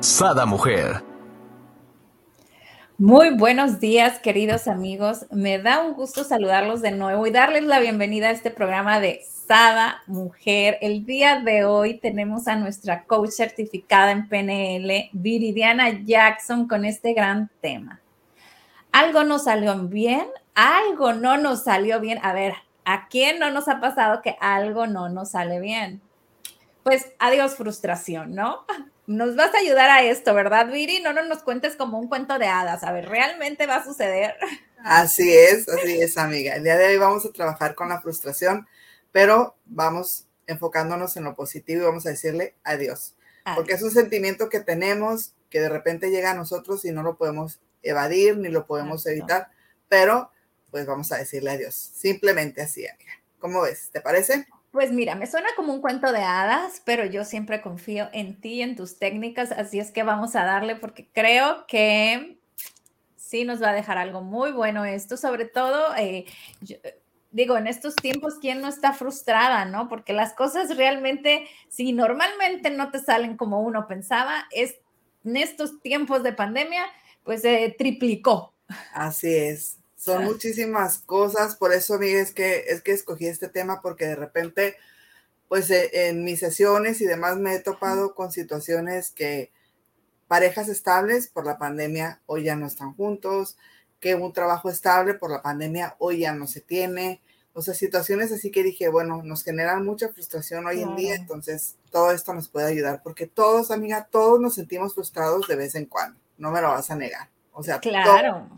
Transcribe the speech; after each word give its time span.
Sada 0.00 0.46
Mujer. 0.46 1.04
Muy 2.96 3.36
buenos 3.36 3.80
días, 3.80 4.18
queridos 4.18 4.66
amigos. 4.66 5.26
Me 5.30 5.58
da 5.58 5.82
un 5.82 5.92
gusto 5.92 6.24
saludarlos 6.24 6.80
de 6.80 6.90
nuevo 6.90 7.26
y 7.26 7.30
darles 7.30 7.64
la 7.64 7.80
bienvenida 7.80 8.28
a 8.28 8.30
este 8.30 8.50
programa 8.50 8.98
de 8.98 9.20
Sada 9.46 10.02
Mujer. 10.06 10.78
El 10.80 11.04
día 11.04 11.40
de 11.40 11.66
hoy 11.66 11.98
tenemos 11.98 12.48
a 12.48 12.56
nuestra 12.56 13.04
coach 13.04 13.28
certificada 13.28 14.12
en 14.12 14.26
PNL, 14.26 15.10
Viridiana 15.12 15.90
Jackson, 15.90 16.66
con 16.66 16.86
este 16.86 17.12
gran 17.12 17.50
tema. 17.60 18.00
Algo 18.92 19.22
nos 19.24 19.44
salió 19.44 19.76
bien, 19.86 20.26
algo 20.54 21.12
no 21.12 21.36
nos 21.36 21.64
salió 21.64 22.00
bien. 22.00 22.18
A 22.22 22.32
ver, 22.32 22.54
¿a 22.86 23.06
quién 23.08 23.38
no 23.38 23.50
nos 23.50 23.68
ha 23.68 23.80
pasado 23.80 24.22
que 24.22 24.38
algo 24.40 24.86
no 24.86 25.10
nos 25.10 25.32
sale 25.32 25.60
bien? 25.60 26.00
Pues 26.84 27.12
adiós 27.18 27.54
frustración, 27.54 28.34
¿no? 28.34 28.64
Nos 29.10 29.34
vas 29.34 29.52
a 29.54 29.58
ayudar 29.58 29.90
a 29.90 30.04
esto, 30.04 30.34
¿verdad, 30.34 30.70
Viri? 30.70 31.00
No, 31.00 31.12
no 31.12 31.24
nos 31.24 31.42
cuentes 31.42 31.74
como 31.74 31.98
un 31.98 32.06
cuento 32.06 32.38
de 32.38 32.46
hadas. 32.46 32.84
A 32.84 32.92
ver, 32.92 33.08
¿realmente 33.08 33.66
va 33.66 33.76
a 33.76 33.84
suceder? 33.84 34.36
Así 34.84 35.36
es, 35.36 35.68
así 35.68 36.00
es, 36.00 36.16
amiga. 36.16 36.54
El 36.54 36.62
día 36.62 36.78
de 36.78 36.86
hoy 36.86 36.96
vamos 36.96 37.26
a 37.26 37.32
trabajar 37.32 37.74
con 37.74 37.88
la 37.88 38.00
frustración, 38.00 38.68
pero 39.10 39.56
vamos 39.66 40.26
enfocándonos 40.46 41.16
en 41.16 41.24
lo 41.24 41.34
positivo 41.34 41.82
y 41.82 41.86
vamos 41.86 42.06
a 42.06 42.10
decirle 42.10 42.54
adiós. 42.62 43.14
Porque 43.56 43.72
es 43.72 43.82
un 43.82 43.90
sentimiento 43.90 44.48
que 44.48 44.60
tenemos 44.60 45.34
que 45.50 45.60
de 45.60 45.68
repente 45.68 46.10
llega 46.10 46.30
a 46.30 46.34
nosotros 46.34 46.84
y 46.84 46.92
no 46.92 47.02
lo 47.02 47.16
podemos 47.16 47.58
evadir 47.82 48.36
ni 48.36 48.48
lo 48.48 48.64
podemos 48.64 49.04
evitar, 49.06 49.48
pero 49.88 50.30
pues 50.70 50.86
vamos 50.86 51.10
a 51.10 51.16
decirle 51.16 51.50
adiós. 51.50 51.74
Simplemente 51.74 52.62
así, 52.62 52.86
amiga. 52.86 53.12
¿Cómo 53.40 53.62
ves? 53.62 53.90
¿Te 53.90 54.00
parece? 54.00 54.46
Pues 54.70 54.92
mira, 54.92 55.16
me 55.16 55.26
suena 55.26 55.48
como 55.56 55.74
un 55.74 55.80
cuento 55.80 56.12
de 56.12 56.22
hadas, 56.22 56.80
pero 56.84 57.04
yo 57.04 57.24
siempre 57.24 57.60
confío 57.60 58.08
en 58.12 58.40
ti, 58.40 58.62
en 58.62 58.76
tus 58.76 58.98
técnicas, 58.98 59.50
así 59.50 59.80
es 59.80 59.90
que 59.90 60.04
vamos 60.04 60.36
a 60.36 60.44
darle 60.44 60.76
porque 60.76 61.08
creo 61.12 61.66
que 61.66 62.38
sí 63.16 63.44
nos 63.44 63.60
va 63.60 63.70
a 63.70 63.74
dejar 63.74 63.98
algo 63.98 64.22
muy 64.22 64.52
bueno 64.52 64.84
esto, 64.84 65.16
sobre 65.16 65.44
todo, 65.44 65.94
eh, 65.96 66.24
digo, 67.32 67.56
en 67.56 67.66
estos 67.66 67.96
tiempos, 67.96 68.38
¿quién 68.40 68.60
no 68.60 68.68
está 68.68 68.92
frustrada, 68.92 69.64
no? 69.64 69.88
Porque 69.88 70.12
las 70.12 70.34
cosas 70.34 70.76
realmente, 70.76 71.48
si 71.68 71.92
normalmente 71.92 72.70
no 72.70 72.92
te 72.92 73.00
salen 73.00 73.36
como 73.36 73.62
uno 73.62 73.88
pensaba, 73.88 74.46
es, 74.52 74.76
en 75.24 75.36
estos 75.36 75.80
tiempos 75.80 76.22
de 76.22 76.32
pandemia, 76.32 76.84
pues 77.24 77.42
se 77.42 77.74
triplicó. 77.76 78.54
Así 78.92 79.34
es. 79.34 79.79
Son 80.00 80.24
muchísimas 80.24 80.96
cosas, 81.00 81.56
por 81.56 81.74
eso, 81.74 81.94
amiga, 81.94 82.22
es 82.22 82.32
que, 82.32 82.64
es 82.68 82.80
que 82.80 82.92
escogí 82.92 83.26
este 83.26 83.48
tema 83.48 83.82
porque 83.82 84.06
de 84.06 84.16
repente, 84.16 84.76
pues 85.46 85.70
eh, 85.70 85.90
en 86.08 86.24
mis 86.24 86.40
sesiones 86.40 87.02
y 87.02 87.04
demás 87.04 87.36
me 87.36 87.54
he 87.54 87.60
topado 87.60 88.14
con 88.14 88.32
situaciones 88.32 89.10
que 89.10 89.52
parejas 90.26 90.70
estables 90.70 91.28
por 91.28 91.44
la 91.44 91.58
pandemia 91.58 92.22
hoy 92.24 92.44
ya 92.44 92.56
no 92.56 92.66
están 92.66 92.94
juntos, 92.94 93.58
que 94.00 94.14
un 94.14 94.32
trabajo 94.32 94.70
estable 94.70 95.12
por 95.12 95.30
la 95.30 95.42
pandemia 95.42 95.96
hoy 95.98 96.20
ya 96.20 96.32
no 96.32 96.46
se 96.46 96.62
tiene, 96.62 97.20
o 97.52 97.60
sea, 97.60 97.74
situaciones 97.74 98.32
así 98.32 98.50
que 98.50 98.62
dije, 98.62 98.88
bueno, 98.88 99.22
nos 99.22 99.44
generan 99.44 99.84
mucha 99.84 100.08
frustración 100.08 100.66
hoy 100.66 100.80
en 100.80 100.96
día, 100.96 101.14
entonces 101.14 101.76
todo 101.90 102.10
esto 102.10 102.32
nos 102.32 102.48
puede 102.48 102.68
ayudar, 102.68 103.02
porque 103.02 103.26
todos, 103.26 103.70
amiga, 103.70 104.08
todos 104.10 104.40
nos 104.40 104.54
sentimos 104.54 104.94
frustrados 104.94 105.46
de 105.46 105.56
vez 105.56 105.74
en 105.74 105.84
cuando, 105.84 106.18
no 106.38 106.50
me 106.50 106.62
lo 106.62 106.68
vas 106.68 106.90
a 106.90 106.96
negar. 106.96 107.28
O 107.52 107.62
sea, 107.62 107.78
claro, 107.80 108.48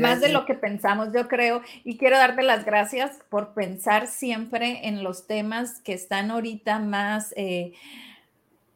más 0.00 0.20
de 0.20 0.28
lo 0.28 0.46
que 0.46 0.54
pensamos, 0.54 1.08
yo 1.12 1.28
creo. 1.28 1.62
Y 1.84 1.98
quiero 1.98 2.16
darte 2.16 2.42
las 2.42 2.64
gracias 2.64 3.18
por 3.28 3.54
pensar 3.54 4.08
siempre 4.08 4.86
en 4.88 5.02
los 5.02 5.26
temas 5.26 5.80
que 5.80 5.92
están 5.92 6.30
ahorita 6.30 6.78
más, 6.78 7.32
eh, 7.36 7.72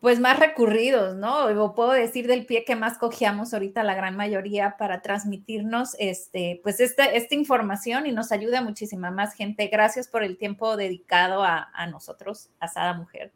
pues 0.00 0.20
más 0.20 0.38
recurridos, 0.38 1.16
¿no? 1.16 1.47
O 1.47 1.75
puedo 1.75 1.92
decir 1.92 2.26
del 2.26 2.47
pie 2.47 2.64
que 2.64 2.76
más 2.76 2.98
cogíamos 2.98 3.53
ahorita 3.53 3.82
la 3.82 3.94
gran 3.94 4.16
mayoría 4.16 4.76
para 4.78 5.03
transmitirnos, 5.03 5.97
este, 5.98 6.60
pues 6.62 6.81
esta, 6.81 7.04
esta 7.04 7.34
información 7.34 8.06
y 8.06 8.12
nos 8.12 8.32
ayuda 8.32 8.60
a 8.60 8.62
muchísima 8.62 9.10
más 9.10 9.34
gente. 9.34 9.69
Gracias 9.69 10.08
por 10.08 10.22
el 10.22 10.38
tiempo 10.38 10.76
dedicado 10.76 11.42
a, 11.42 11.70
a 11.75 11.87
nosotros, 11.87 12.50
a 12.60 12.69
Sada 12.69 12.94
Mujer. 12.94 13.32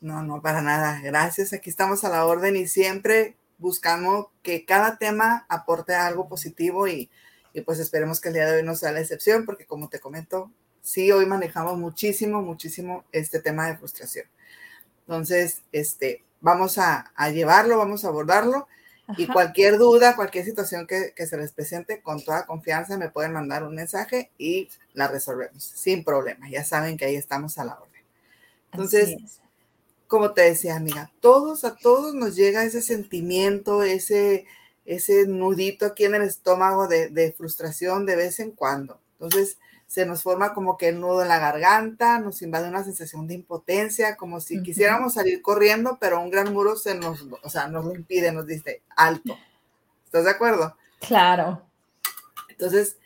No, 0.00 0.22
no, 0.22 0.42
para 0.42 0.62
nada. 0.62 1.00
Gracias. 1.02 1.52
Aquí 1.52 1.70
estamos 1.70 2.04
a 2.04 2.10
la 2.10 2.26
orden 2.26 2.56
y 2.56 2.66
siempre 2.66 3.36
buscamos 3.58 4.26
que 4.42 4.64
cada 4.64 4.98
tema 4.98 5.46
aporte 5.48 5.94
algo 5.94 6.28
positivo 6.28 6.88
y, 6.88 7.10
pues 7.64 7.78
esperemos 7.78 8.20
que 8.20 8.28
el 8.28 8.34
día 8.34 8.46
de 8.46 8.58
hoy 8.58 8.62
no 8.62 8.74
sea 8.74 8.92
la 8.92 9.00
excepción, 9.00 9.46
porque 9.46 9.66
como 9.66 9.88
te 9.88 9.98
comento, 9.98 10.50
sí, 10.82 11.10
hoy 11.10 11.24
manejamos 11.24 11.78
muchísimo, 11.78 12.42
muchísimo 12.42 13.04
este 13.12 13.40
tema 13.40 13.66
de 13.66 13.78
frustración. 13.78 14.26
Entonces, 15.00 15.62
este, 15.72 16.22
vamos 16.40 16.76
a, 16.76 17.12
llevarlo, 17.32 17.78
vamos 17.78 18.04
a 18.04 18.08
abordarlo. 18.08 18.68
Y 19.16 19.28
cualquier 19.28 19.78
duda, 19.78 20.16
cualquier 20.16 20.44
situación 20.44 20.86
que, 20.86 21.12
se 21.16 21.36
les 21.36 21.52
presente, 21.52 22.02
con 22.02 22.22
toda 22.24 22.44
confianza 22.44 22.98
me 22.98 23.08
pueden 23.08 23.32
mandar 23.32 23.62
un 23.62 23.74
mensaje 23.74 24.32
y 24.36 24.68
la 24.94 25.08
resolvemos 25.08 25.62
sin 25.62 26.04
problema. 26.04 26.50
Ya 26.50 26.64
saben 26.64 26.96
que 26.96 27.04
ahí 27.04 27.16
estamos 27.16 27.56
a 27.56 27.64
la 27.64 27.78
orden. 27.78 28.02
Entonces, 28.72 29.40
como 30.06 30.32
te 30.32 30.42
decía, 30.42 30.76
amiga, 30.76 31.10
todos, 31.20 31.64
a 31.64 31.76
todos 31.76 32.14
nos 32.14 32.36
llega 32.36 32.64
ese 32.64 32.82
sentimiento, 32.82 33.82
ese, 33.82 34.46
ese 34.84 35.26
nudito 35.26 35.86
aquí 35.86 36.04
en 36.04 36.14
el 36.14 36.22
estómago 36.22 36.88
de, 36.88 37.34
frustración 37.36 38.06
de 38.06 38.16
vez 38.16 38.40
en 38.40 38.52
cuando. 38.52 39.00
Entonces, 39.14 39.58
se 39.86 40.04
nos 40.04 40.22
forma 40.22 40.52
como 40.52 40.76
que 40.76 40.88
el 40.88 41.00
nudo 41.00 41.22
en 41.22 41.28
la 41.28 41.38
garganta, 41.38 42.18
nos 42.18 42.42
invade 42.42 42.68
una 42.68 42.84
sensación 42.84 43.26
de 43.26 43.34
impotencia, 43.34 44.16
como 44.16 44.40
si 44.40 44.62
quisiéramos 44.62 45.14
salir 45.14 45.42
corriendo, 45.42 45.98
pero 46.00 46.20
un 46.20 46.30
gran 46.30 46.52
muro 46.52 46.76
se 46.76 46.94
nos, 46.94 47.24
o 47.42 47.48
sea, 47.48 47.68
nos 47.68 47.84
lo 47.84 47.94
impide, 47.94 48.32
nos 48.32 48.46
dice 48.46 48.82
alto. 48.96 49.36
¿Estás 50.04 50.24
de 50.24 50.30
acuerdo? 50.30 50.76
Claro. 51.00 51.62
Entonces, 52.48 52.96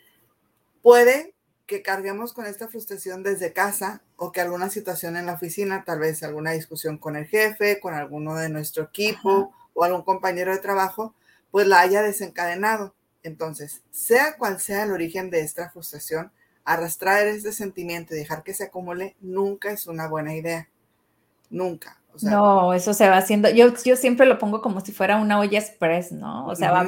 puede 0.81 1.33
que 1.71 1.81
carguemos 1.81 2.33
con 2.33 2.45
esta 2.45 2.67
frustración 2.67 3.23
desde 3.23 3.53
casa 3.53 4.01
o 4.17 4.33
que 4.33 4.41
alguna 4.41 4.69
situación 4.69 5.15
en 5.15 5.25
la 5.25 5.35
oficina, 5.35 5.85
tal 5.85 5.99
vez 5.99 6.21
alguna 6.21 6.51
discusión 6.51 6.97
con 6.97 7.15
el 7.15 7.27
jefe, 7.27 7.79
con 7.79 7.93
alguno 7.93 8.35
de 8.35 8.49
nuestro 8.49 8.83
equipo 8.83 9.53
o 9.73 9.83
algún 9.85 10.01
compañero 10.01 10.51
de 10.51 10.57
trabajo, 10.57 11.15
pues 11.49 11.65
la 11.67 11.79
haya 11.79 12.01
desencadenado. 12.01 12.93
Entonces, 13.23 13.83
sea 13.89 14.35
cual 14.37 14.59
sea 14.59 14.83
el 14.83 14.91
origen 14.91 15.29
de 15.29 15.39
esta 15.39 15.69
frustración, 15.69 16.29
arrastrar 16.65 17.25
este 17.25 17.53
sentimiento 17.53 18.13
y 18.13 18.17
dejar 18.17 18.43
que 18.43 18.53
se 18.53 18.65
acumule 18.65 19.15
nunca 19.21 19.71
es 19.71 19.87
una 19.87 20.09
buena 20.09 20.35
idea. 20.35 20.67
Nunca. 21.49 22.01
no, 22.21 22.73
eso 22.73 22.93
se 22.93 23.07
va 23.07 23.17
haciendo. 23.17 23.49
Yo, 23.49 23.73
yo 23.85 23.95
siempre 23.95 24.25
lo 24.25 24.37
pongo 24.39 24.61
como 24.61 24.81
si 24.81 24.91
fuera 24.91 25.15
una 25.15 25.39
olla 25.39 25.59
express, 25.59 26.11
¿no? 26.11 26.47
O 26.47 26.55
sea, 26.55 26.73
va 26.73 26.85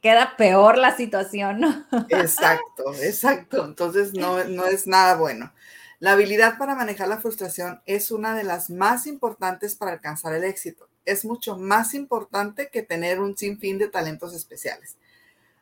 queda 0.00 0.36
peor 0.36 0.78
la 0.78 0.96
situación. 0.96 1.86
Exacto, 2.08 2.94
exacto. 3.02 3.64
Entonces 3.64 4.14
no, 4.14 4.44
no 4.44 4.66
es 4.66 4.86
nada 4.86 5.16
bueno. 5.16 5.52
La 5.98 6.12
habilidad 6.12 6.58
para 6.58 6.74
manejar 6.74 7.08
la 7.08 7.18
frustración 7.18 7.80
es 7.86 8.10
una 8.10 8.34
de 8.34 8.44
las 8.44 8.68
más 8.68 9.06
importantes 9.06 9.76
para 9.76 9.92
alcanzar 9.92 10.34
el 10.34 10.44
éxito. 10.44 10.88
Es 11.06 11.24
mucho 11.24 11.56
más 11.56 11.94
importante 11.94 12.68
que 12.70 12.82
tener 12.82 13.20
un 13.20 13.36
sinfín 13.36 13.78
de 13.78 13.88
talentos 13.88 14.34
especiales. 14.34 14.96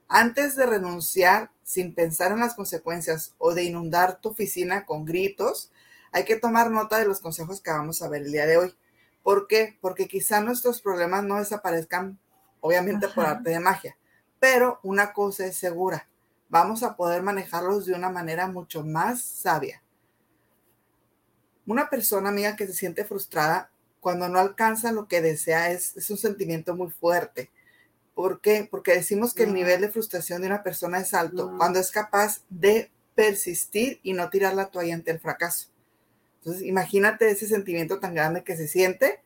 Antes 0.09 0.57
de 0.57 0.67
renunciar 0.67 1.51
sin 1.63 1.95
pensar 1.95 2.33
en 2.33 2.41
las 2.41 2.55
consecuencias 2.55 3.35
o 3.39 3.55
de 3.55 3.65
inundar 3.65 4.21
tu 4.21 4.31
oficina 4.31 4.85
con 4.87 5.05
gritos, 5.05 5.71
hay 6.11 6.25
que 6.25 6.37
tomar 6.37 6.71
nota 6.71 6.99
de 6.99 7.07
los 7.07 7.21
consejos 7.21 7.61
que 7.61 7.71
vamos 7.71 8.03
a 8.03 8.09
ver 8.09 8.23
el 8.23 8.33
día 8.33 8.47
de 8.47 8.57
hoy. 8.57 8.75
¿Por 9.23 9.47
qué? 9.47 9.79
Porque 9.81 10.09
quizá 10.09 10.41
nuestros 10.41 10.81
problemas 10.81 11.25
no 11.25 11.39
desaparezcan 11.39 12.19
obviamente 12.65 13.09
por 13.09 13.27
arte 13.27 13.51
de 13.51 13.61
magia. 13.61 13.95
Pero 14.41 14.81
una 14.83 15.13
cosa 15.13 15.45
es 15.45 15.55
segura, 15.55 16.09
vamos 16.49 16.83
a 16.83 16.97
poder 16.97 17.23
manejarlos 17.23 17.85
de 17.85 17.93
una 17.93 18.09
manera 18.09 18.47
mucho 18.47 18.83
más 18.83 19.23
sabia. 19.23 19.83
Una 21.67 21.91
persona, 21.91 22.31
amiga, 22.31 22.57
que 22.57 22.67
se 22.67 22.73
siente 22.73 23.05
frustrada 23.05 23.71
cuando 24.01 24.31
no 24.31 24.39
alcanza 24.39 24.93
lo 24.93 25.09
que 25.09 25.21
desea 25.21 25.73
es, 25.73 25.95
es 25.99 26.09
un 26.09 26.17
sentimiento 26.17 26.75
muy 26.75 26.91
fuerte. 26.91 27.51
¿Por 28.15 28.41
qué? 28.41 28.67
Porque 28.71 28.95
decimos 28.95 29.35
que 29.35 29.43
el 29.43 29.53
nivel 29.53 29.83
de 29.83 29.91
frustración 29.91 30.41
de 30.41 30.47
una 30.47 30.63
persona 30.63 31.01
es 31.01 31.13
alto 31.13 31.53
cuando 31.59 31.81
es 31.81 31.91
capaz 31.91 32.45
de 32.49 32.91
persistir 33.15 34.01
y 34.03 34.15
no 34.15 34.31
tirar 34.31 34.55
la 34.55 34.71
toalla 34.71 34.95
ante 34.95 35.11
el 35.11 35.21
fracaso. 35.21 35.69
Entonces, 36.39 36.63
imagínate 36.63 37.31
ese 37.31 37.47
sentimiento 37.47 38.01
tan 38.01 38.15
grande 38.15 38.43
que 38.43 38.57
se 38.57 38.69
siente 38.69 39.21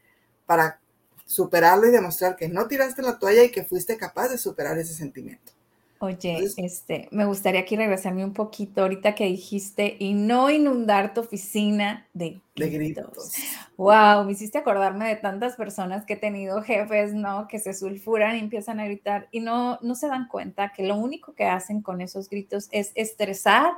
para 0.44 0.80
superarlo 1.28 1.86
y 1.86 1.90
demostrar 1.90 2.36
que 2.36 2.48
no 2.48 2.66
tiraste 2.68 3.02
la 3.02 3.18
toalla 3.18 3.44
y 3.44 3.50
que 3.50 3.62
fuiste 3.62 3.98
capaz 3.98 4.28
de 4.28 4.38
superar 4.38 4.78
ese 4.78 4.94
sentimiento. 4.94 5.52
Oye, 6.00 6.48
este, 6.56 7.08
me 7.10 7.26
gustaría 7.26 7.60
aquí 7.60 7.76
regresarme 7.76 8.24
un 8.24 8.32
poquito 8.32 8.82
ahorita 8.82 9.14
que 9.14 9.26
dijiste 9.26 9.96
y 9.98 10.14
no 10.14 10.48
inundar 10.48 11.12
tu 11.12 11.20
oficina 11.20 12.06
de 12.14 12.40
gritos. 12.54 13.34
Wow, 13.76 14.24
me 14.24 14.32
hiciste 14.32 14.58
acordarme 14.58 15.08
de 15.08 15.16
tantas 15.16 15.56
personas 15.56 16.06
que 16.06 16.14
he 16.14 16.16
tenido 16.16 16.62
jefes, 16.62 17.14
¿no? 17.14 17.46
Que 17.48 17.58
se 17.58 17.74
sulfuran 17.74 18.36
y 18.36 18.38
empiezan 18.38 18.80
a 18.80 18.86
gritar 18.86 19.28
y 19.32 19.40
no, 19.40 19.78
no 19.82 19.96
se 19.96 20.06
dan 20.06 20.28
cuenta 20.28 20.72
que 20.72 20.84
lo 20.84 20.94
único 20.94 21.34
que 21.34 21.44
hacen 21.44 21.82
con 21.82 22.00
esos 22.00 22.30
gritos 22.30 22.68
es 22.70 22.92
estresar 22.94 23.72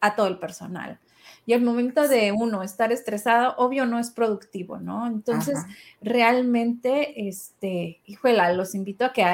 a 0.00 0.16
todo 0.16 0.26
el 0.28 0.38
personal. 0.38 0.98
Y 1.46 1.52
el 1.52 1.62
momento 1.62 2.08
de 2.08 2.32
uno 2.32 2.64
estar 2.64 2.92
estresado, 2.92 3.54
obvio, 3.56 3.86
no 3.86 4.00
es 4.00 4.10
productivo, 4.10 4.78
¿no? 4.78 5.06
Entonces, 5.06 5.58
realmente, 6.02 7.28
este, 7.28 8.00
híjole, 8.04 8.54
los 8.54 8.74
invito 8.74 9.04
a 9.04 9.12
que 9.12 9.24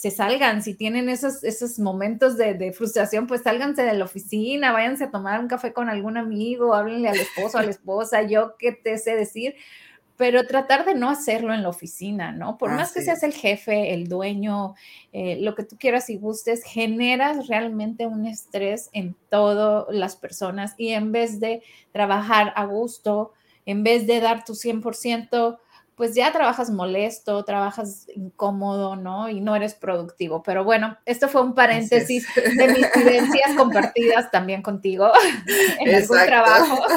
se 0.00 0.10
salgan, 0.10 0.62
si 0.62 0.74
tienen 0.74 1.08
esos, 1.08 1.44
esos 1.44 1.78
momentos 1.78 2.36
de, 2.38 2.72
frustración, 2.72 3.26
pues 3.26 3.42
sálganse 3.42 3.82
de 3.82 3.92
la 3.92 4.06
oficina, 4.06 4.72
váyanse 4.72 5.04
a 5.04 5.10
tomar 5.10 5.38
un 5.38 5.46
café 5.46 5.72
con 5.72 5.90
algún 5.90 6.16
amigo, 6.16 6.74
háblenle 6.74 7.10
al 7.10 7.20
esposo, 7.20 7.58
a 7.58 7.62
la 7.62 7.70
esposa, 7.70 8.22
yo 8.22 8.56
qué 8.58 8.72
te 8.72 8.96
sé 8.96 9.14
decir, 9.14 9.54
pero 10.20 10.46
tratar 10.46 10.84
de 10.84 10.94
no 10.94 11.08
hacerlo 11.08 11.54
en 11.54 11.62
la 11.62 11.70
oficina, 11.70 12.30
¿no? 12.30 12.58
Por 12.58 12.72
más 12.72 12.92
que 12.92 13.00
seas 13.00 13.22
el 13.22 13.32
jefe, 13.32 13.94
el 13.94 14.06
dueño, 14.06 14.74
eh, 15.14 15.38
lo 15.40 15.54
que 15.54 15.64
tú 15.64 15.78
quieras 15.78 16.10
y 16.10 16.18
gustes, 16.18 16.62
generas 16.62 17.48
realmente 17.48 18.06
un 18.06 18.26
estrés 18.26 18.90
en 18.92 19.16
todas 19.30 19.86
las 19.88 20.16
personas 20.16 20.74
y 20.76 20.90
en 20.90 21.10
vez 21.10 21.40
de 21.40 21.62
trabajar 21.90 22.52
a 22.54 22.66
gusto, 22.66 23.32
en 23.64 23.82
vez 23.82 24.06
de 24.06 24.20
dar 24.20 24.44
tu 24.44 24.54
100%, 24.54 25.58
pues 26.00 26.14
ya 26.14 26.32
trabajas 26.32 26.70
molesto, 26.70 27.44
trabajas 27.44 28.06
incómodo, 28.14 28.96
¿no? 28.96 29.28
Y 29.28 29.42
no 29.42 29.54
eres 29.54 29.74
productivo. 29.74 30.42
Pero 30.42 30.64
bueno, 30.64 30.96
esto 31.04 31.28
fue 31.28 31.42
un 31.42 31.54
paréntesis 31.54 32.26
de 32.34 32.68
mis 32.68 32.86
vivencias 32.96 33.54
compartidas 33.54 34.30
también 34.30 34.62
contigo 34.62 35.12
en 35.78 35.94
algún 35.94 36.16
trabajo. 36.24 36.82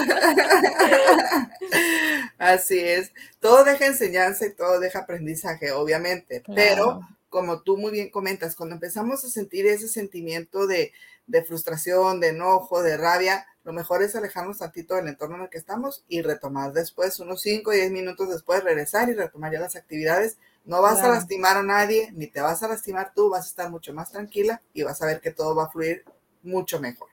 Así 2.37 2.79
es. 2.79 3.11
Todo 3.41 3.65
deja 3.65 3.87
enseñanza 3.87 4.45
y 4.45 4.55
todo 4.55 4.79
deja 4.79 4.99
aprendizaje, 4.99 5.73
obviamente. 5.73 6.41
Pero 6.55 7.01
como 7.27 7.61
tú 7.61 7.75
muy 7.75 7.91
bien 7.91 8.09
comentas, 8.09 8.55
cuando 8.55 8.75
empezamos 8.75 9.25
a 9.25 9.29
sentir 9.29 9.67
ese 9.67 9.89
sentimiento 9.89 10.65
de, 10.65 10.93
de 11.27 11.43
frustración, 11.43 12.19
de 12.19 12.29
enojo, 12.29 12.81
de 12.81 12.97
rabia, 12.97 13.45
lo 13.63 13.71
mejor 13.71 14.03
es 14.03 14.15
alejarnos 14.15 14.57
tantito 14.57 14.95
del 14.95 15.07
entorno 15.07 15.37
en 15.37 15.43
el 15.43 15.49
que 15.49 15.57
estamos 15.57 16.03
y 16.09 16.21
retomar 16.21 16.73
después, 16.73 17.19
unos 17.19 17.41
5 17.41 17.69
o 17.69 17.73
10 17.73 17.91
minutos 17.91 18.29
después, 18.29 18.63
regresar 18.63 19.09
y 19.09 19.13
retomar 19.13 19.53
ya 19.53 19.59
las 19.61 19.75
actividades. 19.77 20.37
No 20.65 20.81
vas 20.81 21.01
a 21.01 21.09
lastimar 21.09 21.57
a 21.57 21.63
nadie, 21.63 22.11
ni 22.13 22.27
te 22.27 22.41
vas 22.41 22.61
a 22.63 22.67
lastimar 22.67 23.13
tú, 23.13 23.29
vas 23.29 23.45
a 23.45 23.49
estar 23.49 23.69
mucho 23.69 23.93
más 23.93 24.11
tranquila 24.11 24.61
y 24.73 24.83
vas 24.83 25.01
a 25.01 25.05
ver 25.05 25.21
que 25.21 25.31
todo 25.31 25.55
va 25.55 25.65
a 25.65 25.69
fluir 25.69 26.03
mucho 26.41 26.79
mejor. 26.79 27.07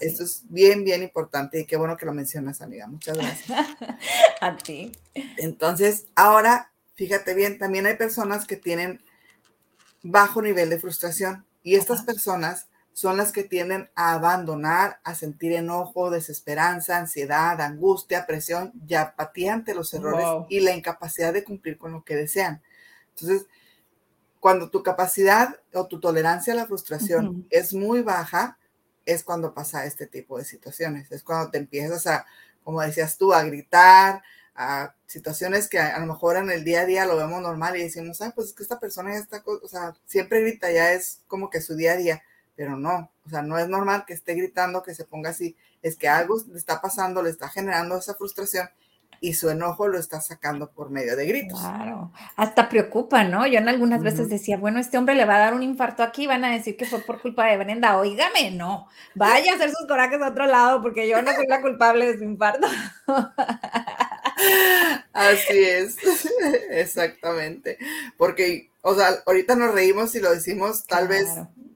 Esto 0.00 0.24
es 0.24 0.42
bien, 0.50 0.84
bien 0.84 1.02
importante 1.02 1.60
y 1.60 1.64
qué 1.64 1.76
bueno 1.76 1.96
que 1.96 2.04
lo 2.04 2.12
mencionas, 2.12 2.60
amiga. 2.60 2.86
Muchas 2.86 3.16
gracias. 3.16 3.58
a 4.40 4.56
ti. 4.56 4.92
Entonces, 5.38 6.06
ahora, 6.14 6.72
fíjate 6.94 7.32
bien, 7.32 7.58
también 7.58 7.86
hay 7.86 7.96
personas 7.96 8.46
que 8.46 8.56
tienen 8.56 9.02
bajo 10.02 10.42
nivel 10.42 10.68
de 10.68 10.78
frustración 10.78 11.46
y 11.62 11.76
estas 11.76 12.02
personas 12.02 12.69
son 12.92 13.16
las 13.16 13.32
que 13.32 13.44
tienden 13.44 13.88
a 13.94 14.14
abandonar, 14.14 15.00
a 15.04 15.14
sentir 15.14 15.52
enojo, 15.52 16.10
desesperanza, 16.10 16.98
ansiedad, 16.98 17.60
angustia, 17.60 18.26
presión 18.26 18.72
y 18.86 18.94
apatía 18.94 19.54
ante 19.54 19.74
los 19.74 19.94
errores 19.94 20.26
y 20.48 20.60
la 20.60 20.74
incapacidad 20.74 21.32
de 21.32 21.44
cumplir 21.44 21.78
con 21.78 21.92
lo 21.92 22.04
que 22.04 22.16
desean. 22.16 22.62
Entonces, 23.10 23.46
cuando 24.40 24.70
tu 24.70 24.82
capacidad 24.82 25.60
o 25.72 25.86
tu 25.86 26.00
tolerancia 26.00 26.52
a 26.52 26.56
la 26.56 26.66
frustración 26.66 27.46
es 27.50 27.74
muy 27.74 28.02
baja, 28.02 28.58
es 29.04 29.22
cuando 29.22 29.54
pasa 29.54 29.86
este 29.86 30.06
tipo 30.06 30.38
de 30.38 30.44
situaciones. 30.44 31.10
Es 31.12 31.22
cuando 31.22 31.50
te 31.50 31.58
empiezas 31.58 32.06
a, 32.06 32.26
como 32.62 32.80
decías 32.80 33.18
tú, 33.18 33.32
a 33.32 33.42
gritar, 33.42 34.22
a 34.54 34.94
situaciones 35.06 35.68
que 35.68 35.78
a, 35.78 35.98
lo 36.00 36.06
mejor 36.06 36.36
en 36.36 36.50
el 36.50 36.64
día 36.64 36.82
a 36.82 36.86
día 36.86 37.06
lo 37.06 37.16
vemos 37.16 37.40
normal 37.40 37.76
y 37.76 37.82
decimos, 37.82 38.20
ah, 38.22 38.32
pues 38.34 38.48
es 38.48 38.52
que 38.54 38.62
esta 38.62 38.80
persona 38.80 39.12
ya 39.12 39.18
está, 39.18 39.42
o 39.44 39.68
sea, 39.68 39.94
siempre 40.06 40.40
grita, 40.42 40.70
ya 40.70 40.92
es 40.92 41.22
como 41.26 41.50
que 41.50 41.60
su 41.60 41.76
día 41.76 41.92
a 41.92 41.96
día 41.96 42.22
pero 42.60 42.76
no, 42.76 43.10
o 43.24 43.30
sea, 43.30 43.40
no 43.40 43.56
es 43.56 43.70
normal 43.70 44.04
que 44.06 44.12
esté 44.12 44.34
gritando, 44.34 44.82
que 44.82 44.94
se 44.94 45.06
ponga 45.06 45.30
así, 45.30 45.56
es 45.80 45.96
que 45.96 46.10
algo 46.10 46.36
le 46.52 46.58
está 46.58 46.82
pasando, 46.82 47.22
le 47.22 47.30
está 47.30 47.48
generando 47.48 47.96
esa 47.96 48.14
frustración 48.16 48.68
y 49.18 49.32
su 49.32 49.48
enojo 49.48 49.88
lo 49.88 49.98
está 49.98 50.20
sacando 50.20 50.70
por 50.70 50.90
medio 50.90 51.16
de 51.16 51.24
gritos. 51.24 51.58
Claro, 51.58 52.12
hasta 52.36 52.68
preocupa, 52.68 53.24
¿no? 53.24 53.46
Yo 53.46 53.60
en 53.60 53.70
algunas 53.70 54.02
veces 54.02 54.28
decía, 54.28 54.58
bueno, 54.58 54.78
este 54.78 54.98
hombre 54.98 55.14
le 55.14 55.24
va 55.24 55.36
a 55.36 55.38
dar 55.38 55.54
un 55.54 55.62
infarto 55.62 56.02
aquí, 56.02 56.26
van 56.26 56.44
a 56.44 56.52
decir 56.52 56.76
que 56.76 56.84
fue 56.84 56.98
por 56.98 57.22
culpa 57.22 57.46
de 57.46 57.56
Brenda, 57.56 57.96
oígame, 57.96 58.50
no, 58.50 58.88
vaya 59.14 59.52
a 59.52 59.54
hacer 59.54 59.70
sus 59.70 59.86
corajes 59.86 60.20
a 60.20 60.28
otro 60.28 60.44
lado 60.44 60.82
porque 60.82 61.08
yo 61.08 61.22
no 61.22 61.32
soy 61.32 61.46
la 61.46 61.62
culpable 61.62 62.12
de 62.12 62.18
su 62.18 62.24
infarto. 62.24 62.66
Así 65.14 65.64
es, 65.64 65.96
exactamente, 66.72 67.78
porque, 68.18 68.70
o 68.82 68.94
sea, 68.94 69.14
ahorita 69.24 69.56
nos 69.56 69.72
reímos 69.72 70.14
y 70.14 70.20
lo 70.20 70.30
decimos 70.30 70.84
tal 70.84 71.08
vez 71.08 71.26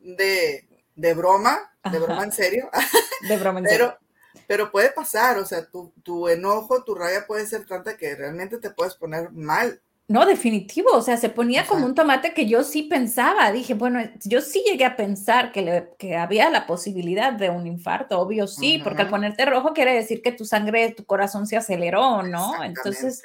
de, 0.03 0.67
de 0.94 1.14
broma, 1.14 1.73
de 1.91 1.99
broma 1.99 2.25
en 2.25 2.32
serio. 2.32 2.70
De 3.29 3.37
broma 3.37 3.61
en 3.61 3.67
serio. 3.67 3.99
Pero, 4.46 4.70
puede 4.70 4.91
pasar, 4.91 5.38
o 5.38 5.46
sea, 5.46 5.64
tu, 5.64 5.93
tu 6.02 6.29
enojo, 6.29 6.85
tu 6.85 6.94
rabia 6.94 7.26
puede 7.26 7.46
ser 7.46 7.64
tanta 7.64 7.96
que 7.96 8.14
realmente 8.14 8.58
te 8.58 8.70
puedes 8.70 8.94
poner 8.94 9.31
mal. 9.31 9.81
No, 10.06 10.26
definitivo, 10.26 10.91
o 10.93 11.00
sea, 11.00 11.17
se 11.17 11.31
ponía 11.31 11.67
como 11.67 11.87
un 11.87 11.94
tomate 11.94 12.35
que 12.35 12.46
yo 12.46 12.62
sí 12.62 12.82
pensaba, 12.82 13.50
dije, 13.50 13.73
bueno, 13.73 14.00
yo 14.25 14.43
sí 14.43 14.62
llegué 14.67 14.85
a 14.85 14.96
pensar 14.96 15.50
que, 15.50 15.62
le, 15.62 15.88
que 15.99 16.14
había 16.14 16.50
la 16.50 16.67
posibilidad 16.67 17.32
de 17.32 17.49
un 17.49 17.67
infarto, 17.67 18.20
obvio 18.20 18.47
sí, 18.47 18.82
porque 18.85 19.02
al 19.02 19.08
ponerte 19.08 19.47
rojo 19.47 19.73
quiere 19.73 19.94
decir 19.94 20.20
que 20.20 20.32
tu 20.32 20.44
sangre, 20.44 20.93
tu 20.93 21.06
corazón 21.06 21.47
se 21.47 21.56
aceleró, 21.56 22.23
¿no? 22.23 22.62
Entonces, 22.62 23.23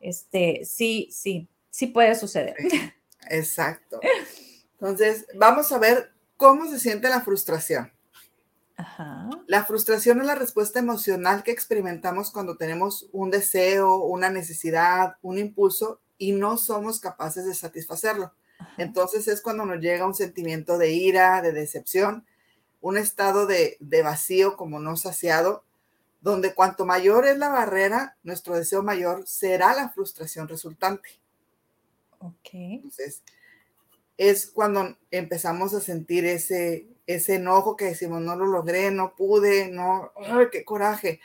este, 0.00 0.66
sí, 0.66 1.08
sí, 1.10 1.48
sí 1.70 1.86
puede 1.86 2.14
suceder. 2.14 2.56
exacto. 3.30 3.98
Entonces, 4.72 5.26
vamos 5.34 5.72
a 5.72 5.78
ver 5.78 6.12
¿Cómo 6.38 6.70
se 6.70 6.78
siente 6.78 7.08
la 7.08 7.20
frustración? 7.20 7.92
La 9.48 9.64
frustración 9.64 10.20
es 10.20 10.26
la 10.26 10.36
respuesta 10.36 10.78
emocional 10.78 11.42
que 11.42 11.50
experimentamos 11.50 12.30
cuando 12.30 12.56
tenemos 12.56 13.08
un 13.10 13.32
deseo, 13.32 13.96
una 13.96 14.30
necesidad, 14.30 15.16
un 15.20 15.36
impulso 15.36 16.00
y 16.16 16.30
no 16.30 16.56
somos 16.56 17.00
capaces 17.00 17.44
de 17.44 17.54
satisfacerlo. 17.54 18.32
Entonces 18.76 19.26
es 19.26 19.42
cuando 19.42 19.66
nos 19.66 19.80
llega 19.80 20.06
un 20.06 20.14
sentimiento 20.14 20.78
de 20.78 20.92
ira, 20.92 21.42
de 21.42 21.50
decepción, 21.50 22.24
un 22.80 22.98
estado 22.98 23.46
de, 23.46 23.76
vacío 24.04 24.56
como 24.56 24.78
no 24.78 24.96
saciado, 24.96 25.64
donde 26.20 26.54
cuanto 26.54 26.86
mayor 26.86 27.26
es 27.26 27.36
la 27.36 27.48
barrera, 27.48 28.16
nuestro 28.22 28.54
deseo 28.54 28.84
mayor 28.84 29.26
será 29.26 29.74
la 29.74 29.88
frustración 29.88 30.46
resultante. 30.46 31.08
Ok. 32.20 32.48
Entonces, 32.52 33.24
es 34.18 34.48
cuando 34.48 34.96
empezamos 35.12 35.72
a 35.74 35.80
sentir 35.80 36.26
ese, 36.26 36.88
ese 37.06 37.36
enojo 37.36 37.76
que 37.76 37.86
decimos, 37.86 38.20
no 38.20 38.36
lo 38.36 38.46
logré, 38.46 38.90
no 38.90 39.14
pude, 39.16 39.70
no, 39.70 40.12
qué 40.50 40.64
coraje. 40.64 41.20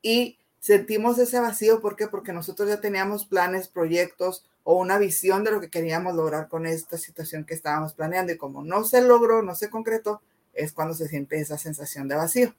Y 0.00 0.38
sentimos 0.60 1.18
ese 1.18 1.40
vacío, 1.40 1.80
¿por 1.80 1.96
qué? 1.96 2.06
Porque 2.06 2.32
nosotros 2.32 2.68
ya 2.68 2.80
teníamos 2.80 3.26
planes, 3.26 3.68
proyectos 3.68 4.46
o 4.62 4.78
una 4.78 4.98
visión 4.98 5.42
de 5.42 5.50
lo 5.50 5.60
que 5.60 5.68
queríamos 5.68 6.14
lograr 6.14 6.48
con 6.48 6.64
esta 6.64 6.96
situación 6.96 7.44
que 7.44 7.54
estábamos 7.54 7.92
planeando 7.92 8.32
y 8.32 8.38
como 8.38 8.62
no 8.62 8.84
se 8.84 9.02
logró, 9.02 9.42
no 9.42 9.56
se 9.56 9.68
concretó, 9.68 10.22
es 10.54 10.72
cuando 10.72 10.94
se 10.94 11.08
siente 11.08 11.40
esa 11.40 11.58
sensación 11.58 12.06
de 12.06 12.14
vacío. 12.14 12.54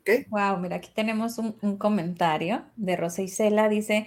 ¿Okay? 0.00 0.24
Wow, 0.30 0.56
mira, 0.58 0.76
aquí 0.76 0.90
tenemos 0.94 1.36
un, 1.36 1.54
un 1.60 1.76
comentario 1.76 2.64
de 2.76 2.96
Rosa 2.96 3.20
Isela, 3.20 3.68
dice, 3.68 4.06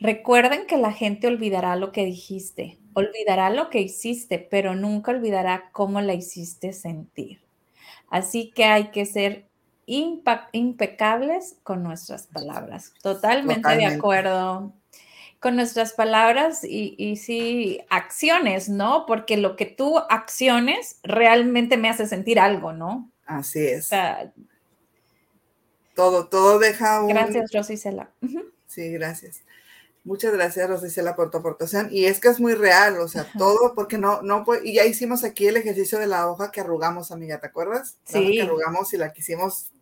Recuerden 0.00 0.66
que 0.66 0.76
la 0.76 0.92
gente 0.92 1.28
olvidará 1.28 1.76
lo 1.76 1.92
que 1.92 2.04
dijiste, 2.04 2.78
olvidará 2.94 3.50
lo 3.50 3.70
que 3.70 3.80
hiciste, 3.80 4.38
pero 4.38 4.74
nunca 4.74 5.10
olvidará 5.10 5.70
cómo 5.72 6.00
la 6.00 6.14
hiciste 6.14 6.72
sentir. 6.72 7.42
Así 8.08 8.50
que 8.50 8.64
hay 8.64 8.90
que 8.90 9.06
ser 9.06 9.46
impecables 9.86 11.56
con 11.62 11.82
nuestras 11.82 12.26
palabras. 12.28 12.94
Totalmente, 13.02 13.76
de 13.76 13.86
acuerdo 13.86 14.72
con 15.40 15.56
nuestras 15.56 15.92
palabras 15.92 16.64
y, 16.64 16.94
y, 16.96 17.16
sí, 17.16 17.82
acciones, 17.90 18.70
¿no? 18.70 19.04
Porque 19.04 19.36
lo 19.36 19.56
que 19.56 19.66
tú 19.66 19.98
acciones 19.98 21.00
realmente 21.02 21.76
me 21.76 21.90
hace 21.90 22.06
sentir 22.06 22.40
algo, 22.40 22.72
¿no? 22.72 23.10
Así 23.26 23.58
es. 23.58 23.90
todo, 25.94 26.28
todo 26.28 26.58
deja 26.58 27.02
un... 27.02 27.08
Gracias, 27.08 27.52
Rosicela. 27.52 28.10
Sí, 28.66 28.90
gracias. 28.92 29.42
Muchas 30.04 30.34
gracias, 30.34 30.68
Rosicela, 30.68 31.16
por 31.16 31.30
tu 31.30 31.38
aportación. 31.38 31.88
Y 31.90 32.04
es 32.04 32.20
que 32.20 32.28
es 32.28 32.38
muy 32.38 32.54
real, 32.54 32.98
o 32.98 33.08
sea, 33.08 33.26
todo, 33.38 33.74
porque 33.74 33.96
no, 33.96 34.20
no, 34.20 34.44
y 34.62 34.74
ya 34.74 34.84
hicimos 34.84 35.24
aquí 35.24 35.46
el 35.46 35.56
ejercicio 35.56 35.98
de 35.98 36.06
la 36.06 36.28
hoja 36.28 36.52
que 36.52 36.60
arrugamos, 36.60 37.10
amiga, 37.10 37.40
¿te 37.40 37.46
acuerdas? 37.46 37.96
Sí. 38.04 38.32
que 38.32 38.42
arrugamos 38.42 38.92
y 38.92 38.98
la 38.98 39.14
quisimos 39.14 39.72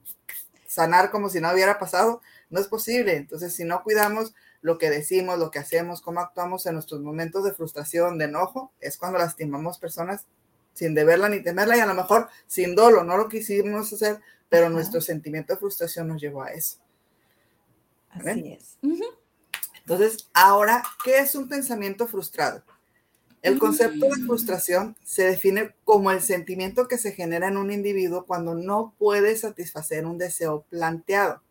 sanar 0.69 1.11
como 1.11 1.29
si 1.29 1.41
no 1.41 1.53
hubiera 1.53 1.79
pasado, 1.81 2.23
no 2.51 2.61
es 2.61 2.69
posible. 2.69 3.17
Entonces, 3.17 3.53
si 3.55 3.65
no 3.65 3.83
cuidamos 3.83 4.33
lo 4.61 4.79
que 4.79 4.91
decimos, 4.91 5.41
lo 5.41 5.51
que 5.51 5.59
hacemos, 5.59 6.01
cómo 6.01 6.21
actuamos 6.21 6.67
en 6.67 6.75
nuestros 6.75 7.01
momentos 7.01 7.43
de 7.45 7.53
frustración, 7.53 8.17
de 8.17 8.27
enojo, 8.27 8.73
es 8.81 8.97
cuando 8.97 9.19
lastimamos 9.19 9.79
personas 9.79 10.27
sin 10.73 10.95
deberla 10.95 11.29
ni 11.29 11.43
temerla 11.43 11.77
y 11.77 11.81
a 11.81 11.87
lo 11.87 11.95
mejor 11.95 12.29
sin 12.47 12.77
dolo, 12.77 13.03
no 13.03 13.17
lo 13.17 13.29
quisimos 13.29 13.93
hacer, 13.93 14.21
pero 14.49 14.71
nuestro 14.71 15.01
sentimiento 15.01 15.53
de 15.53 15.59
frustración 15.59 16.09
nos 16.09 16.21
llevó 16.21 16.43
a 16.43 16.53
eso. 16.53 16.79
Así 18.11 18.53
es. 18.53 18.79
Entonces, 19.83 20.29
ahora, 20.33 20.83
¿qué 21.05 21.19
es 21.19 21.35
un 21.35 21.49
pensamiento 21.49 22.07
frustrado? 22.07 22.65
El 23.43 23.59
concepto 23.59 24.07
de 24.07 24.25
frustración 24.25 24.97
se 25.03 25.25
define 25.25 25.75
como 25.83 26.13
el 26.13 26.23
sentimiento 26.23 26.87
que 26.87 26.97
se 26.97 27.11
genera 27.11 27.49
en 27.49 27.57
un 27.57 27.73
individuo 27.73 28.25
cuando 28.25 28.55
no 28.55 28.95
puede 28.99 29.37
satisfacer 29.37 30.07
un 30.07 30.17
deseo 30.17 30.65
planteado. 30.71 31.43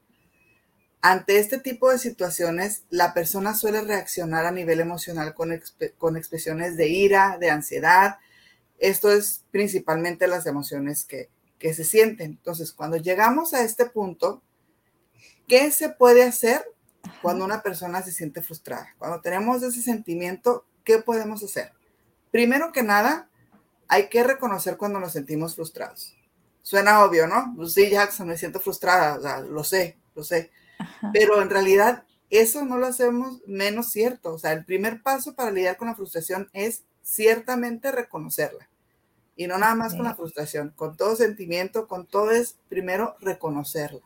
Ante 1.02 1.40
este 1.40 1.60
tipo 1.60 1.92
de 1.92 1.98
situaciones, 1.98 2.84
la 2.90 3.14
persona 3.14 3.56
suele 3.56 3.82
reaccionar 3.82 4.46
a 4.46 4.52
nivel 4.52 4.80
emocional 4.80 5.34
con, 5.34 5.50
con 5.98 6.16
expresiones 6.16 6.78
de 6.78 6.88
ira, 6.88 7.38
de 7.40 7.50
ansiedad. 7.50 8.20
Esto 8.78 9.12
es 9.12 9.44
principalmente 9.52 10.28
las 10.28 10.46
emociones 10.46 11.04
que, 11.04 11.30
que 11.60 11.74
se 11.74 11.84
sienten. 11.84 12.32
Entonces, 12.32 12.72
cuando 12.72 12.98
llegamos 12.98 13.54
a 13.54 13.64
este 13.64 13.86
punto, 13.86 14.42
¿qué 15.48 15.72
se 15.72 15.90
puede 15.90 16.24
hacer 16.24 16.64
cuando 17.22 17.46
una 17.46 17.62
persona 17.62 18.01
se 18.01 18.12
siente 18.12 18.41
frustrada? 18.41 18.94
Cuando 18.98 19.22
tenemos 19.22 19.63
ese 19.63 19.82
sentimiento, 19.82 20.65
¿qué 20.84 21.00
podemos 21.00 21.44
hacer? 21.44 21.72
Primero 22.32 22.72
que 22.72 22.84
nada, 22.84 23.30
hay 23.88 24.10
que 24.10 24.24
reconocer 24.24 24.77
cuando 24.77 25.00
nos 25.00 25.13
sentimos 25.13 25.56
frustrados. 25.56 26.15
Suena 26.62 27.03
obvio, 27.03 27.27
¿no? 27.27 27.53
Pues 27.56 27.74
sí, 27.74 27.89
Jackson, 27.89 28.27
me 28.27 28.38
siento 28.38 28.60
frustrada, 28.60 29.18
o 29.18 29.22
sea, 29.22 29.39
lo 29.41 29.63
sé, 29.63 29.98
lo 30.15 30.24
sé. 30.24 30.51
Pero 31.13 31.41
en 31.41 31.50
realidad 31.50 32.06
eso 32.30 32.63
no 32.63 32.77
lo 32.77 32.88
hacemos 32.88 33.41
menos 33.46 33.89
cierto. 33.89 34.34
O 34.34 34.39
sea, 34.39 34.53
el 34.53 34.65
primer 34.65 35.01
paso 35.01 35.36
para 35.36 35.51
lidiar 35.51 35.77
con 35.77 35.88
la 35.88 35.96
frustración 35.96 36.50
es 36.53 36.84
ciertamente 37.03 37.91
reconocerla. 37.91 38.70
Y 39.36 39.48
no 39.48 39.58
nada 39.58 39.75
más 39.75 39.96
con 39.96 40.03
la 40.03 40.15
frustración, 40.15 40.72
con 40.75 40.96
todo 40.96 41.15
sentimiento, 41.15 41.88
con 41.88 42.06
todo 42.06 42.32
es 42.32 42.58
primero 42.70 43.15
reconocerla. 43.20 44.01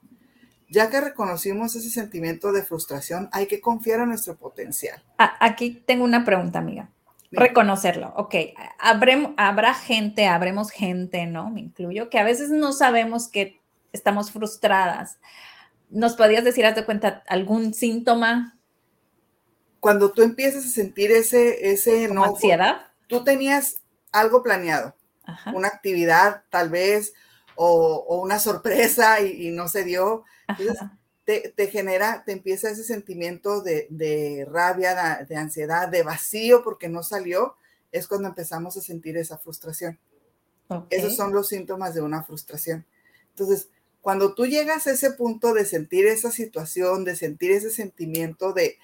Ya 0.70 0.90
que 0.90 1.00
reconocimos 1.00 1.76
ese 1.76 1.90
sentimiento 1.90 2.52
de 2.52 2.64
frustración, 2.64 3.30
hay 3.32 3.48
que 3.48 3.62
confiar 3.62 4.00
en 4.00 4.10
nuestro 4.10 4.36
potencial. 4.36 5.02
Aquí 5.18 5.84
tengo 5.86 6.04
una 6.04 6.26
pregunta, 6.26 6.60
amiga. 6.60 6.90
Reconocerlo, 7.32 8.14
ok. 8.16 8.36
habrá 9.38 9.74
gente, 9.74 10.28
habremos 10.28 10.72
gente, 10.72 11.26
¿no? 11.26 11.50
Me 11.50 11.60
incluyo, 11.60 12.10
que 12.10 12.18
a 12.18 12.24
veces 12.24 12.50
no 12.50 12.72
sabemos 12.72 13.28
que 13.28 13.62
estamos 13.92 14.32
frustradas. 14.32 15.20
¿Nos 15.90 16.16
podrías 16.16 16.44
decir, 16.44 16.66
haz 16.66 16.76
de 16.76 16.86
cuenta, 16.86 17.24
algún 17.28 17.74
síntoma? 17.74 18.58
Cuando 19.80 20.12
tú 20.12 20.22
empiezas 20.22 20.66
a 20.66 20.70
sentir 20.70 21.12
ese, 21.12 21.72
ese 21.72 22.06
ansiedad. 22.06 22.88
Tú 23.08 23.24
tenías 23.24 23.82
algo 24.12 24.42
planeado, 24.42 24.96
una 25.54 25.68
actividad 25.68 26.44
tal 26.50 26.70
vez, 26.70 27.14
o, 27.56 28.22
una 28.22 28.40
sorpresa 28.40 29.22
y, 29.22 29.52
no 29.52 29.68
se 29.68 29.84
dio. 29.84 30.24
Entonces, 30.48 30.78
te, 31.26 31.68
genera, 31.68 32.24
te 32.26 32.34
empieza 32.34 32.70
ese 32.70 32.84
sentimiento 32.84 33.62
de, 33.62 34.48
rabia, 34.50 35.26
de, 35.28 35.36
ansiedad, 35.36 35.88
de 35.90 36.04
vacío 36.04 36.64
porque 36.64 36.88
no 36.88 37.04
salió, 37.04 37.56
es 37.92 38.08
cuando 38.08 38.28
empezamos 38.28 38.78
a 38.78 38.82
sentir 38.82 39.18
esa 39.18 39.38
frustración. 39.38 40.00
Esos 40.90 41.16
son 41.16 41.34
los 41.34 41.48
síntomas 41.48 41.94
de 41.94 42.02
una 42.02 42.24
frustración. 42.24 42.86
Entonces, 43.30 43.70
cuando 44.02 44.36
tú 44.36 44.46
llegas 44.46 44.88
a 44.88 44.92
ese 44.92 45.12
punto 45.12 45.54
de 45.54 45.66
sentir 45.66 46.06
esa 46.06 46.32
situación, 46.32 47.04
de 47.04 47.16
sentir 47.16 47.52
ese 47.52 47.72
sentimiento 47.72 48.54
de, 48.54 48.78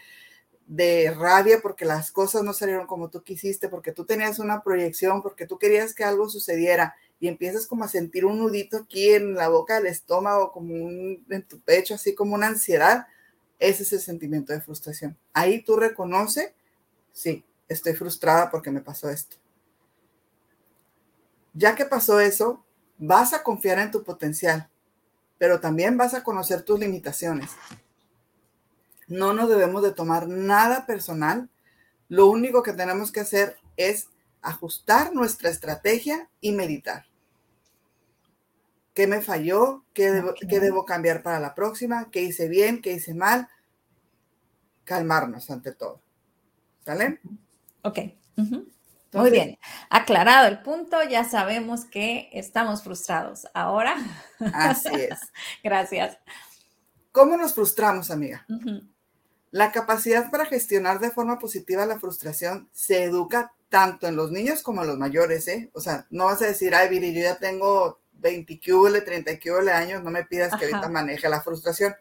de 0.65 1.11
rabia 1.11 1.59
porque 1.61 1.85
las 1.85 2.11
cosas 2.11 2.43
no 2.43 2.53
salieron 2.53 2.87
como 2.87 3.09
tú 3.09 3.23
quisiste, 3.23 3.69
porque 3.69 3.91
tú 3.91 4.05
tenías 4.05 4.39
una 4.39 4.63
proyección, 4.63 5.21
porque 5.21 5.45
tú 5.45 5.59
querías 5.59 5.93
que 5.93 6.03
algo 6.03 6.29
sucediera 6.29 6.95
y 7.21 7.27
empiezas 7.27 7.67
como 7.67 7.83
a 7.83 7.87
sentir 7.87 8.25
un 8.25 8.39
nudito 8.39 8.77
aquí 8.77 9.11
en 9.11 9.35
la 9.35 9.47
boca 9.47 9.75
del 9.75 9.85
estómago, 9.85 10.51
como 10.51 10.75
en 10.75 11.47
tu 11.47 11.61
pecho, 11.61 11.93
así 11.93 12.15
como 12.15 12.33
una 12.33 12.47
ansiedad, 12.47 13.05
ese 13.59 13.83
es 13.83 13.93
el 13.93 13.99
sentimiento 13.99 14.53
de 14.53 14.59
frustración. 14.59 15.15
Ahí 15.31 15.61
tú 15.61 15.75
reconoces, 15.75 16.51
sí, 17.13 17.45
estoy 17.69 17.93
frustrada 17.93 18.49
porque 18.49 18.71
me 18.71 18.81
pasó 18.81 19.07
esto. 19.07 19.37
Ya 21.53 21.75
que 21.75 21.85
pasó 21.85 22.19
eso, 22.19 22.65
vas 22.97 23.33
a 23.33 23.43
confiar 23.43 23.77
en 23.77 23.91
tu 23.91 24.03
potencial, 24.03 24.67
pero 25.37 25.59
también 25.59 25.97
vas 25.97 26.15
a 26.15 26.23
conocer 26.23 26.63
tus 26.63 26.79
limitaciones. 26.79 27.51
No 29.07 29.33
nos 29.33 29.47
debemos 29.47 29.83
de 29.83 29.91
tomar 29.91 30.27
nada 30.27 30.87
personal. 30.87 31.51
Lo 32.09 32.31
único 32.31 32.63
que 32.63 32.73
tenemos 32.73 33.11
que 33.11 33.19
hacer 33.19 33.57
es 33.77 34.07
ajustar 34.41 35.13
nuestra 35.13 35.51
estrategia 35.51 36.31
y 36.39 36.51
meditar. 36.51 37.10
¿Qué 38.93 39.07
me 39.07 39.21
falló? 39.21 39.85
¿Qué 39.93 40.11
debo, 40.11 40.85
cambiar 40.85 41.23
para 41.23 41.39
la 41.39 41.55
próxima? 41.55 42.09
¿Qué 42.11 42.21
hice 42.21 42.49
bien? 42.49 42.81
¿Qué 42.81 42.93
hice 42.93 43.13
mal? 43.13 43.47
Calmarnos 44.83 45.49
ante 45.49 45.71
todo. 45.71 46.01
¿Sale? 46.83 47.21
Ok. 47.83 47.99
Muy 49.13 49.29
bien. 49.29 49.57
Aclarado 49.89 50.47
el 50.47 50.61
punto, 50.61 50.97
ya 51.03 51.23
sabemos 51.23 51.85
que 51.85 52.29
estamos 52.33 52.83
frustrados. 52.83 53.47
Ahora. 53.53 53.95
Así 54.53 54.89
es. 54.93 55.19
Gracias. 55.63 56.17
¿Cómo 57.11 57.37
nos 57.37 57.53
frustramos, 57.53 58.11
amiga? 58.11 58.45
La 59.51 59.71
capacidad 59.71 60.31
para 60.31 60.45
gestionar 60.45 60.99
de 60.99 61.11
forma 61.11 61.39
positiva 61.39 61.85
la 61.85 61.99
frustración 61.99 62.69
se 62.71 63.03
educa 63.03 63.53
tanto 63.69 64.07
en 64.07 64.15
los 64.17 64.31
niños 64.31 64.63
como 64.63 64.81
en 64.81 64.89
los 64.89 64.97
mayores, 64.97 65.47
¿eh? 65.47 65.69
O 65.73 65.79
sea, 65.79 66.05
no 66.09 66.25
vas 66.25 66.41
a 66.41 66.47
decir, 66.47 66.75
ay, 66.75 66.89
Viri, 66.89 67.13
yo 67.13 67.21
ya 67.21 67.37
tengo 67.37 68.00
20 68.21 68.59
QL, 68.59 69.03
30 69.03 69.39
QL 69.39 69.69
años, 69.69 70.03
no 70.03 70.11
me 70.11 70.23
pidas 70.23 70.55
que 70.55 70.65
ahorita 70.65 70.89
maneje 70.89 71.27
la 71.27 71.41
frustración. 71.41 71.93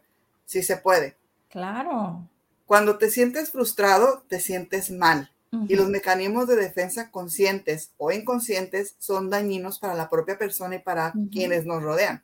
Sí 0.44 0.62
se 0.62 0.76
puede. 0.76 1.16
Claro. 1.48 2.28
Cuando 2.66 2.98
te 2.98 3.10
sientes 3.10 3.50
frustrado, 3.50 4.24
te 4.28 4.38
sientes 4.38 4.90
mal. 4.90 5.32
Y 5.66 5.74
los 5.74 5.88
mecanismos 5.88 6.46
de 6.46 6.54
defensa 6.54 7.10
conscientes 7.10 7.90
o 7.96 8.12
inconscientes 8.12 8.94
son 9.00 9.30
dañinos 9.30 9.80
para 9.80 9.94
la 9.94 10.08
propia 10.08 10.38
persona 10.38 10.76
y 10.76 10.78
para 10.78 11.12
quienes 11.32 11.66
nos 11.66 11.82
rodean, 11.82 12.22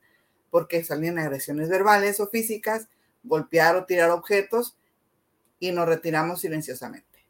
porque 0.48 0.84
salen 0.84 1.18
agresiones 1.18 1.68
verbales 1.68 2.20
o 2.20 2.28
físicas, 2.28 2.86
golpear 3.24 3.74
o 3.74 3.84
tirar 3.84 4.10
objetos 4.10 4.76
y 5.58 5.72
nos 5.72 5.88
retiramos 5.88 6.40
silenciosamente. 6.40 7.26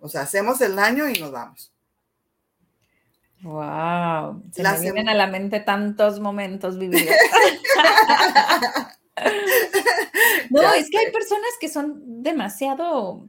O 0.00 0.08
sea, 0.08 0.22
hacemos 0.22 0.60
el 0.62 0.74
daño 0.74 1.08
y 1.08 1.20
nos 1.20 1.30
vamos. 1.30 1.72
Wow, 3.42 4.42
se 4.52 4.62
me 4.62 4.80
vienen 4.80 5.08
a 5.08 5.14
la 5.14 5.26
mente 5.26 5.60
tantos 5.60 6.20
momentos 6.20 6.78
vividos. 6.78 7.14
no, 10.50 10.72
es 10.74 10.90
que 10.90 10.98
hay 10.98 11.10
personas 11.12 11.50
que 11.60 11.68
son 11.68 12.22
demasiado, 12.22 13.28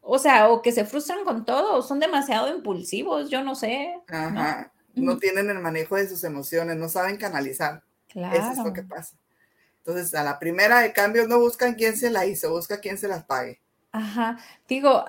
o 0.00 0.18
sea, 0.18 0.48
o 0.48 0.62
que 0.62 0.72
se 0.72 0.84
frustran 0.84 1.24
con 1.24 1.44
todo, 1.44 1.76
o 1.76 1.82
son 1.82 2.00
demasiado 2.00 2.54
impulsivos, 2.54 3.30
yo 3.30 3.42
no 3.42 3.54
sé. 3.54 3.94
Ajá. 4.08 4.72
¿no? 4.94 5.18
tienen 5.18 5.50
el 5.50 5.60
manejo 5.60 5.96
de 5.96 6.08
sus 6.08 6.24
emociones, 6.24 6.76
no 6.76 6.88
saben 6.88 7.16
canalizar. 7.16 7.82
Claro. 8.08 8.36
Eso 8.36 8.52
es 8.52 8.58
lo 8.58 8.72
que 8.72 8.82
pasa. 8.82 9.16
Entonces, 9.78 10.14
a 10.14 10.24
la 10.24 10.38
primera 10.38 10.80
de 10.80 10.92
cambio 10.92 11.28
no 11.28 11.38
buscan 11.38 11.74
quién 11.74 11.96
se 11.96 12.10
la 12.10 12.26
hizo, 12.26 12.50
busca 12.50 12.80
quién 12.80 12.98
se 12.98 13.08
las 13.08 13.24
pague. 13.24 13.60
Ajá. 13.92 14.38
Digo, 14.66 15.04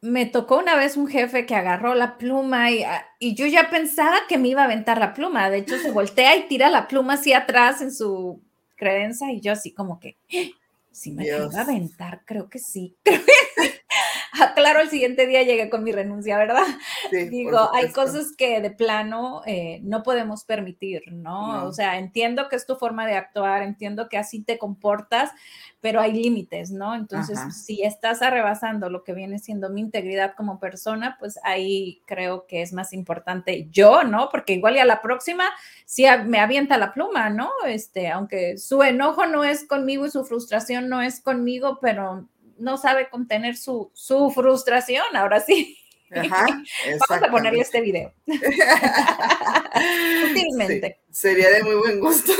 me 0.00 0.26
tocó 0.26 0.58
una 0.58 0.76
vez 0.76 0.96
un 0.96 1.06
jefe 1.06 1.46
que 1.46 1.54
agarró 1.54 1.94
la 1.94 2.18
pluma 2.18 2.66
ah, 2.66 3.06
y, 3.18 3.34
yo 3.34 3.46
ya 3.46 3.70
pensaba 3.70 4.18
que 4.28 4.38
me 4.38 4.48
iba 4.48 4.62
a 4.62 4.66
aventar 4.66 4.98
la 4.98 5.14
pluma. 5.14 5.50
De 5.50 5.58
hecho, 5.58 5.78
se 5.78 5.90
voltea 5.90 6.36
y 6.36 6.48
tira 6.48 6.70
la 6.70 6.88
pluma 6.88 7.14
así 7.14 7.32
atrás 7.32 7.80
en 7.80 7.92
su 7.92 8.40
credencia 8.76 9.32
y 9.32 9.40
yo 9.40 9.52
así 9.52 9.72
como 9.72 9.98
que, 9.98 10.16
¡Ah! 10.32 10.50
si 10.92 11.12
me 11.12 11.26
iba 11.26 11.38
a 11.38 11.60
aventar, 11.60 12.22
creo 12.24 12.48
que 12.48 12.58
sí. 12.58 12.94
claro, 14.54 14.80
el 14.80 14.90
siguiente 14.90 15.26
día 15.26 15.42
llegué 15.42 15.70
con 15.70 15.84
mi 15.84 15.92
renuncia, 15.92 16.38
¿verdad? 16.38 16.64
Digo, 17.30 17.70
hay 17.74 17.90
cosas 17.92 18.34
que 18.36 18.60
de 18.60 18.70
plano 18.70 19.42
eh, 19.46 19.80
no 19.82 20.02
podemos 20.02 20.44
permitir, 20.44 21.02
¿no? 21.12 21.64
O 21.66 21.72
sea, 21.72 21.98
entiendo 21.98 22.48
que 22.48 22.56
es 22.56 22.66
tu 22.66 22.76
forma 22.76 23.06
de 23.06 23.14
actuar, 23.14 23.62
entiendo 23.62 24.08
que 24.08 24.18
así 24.18 24.42
te 24.42 24.58
comportas, 24.58 25.30
pero 25.80 26.00
hay 26.00 26.12
límites, 26.12 26.70
¿no? 26.70 26.94
Entonces, 26.94 27.38
si 27.54 27.82
estás 27.82 28.20
arrebasando 28.22 28.90
lo 28.90 29.04
que 29.04 29.12
viene 29.12 29.38
siendo 29.38 29.70
mi 29.70 29.80
integridad 29.80 30.34
como 30.34 30.58
persona, 30.58 31.16
pues 31.18 31.38
ahí 31.44 32.02
creo 32.06 32.46
que 32.46 32.62
es 32.62 32.72
más 32.72 32.92
importante 32.92 33.68
yo, 33.70 34.02
¿no? 34.02 34.28
Porque 34.30 34.54
igual 34.54 34.76
y 34.76 34.80
a 34.80 34.84
la 34.84 35.00
próxima 35.00 35.44
sí 35.84 36.04
me 36.26 36.40
avienta 36.40 36.78
la 36.78 36.92
pluma, 36.92 37.30
¿no? 37.30 37.50
Este, 37.66 38.08
aunque 38.08 38.58
su 38.58 38.82
enojo 38.82 39.26
no 39.26 39.44
es 39.44 39.64
conmigo 39.64 40.06
y 40.06 40.10
su 40.10 40.24
frustración 40.24 40.88
no 40.88 41.02
es 41.02 41.20
conmigo, 41.20 41.78
pero 41.80 42.26
no 42.58 42.78
sabe 42.78 43.08
contener 43.08 43.56
su, 43.56 43.90
frustración, 44.34 45.04
ahora 45.14 45.40
sí. 45.40 45.78
Ajá, 46.10 46.46
Vamos 47.08 47.28
a 47.28 47.30
ponerle 47.30 47.60
este 47.60 47.80
video. 47.80 48.12
Sutilmente. 50.28 51.00
sería 51.10 51.50
de 51.50 51.62
muy 51.64 51.74
buen 51.74 52.00
gusto. 52.00 52.32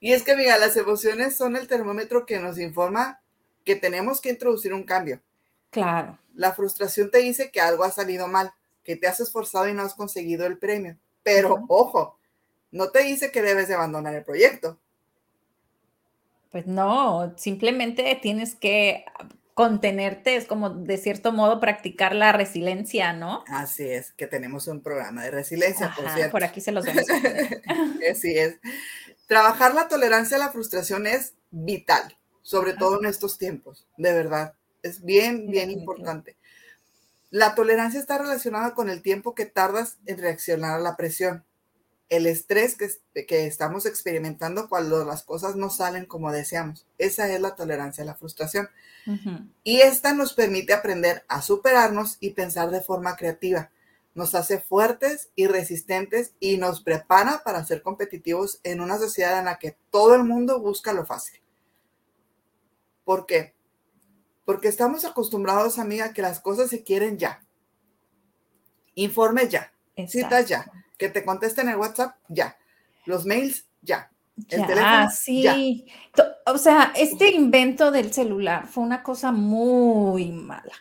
y 0.00 0.12
es 0.12 0.22
que, 0.22 0.36
mira, 0.36 0.58
las 0.58 0.76
emociones 0.76 1.36
son 1.36 1.56
el 1.56 1.66
termómetro 1.66 2.26
que 2.26 2.38
nos 2.38 2.58
informa 2.58 3.20
que 3.64 3.76
tenemos 3.76 4.20
que 4.20 4.30
introducir 4.30 4.72
un 4.72 4.84
cambio. 4.84 5.20
Claro. 5.70 6.18
La 6.34 6.52
frustración 6.52 7.10
te 7.10 7.18
dice 7.18 7.50
que 7.50 7.60
algo 7.60 7.84
ha 7.84 7.90
salido 7.90 8.28
mal, 8.28 8.52
que 8.84 8.96
te 8.96 9.06
has 9.06 9.20
esforzado 9.20 9.68
y 9.68 9.74
no 9.74 9.82
has 9.82 9.94
conseguido 9.94 10.46
el 10.46 10.58
premio. 10.58 10.96
Pero 11.22 11.64
ojo, 11.68 12.18
no 12.70 12.90
te 12.90 13.02
dice 13.02 13.30
que 13.30 13.42
debes 13.42 13.68
de 13.68 13.74
abandonar 13.74 14.14
el 14.14 14.24
proyecto. 14.24 14.78
Pues 16.52 16.66
no, 16.66 17.34
simplemente 17.38 18.18
tienes 18.20 18.54
que 18.54 19.06
contenerte, 19.54 20.36
es 20.36 20.46
como 20.46 20.70
de 20.70 20.98
cierto 20.98 21.32
modo 21.32 21.60
practicar 21.60 22.14
la 22.14 22.32
resiliencia, 22.32 23.14
¿no? 23.14 23.42
Así 23.48 23.84
es, 23.84 24.12
que 24.12 24.26
tenemos 24.26 24.66
un 24.68 24.82
programa 24.82 25.24
de 25.24 25.30
resiliencia, 25.30 25.92
por 25.96 26.08
cierto. 26.10 26.32
Por 26.32 26.44
aquí 26.44 26.60
se 26.60 26.72
los 26.72 26.84
vemos. 26.84 27.04
Así 28.10 28.36
es. 28.38 28.58
Trabajar 29.26 29.74
la 29.74 29.88
tolerancia 29.88 30.36
a 30.36 30.40
la 30.40 30.52
frustración 30.52 31.06
es 31.06 31.34
vital, 31.50 32.16
sobre 32.42 32.74
todo 32.74 33.00
en 33.00 33.06
estos 33.06 33.38
tiempos, 33.38 33.86
de 33.96 34.12
verdad. 34.12 34.54
Es 34.82 35.02
bien, 35.02 35.50
bien 35.50 35.70
importante. 35.70 36.36
La 37.30 37.54
tolerancia 37.54 37.98
está 37.98 38.18
relacionada 38.18 38.74
con 38.74 38.90
el 38.90 39.00
tiempo 39.00 39.34
que 39.34 39.46
tardas 39.46 39.96
en 40.04 40.18
reaccionar 40.18 40.74
a 40.74 40.82
la 40.82 40.96
presión 40.96 41.44
el 42.08 42.26
estrés 42.26 42.76
que, 42.76 42.90
que, 43.24 43.46
estamos 43.46 43.86
experimentando 43.86 44.68
cuando 44.68 45.04
las 45.04 45.22
cosas 45.22 45.56
no 45.56 45.70
salen 45.70 46.04
como 46.04 46.30
deseamos. 46.30 46.86
Esa 46.98 47.32
es 47.32 47.40
la 47.40 47.54
tolerancia 47.54 48.04
a 48.04 48.06
la 48.06 48.14
frustración. 48.14 48.68
Y 49.64 49.80
esta 49.80 50.12
nos 50.12 50.34
permite 50.34 50.74
aprender 50.74 51.24
a 51.26 51.42
superarnos 51.42 52.18
y 52.20 52.30
pensar 52.30 52.70
de 52.70 52.82
forma 52.82 53.16
creativa. 53.16 53.70
Nos 54.14 54.34
hace 54.34 54.60
fuertes 54.60 55.30
y 55.34 55.46
resistentes 55.46 56.34
y 56.38 56.58
nos 56.58 56.82
prepara 56.82 57.42
para 57.44 57.64
ser 57.64 57.82
competitivos 57.82 58.60
en 58.62 58.80
una 58.80 58.98
sociedad 58.98 59.38
en 59.38 59.46
la 59.46 59.58
que 59.58 59.76
todo 59.90 60.14
el 60.14 60.24
mundo 60.24 60.60
busca 60.60 60.92
lo 60.92 61.06
fácil. 61.06 61.40
¿Por 63.04 63.24
qué? 63.24 63.54
Porque 64.44 64.68
estamos 64.68 65.04
acostumbrados, 65.04 65.78
amiga, 65.78 66.06
a 66.06 66.12
que 66.12 66.22
las 66.22 66.40
cosas 66.40 66.68
se 66.68 66.82
quieren 66.82 67.18
ya. 67.18 67.42
Informes 68.94 69.48
ya. 69.48 69.72
Citas 70.06 70.46
ya 70.46 70.70
que 70.98 71.08
te 71.08 71.24
contesten 71.24 71.68
el 71.68 71.76
WhatsApp, 71.76 72.16
ya. 72.28 72.56
Los 73.06 73.24
mails, 73.26 73.66
ya. 73.80 74.10
El 74.48 74.60
ya, 74.60 74.66
teléfono, 74.66 75.10
sí. 75.10 75.86
O 76.46 76.58
sea, 76.58 76.92
este 76.96 77.30
invento 77.30 77.90
del 77.90 78.12
celular 78.12 78.66
fue 78.66 78.84
una 78.84 79.02
cosa 79.02 79.30
muy 79.32 80.32
mala. 80.32 80.72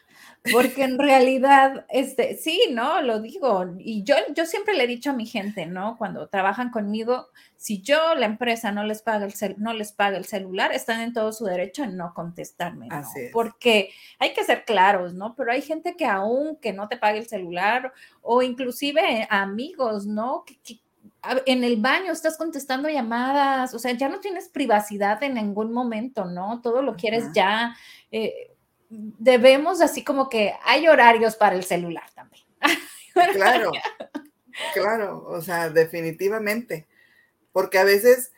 Porque 0.52 0.84
en 0.84 0.98
realidad, 0.98 1.86
este, 1.90 2.36
sí, 2.36 2.60
¿no? 2.72 3.02
Lo 3.02 3.20
digo. 3.22 3.76
Y 3.78 4.04
yo, 4.04 4.16
yo 4.36 4.46
siempre 4.48 4.74
le 4.74 4.86
he 4.86 4.88
dicho 4.88 5.12
a 5.12 5.14
mi 5.14 5.28
gente, 5.28 5.68
¿no? 5.68 5.98
Cuando 5.98 6.28
trabajan 6.30 6.72
conmigo, 6.72 7.28
si 7.58 7.82
yo, 7.82 8.16
la 8.16 8.26
empresa, 8.26 8.72
no 8.72 8.84
les 8.84 9.04
paga 9.04 9.26
el, 9.26 9.56
no 9.58 9.74
les 9.74 9.92
paga 9.92 10.18
el 10.18 10.26
celular, 10.26 10.74
están 10.74 11.02
en 11.02 11.14
todo 11.14 11.32
su 11.32 11.46
derecho 11.46 11.84
en 11.84 11.96
no 11.96 12.16
contestarme, 12.16 12.88
¿no? 12.88 13.04
Porque 13.32 13.92
hay 14.18 14.34
que 14.34 14.44
ser 14.44 14.66
claros, 14.66 15.14
¿no? 15.14 15.36
Pero 15.36 15.52
hay 15.52 15.62
gente 15.62 15.96
que 15.96 16.06
aún 16.06 16.56
que 16.56 16.74
no 16.74 16.88
te 16.88 16.98
pague 16.98 17.20
el 17.20 17.28
celular 17.28 17.94
o 18.22 18.42
inclusive 18.42 19.28
amigos, 19.30 20.08
¿no? 20.08 20.44
en 21.46 21.64
el 21.64 21.78
baño 21.78 22.12
estás 22.12 22.36
contestando 22.36 22.90
llamadas, 22.90 23.76
o 23.76 23.80
sea, 23.80 23.92
ya 23.92 24.10
no 24.10 24.20
tienes 24.20 24.50
privacidad 24.50 25.22
en 25.22 25.36
ningún 25.36 25.72
momento, 25.72 26.26
¿no? 26.26 26.62
Todo 26.62 26.82
lo 26.82 26.96
quieres 26.96 27.26
ya. 27.34 27.76
Eh, 28.12 28.51
debemos 28.92 29.82
así 29.82 30.04
como 30.04 30.28
que 30.30 30.54
hay 30.64 30.88
horarios 30.88 31.36
para 31.36 31.56
el 31.56 31.64
celular 31.64 32.10
también. 32.14 32.46
Claro, 33.34 33.72
claro, 34.74 35.26
o 35.28 35.42
sea, 35.42 35.70
definitivamente, 35.70 36.88
porque 37.52 37.78
a 37.78 37.84
veces 37.84 38.32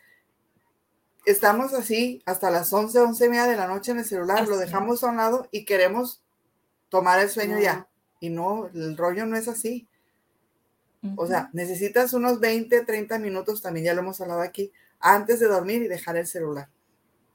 estamos 1.28 1.76
así 1.76 2.24
hasta 2.26 2.50
las 2.50 2.74
11, 2.74 2.98
11 2.98 3.24
y 3.24 3.30
media 3.30 3.46
de 3.46 3.56
la 3.56 3.68
noche 3.68 3.92
en 3.92 4.00
el 4.00 4.06
celular, 4.06 4.48
lo 4.48 4.58
dejamos 4.58 5.04
a 5.04 5.10
un 5.10 5.18
lado 5.18 5.48
y 5.52 5.64
queremos 5.64 6.24
tomar 6.90 7.20
el 7.20 7.30
sueño 7.30 7.60
ya. 7.60 7.88
Y 8.20 8.32
no, 8.32 8.66
el 8.74 8.98
rollo 8.98 9.28
no 9.28 9.38
es 9.38 9.48
así. 9.48 9.88
O 11.18 11.28
sea, 11.28 11.52
necesitas 11.54 12.14
unos 12.14 12.40
20, 12.40 12.84
30 12.84 13.20
minutos, 13.20 13.62
también 13.62 13.86
ya 13.86 13.94
lo 13.94 14.02
hemos 14.02 14.20
hablado 14.22 14.42
aquí, 14.42 14.72
antes 15.00 15.40
de 15.40 15.48
dormir 15.48 15.84
y 15.84 15.88
dejar 15.88 16.18
el 16.18 16.26
celular 16.26 16.68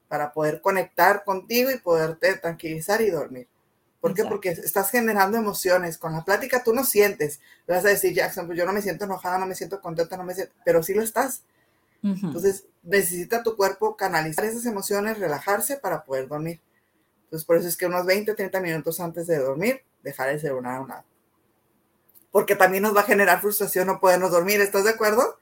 para 0.09 0.33
poder 0.33 0.59
conectar 0.59 1.23
contigo 1.23 1.71
y 1.71 1.77
poderte 1.77 2.35
tranquilizar 2.35 2.99
y 3.01 3.11
dormir. 3.11 3.47
¿Por 4.01 4.13
qué? 4.13 4.25
Porque 4.25 4.49
estás 4.49 4.89
generando 4.89 5.37
emociones. 5.37 5.97
Con 5.97 6.13
la 6.13 6.25
plática 6.25 6.63
tú 6.63 6.73
no 6.73 6.83
sientes. 6.83 7.39
Le 7.67 7.75
vas 7.75 7.85
a 7.85 7.89
decir, 7.89 8.13
Jackson, 8.13 8.47
pues 8.47 8.57
yo 8.57 8.65
no 8.65 8.73
me 8.73 8.81
siento 8.81 9.05
enojada, 9.05 9.37
no 9.37 9.45
me 9.45 9.55
siento 9.55 9.79
contenta, 9.81 10.17
no 10.17 10.23
me 10.23 10.33
siento, 10.33 10.53
pero 10.65 10.81
sí 10.83 10.93
lo 10.93 11.03
estás. 11.03 11.43
Entonces, 12.01 12.65
necesita 12.81 13.43
tu 13.43 13.57
cuerpo 13.57 13.97
canalizar 13.97 14.45
esas 14.45 14.65
emociones, 14.65 15.19
relajarse 15.19 15.77
para 15.77 16.03
poder 16.03 16.27
dormir. 16.29 16.61
Entonces, 17.25 17.45
por 17.45 17.57
eso 17.57 17.67
es 17.67 17.75
que 17.75 17.85
unos 17.85 18.05
20, 18.05 18.33
30 18.33 18.61
minutos 18.61 18.99
antes 19.01 19.27
de 19.27 19.37
dormir, 19.37 19.83
dejar 20.01 20.29
el 20.29 20.39
celular 20.39 20.77
a 20.77 20.81
un 20.81 20.87
lado. 20.87 21.03
Porque 22.31 22.55
también 22.55 22.83
nos 22.83 22.95
va 22.95 23.01
a 23.01 23.05
generar 23.05 23.41
frustración 23.41 23.87
no 23.87 23.99
podernos 23.99 24.31
dormir, 24.31 24.61
¿estás 24.61 24.85
de 24.85 24.91
acuerdo? 24.91 25.37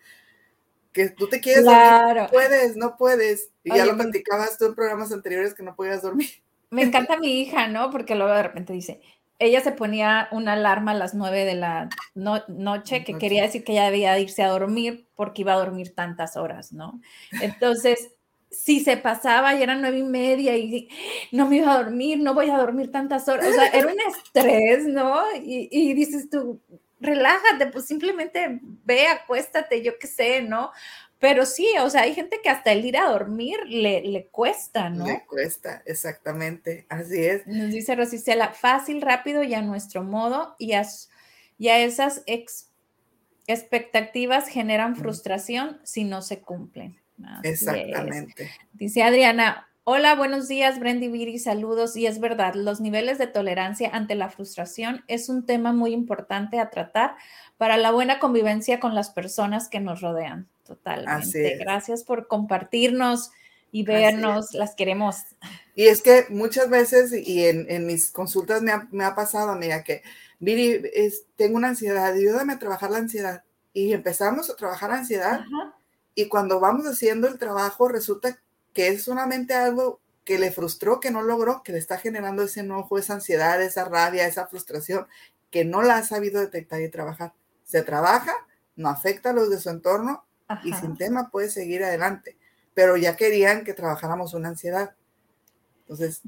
Que 0.93 1.09
tú 1.09 1.27
te 1.27 1.39
quieres 1.39 1.65
dormir, 1.65 2.23
no 2.23 2.27
puedes, 2.27 2.75
no 2.77 2.97
puedes. 2.97 3.49
Y 3.63 3.75
ya 3.75 3.85
lo 3.85 3.95
platicabas 3.95 4.57
tú 4.57 4.65
en 4.65 4.75
programas 4.75 5.11
anteriores 5.11 5.53
que 5.53 5.63
no 5.63 5.75
podías 5.75 6.01
dormir. 6.01 6.29
Me 6.69 6.83
encanta 6.83 7.17
mi 7.17 7.41
hija, 7.41 7.67
¿no? 7.67 7.91
Porque 7.91 8.15
luego 8.15 8.33
de 8.33 8.43
repente 8.43 8.73
dice, 8.73 9.01
ella 9.39 9.61
se 9.61 9.71
ponía 9.71 10.27
una 10.31 10.53
alarma 10.53 10.91
a 10.91 10.95
las 10.95 11.13
nueve 11.13 11.45
de 11.45 11.55
la 11.55 11.89
noche, 12.15 13.03
que 13.03 13.17
quería 13.17 13.43
decir 13.43 13.63
que 13.63 13.73
ella 13.73 13.85
debía 13.85 14.19
irse 14.19 14.43
a 14.43 14.49
dormir 14.49 15.07
porque 15.15 15.41
iba 15.41 15.53
a 15.53 15.57
dormir 15.57 15.93
tantas 15.93 16.35
horas, 16.37 16.73
¿no? 16.73 16.99
Entonces, 17.41 18.11
si 18.49 18.79
se 18.79 18.97
pasaba 18.97 19.55
y 19.55 19.61
eran 19.61 19.81
nueve 19.81 19.99
y 19.99 20.03
media 20.03 20.57
y 20.57 20.89
no 21.31 21.47
me 21.47 21.57
iba 21.57 21.73
a 21.73 21.83
dormir, 21.83 22.19
no 22.19 22.33
voy 22.33 22.49
a 22.49 22.57
dormir 22.57 22.91
tantas 22.91 23.27
horas, 23.27 23.47
o 23.47 23.53
sea, 23.53 23.67
era 23.67 23.87
un 23.87 23.99
estrés, 23.99 24.87
¿no? 24.87 25.21
Y, 25.35 25.69
y 25.71 25.93
dices 25.93 26.29
tú, 26.29 26.59
relájate, 26.99 27.67
pues 27.67 27.85
simplemente 27.85 28.59
ve, 28.61 29.07
acuéstate, 29.07 29.81
yo 29.83 29.97
qué 29.99 30.07
sé, 30.07 30.41
¿no? 30.41 30.71
Pero 31.19 31.45
sí, 31.45 31.67
o 31.81 31.89
sea, 31.89 32.01
hay 32.01 32.13
gente 32.13 32.39
que 32.43 32.49
hasta 32.49 32.71
el 32.71 32.85
ir 32.85 32.97
a 32.97 33.09
dormir 33.09 33.57
le, 33.65 34.01
le 34.01 34.27
cuesta, 34.27 34.89
¿no? 34.89 35.05
Le 35.05 35.25
cuesta, 35.25 35.81
exactamente, 35.85 36.85
así 36.89 37.25
es. 37.25 37.47
Nos 37.47 37.71
dice 37.71 37.95
Rosicela, 37.95 38.49
fácil, 38.49 39.01
rápido 39.01 39.41
y 39.41 39.55
a 39.55 39.61
nuestro 39.61 40.03
modo, 40.03 40.55
y 40.59 40.73
a, 40.73 40.85
esas 41.57 42.23
expectativas 43.47 44.47
generan 44.47 44.95
frustración 44.95 45.79
si 45.83 46.03
no 46.03 46.21
se 46.21 46.41
cumplen. 46.41 47.01
Exactamente. 47.41 48.51
Dice 48.73 49.01
Adriana, 49.01 49.66
Hola, 49.89 50.15
buenos 50.15 50.49
días, 50.49 50.81
Brendy 50.81 51.07
Viri, 51.07 51.39
saludos. 51.39 51.95
Y 51.95 52.07
es 52.07 52.19
verdad, 52.19 52.55
los 52.55 52.81
niveles 52.81 53.17
de 53.17 53.27
tolerancia 53.27 53.89
ante 53.93 54.15
la 54.15 54.27
frustración 54.27 55.05
es 55.07 55.29
un 55.29 55.45
tema 55.45 55.71
muy 55.71 55.93
importante 55.93 56.59
a 56.59 56.69
tratar 56.69 57.15
para 57.55 57.77
la 57.77 57.91
buena 57.91 58.19
convivencia 58.19 58.81
con 58.81 58.95
las 58.95 59.11
personas 59.11 59.69
que 59.69 59.79
nos 59.79 60.01
rodean. 60.01 60.49
Totalmente. 60.65 61.55
Gracias 61.55 62.03
por 62.03 62.27
compartirnos 62.27 63.31
y 63.71 63.83
vernos, 63.83 64.53
las 64.53 64.75
queremos. 64.75 65.15
Y 65.73 65.85
es 65.85 66.01
que 66.01 66.25
muchas 66.31 66.69
veces, 66.69 67.13
y 67.13 67.45
en, 67.45 67.87
mis 67.87 68.11
consultas 68.11 68.61
me 68.61 69.05
ha, 69.05 69.15
pasado, 69.15 69.51
amiga, 69.51 69.85
que 69.85 70.03
Viri, 70.39 70.81
tengo 71.37 71.55
una 71.55 71.69
ansiedad, 71.69 72.11
ayúdame 72.11 72.51
a 72.51 72.59
trabajar 72.59 72.91
la 72.91 72.97
ansiedad. 72.97 73.43
Y 73.71 73.93
empezamos 73.93 74.49
a 74.49 74.57
trabajar 74.57 74.89
la 74.89 74.97
ansiedad. 74.97 75.45
Y 76.13 76.27
cuando 76.27 76.59
vamos 76.59 76.85
haciendo 76.87 77.29
el 77.29 77.39
trabajo, 77.39 77.87
resulta 77.87 78.33
que 78.33 78.46
es 78.85 79.03
solamente 79.03 79.53
algo 79.53 79.99
que 80.23 80.37
le 80.37 80.51
frustró, 80.51 80.99
que 80.99 81.09
no 81.09 81.21
logró, 81.21 81.63
que 81.63 81.71
le 81.71 81.77
está 81.77 81.97
generando 81.97 82.43
ese 82.43 82.59
enojo, 82.59 82.97
esa 82.97 83.13
ansiedad, 83.13 83.61
esa 83.61 83.85
rabia, 83.85 84.27
esa 84.27 84.47
frustración, 84.47 85.07
que 85.49 85.63
no 85.63 85.81
la 85.81 85.97
ha 85.97 86.03
sabido 86.03 86.41
detectar 86.41 86.81
y 86.81 86.89
trabajar. 86.89 87.33
Se 87.63 87.81
trabaja, 87.81 88.33
no 88.75 88.89
afecta 88.89 89.29
a 89.29 89.33
los 89.33 89.49
de 89.49 89.59
su 89.59 89.69
entorno 89.69 90.25
y 90.63 90.73
sin 90.73 90.97
tema 90.97 91.29
puede 91.31 91.49
seguir 91.49 91.83
adelante. 91.83 92.37
Pero 92.73 92.97
ya 92.97 93.15
querían 93.15 93.63
que 93.63 93.73
trabajáramos 93.73 94.33
una 94.33 94.49
ansiedad. 94.49 94.95
Entonces, 95.79 96.21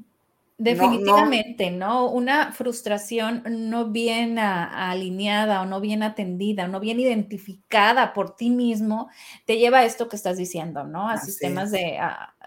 Definitivamente, 0.60 1.72
no, 1.72 2.12
Una 2.12 2.52
frustración 2.52 3.44
no 3.48 3.92
bien 3.92 4.38
alineada 4.38 5.62
o 5.62 5.66
no 5.66 5.80
bien 5.80 6.04
atendida 6.04 6.66
o 6.66 6.68
no 6.68 6.82
bien 6.82 7.00
identificada 7.00 8.14
por 8.14 8.36
ti 8.36 8.50
mismo 8.50 9.10
te 9.46 9.58
lleva 9.58 9.80
a 9.80 9.86
esto 9.86 10.10
que 10.10 10.18
estás 10.18 10.36
diciendo, 10.36 10.84
¿no? 10.84 11.10
A 11.10 11.18
sistemas 11.18 11.72
de 11.72 11.98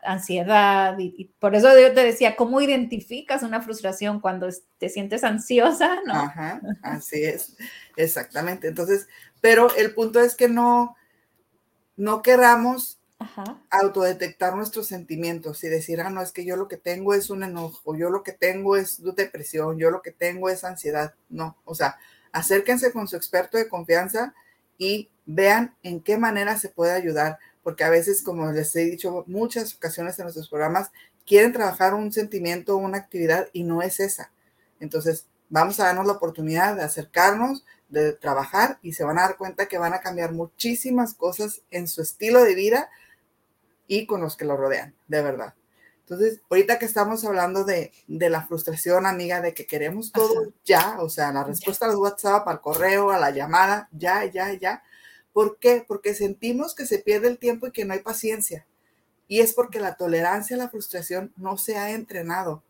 ansiedad 0.03 0.99
y, 0.99 1.33
por 1.39 1.55
eso 1.55 1.69
yo 1.81 1.95
te 1.95 2.05
decía, 2.05 2.37
¿cómo 2.37 2.61
identificas 2.61 3.43
una 3.43 3.63
frustración 3.63 4.21
cuando 4.21 4.47
te 4.77 4.91
sientes 4.91 5.25
ansiosa, 5.25 6.01
¿no? 6.07 6.13
Ajá, 6.13 6.61
así 6.83 7.25
es, 7.25 7.57
exactamente. 7.97 8.69
Entonces, 8.69 9.09
pero 9.41 9.75
el 9.75 9.95
punto 9.95 10.21
es 10.21 10.37
que 10.37 10.51
no, 10.51 10.97
no 11.97 12.21
queramos 12.21 12.99
autodetectar 13.71 14.55
nuestros 14.57 14.87
sentimientos 14.87 15.63
y 15.65 15.69
decir, 15.69 16.01
ah, 16.01 16.11
no, 16.11 16.23
es 16.23 16.33
que 16.33 16.45
yo 16.45 16.57
lo 16.57 16.69
que 16.69 16.77
tengo 16.77 17.15
es 17.15 17.31
un 17.31 17.43
enojo, 17.43 17.97
yo 17.97 18.11
lo 18.11 18.23
que 18.23 18.33
tengo 18.33 18.77
es 18.77 19.03
depresión, 19.17 19.79
yo 19.79 19.91
lo 19.91 20.03
que 20.03 20.13
tengo 20.13 20.49
es 20.49 20.65
ansiedad. 20.65 21.15
No, 21.29 21.57
o 21.65 21.75
sea, 21.75 21.99
acérquense 22.33 22.93
con 22.93 23.09
su 23.09 23.17
experto 23.17 23.59
de 23.59 23.69
confianza 23.69 24.35
y 24.79 25.11
vean 25.27 25.75
en 25.83 26.01
qué 26.01 26.19
manera 26.19 26.59
se 26.59 26.69
puede 26.69 26.93
ayudar, 26.93 27.39
porque 27.63 27.85
a 27.85 27.91
veces, 27.91 28.23
como 28.23 28.51
les 28.51 28.75
he 28.77 28.85
dicho 28.85 29.25
muchas 29.27 29.75
ocasiones 29.75 30.19
en 30.19 30.25
nuestros 30.25 30.49
programas, 30.49 30.91
quieren 31.27 31.53
trabajar 31.53 31.95
un 31.95 32.13
sentimiento, 32.13 32.77
una 32.77 32.99
actividad 32.99 33.49
y 33.53 33.63
no 33.63 33.83
es 33.83 34.01
esa. 34.01 34.33
Entonces, 34.81 35.27
vamos 35.49 35.79
a 35.79 35.85
darnos 35.85 36.07
la 36.07 36.15
oportunidad 36.15 36.77
de 36.77 36.83
acercarnos, 36.83 37.65
de 37.89 38.15
trabajar 38.15 38.79
y 38.83 38.95
se 38.95 39.05
van 39.05 39.19
a 39.19 39.23
dar 39.23 39.37
cuenta 39.37 39.67
que 39.67 39.79
van 39.79 39.93
a 39.93 40.01
cambiar 40.01 40.33
muchísimas 40.33 41.15
cosas 41.15 41.61
en 41.71 41.87
su 41.87 42.01
estilo 42.01 42.43
de 42.43 42.55
vida 42.55 42.91
y 43.93 44.07
con 44.07 44.23
los 44.23 44.39
que 44.39 44.47
lo 44.47 44.57
rodean, 44.57 44.95
de 45.07 45.21
verdad. 45.21 45.55
Entonces, 46.01 46.41
ahorita 46.49 46.79
que 46.79 46.87
estamos 46.87 47.27
hablando 47.27 47.65
de, 47.65 47.93
la 48.09 48.47
frustración, 48.47 49.05
amiga, 49.05 49.43
de 49.43 49.53
que 49.53 49.67
queremos 49.67 50.13
todo 50.13 50.55
ya, 50.65 50.97
o 51.01 51.11
sea, 51.11 51.31
la 51.31 51.45
respuesta 51.45 51.85
al 51.85 51.97
WhatsApp, 51.97 52.49
al 52.49 52.63
correo, 52.63 53.11
a 53.11 53.19
la 53.19 53.31
llamada, 53.31 53.91
ya, 53.93 54.25
ya, 54.25 54.55
ya. 54.55 54.83
¿Por 55.35 55.59
qué? 55.59 55.85
Porque 55.87 56.15
sentimos 56.15 56.75
que 56.75 56.87
se 56.87 57.01
pierde 57.01 57.29
el 57.29 57.39
tiempo 57.39 57.67
y 57.67 57.73
que 57.73 57.85
no 57.85 57.93
hay 57.93 58.01
paciencia. 58.01 58.67
Y 59.29 59.41
es 59.41 59.53
porque 59.53 59.79
la 59.79 59.97
tolerancia 59.97 60.57
a 60.57 60.59
la 60.59 60.71
frustración 60.71 61.35
no 61.37 61.59
se 61.59 61.77
ha 61.77 61.91
entrenado. 61.91 62.63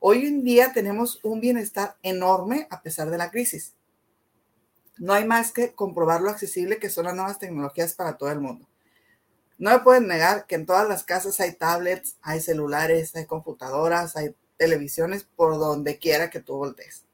Hoy 0.00 0.26
en 0.26 0.44
día 0.44 0.74
tenemos 0.74 1.18
un 1.24 1.40
bienestar 1.40 1.96
enorme 2.02 2.68
a 2.70 2.82
pesar 2.82 3.08
de 3.08 3.16
la 3.16 3.30
crisis. 3.30 3.74
No 4.98 5.14
hay 5.14 5.24
más 5.24 5.50
que 5.50 5.72
comprobar 5.72 6.20
lo 6.20 6.28
accesible 6.28 6.78
que 6.78 6.90
son 6.90 7.06
las 7.06 7.14
nuevas 7.14 7.38
tecnologías 7.38 7.94
para 7.94 8.18
todo 8.18 8.30
el 8.30 8.40
mundo. 8.40 8.68
No 9.58 9.70
me 9.70 9.78
pueden 9.80 10.06
negar 10.06 10.46
que 10.46 10.54
en 10.54 10.66
todas 10.66 10.88
las 10.88 11.04
casas 11.04 11.40
hay 11.40 11.52
tablets, 11.52 12.16
hay 12.20 12.40
celulares, 12.40 13.16
hay 13.16 13.26
computadoras, 13.26 14.16
hay 14.16 14.34
televisiones 14.56 15.26
por 15.36 15.58
donde 15.58 15.98
quiera 15.98 16.30
que 16.30 16.40
tú 16.40 16.56
voltees. 16.56 17.04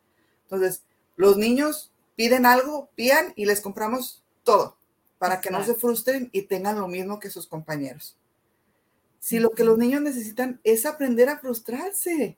Entonces, 0.45 0.83
los 1.17 1.37
niños 1.37 1.93
piden 2.17 2.47
algo, 2.47 2.89
pían 2.95 3.33
y 3.37 3.47
les 3.47 3.61
compramos 3.61 4.23
todo 4.43 4.77
para 5.19 5.41
que 5.41 5.51
no 5.51 5.65
se 5.65 5.75
frustren 5.75 6.31
y 6.33 6.43
tengan 6.43 6.81
lo 6.81 6.89
mismo 6.89 7.21
que 7.21 7.31
sus 7.31 7.47
compañeros. 7.47 8.17
Si 9.21 9.39
lo 9.39 9.51
que 9.51 9.63
los 9.63 9.79
niños 9.79 10.03
necesitan 10.03 10.61
es 10.65 10.85
aprender 10.85 11.29
a 11.29 11.39
frustrarse, 11.39 12.37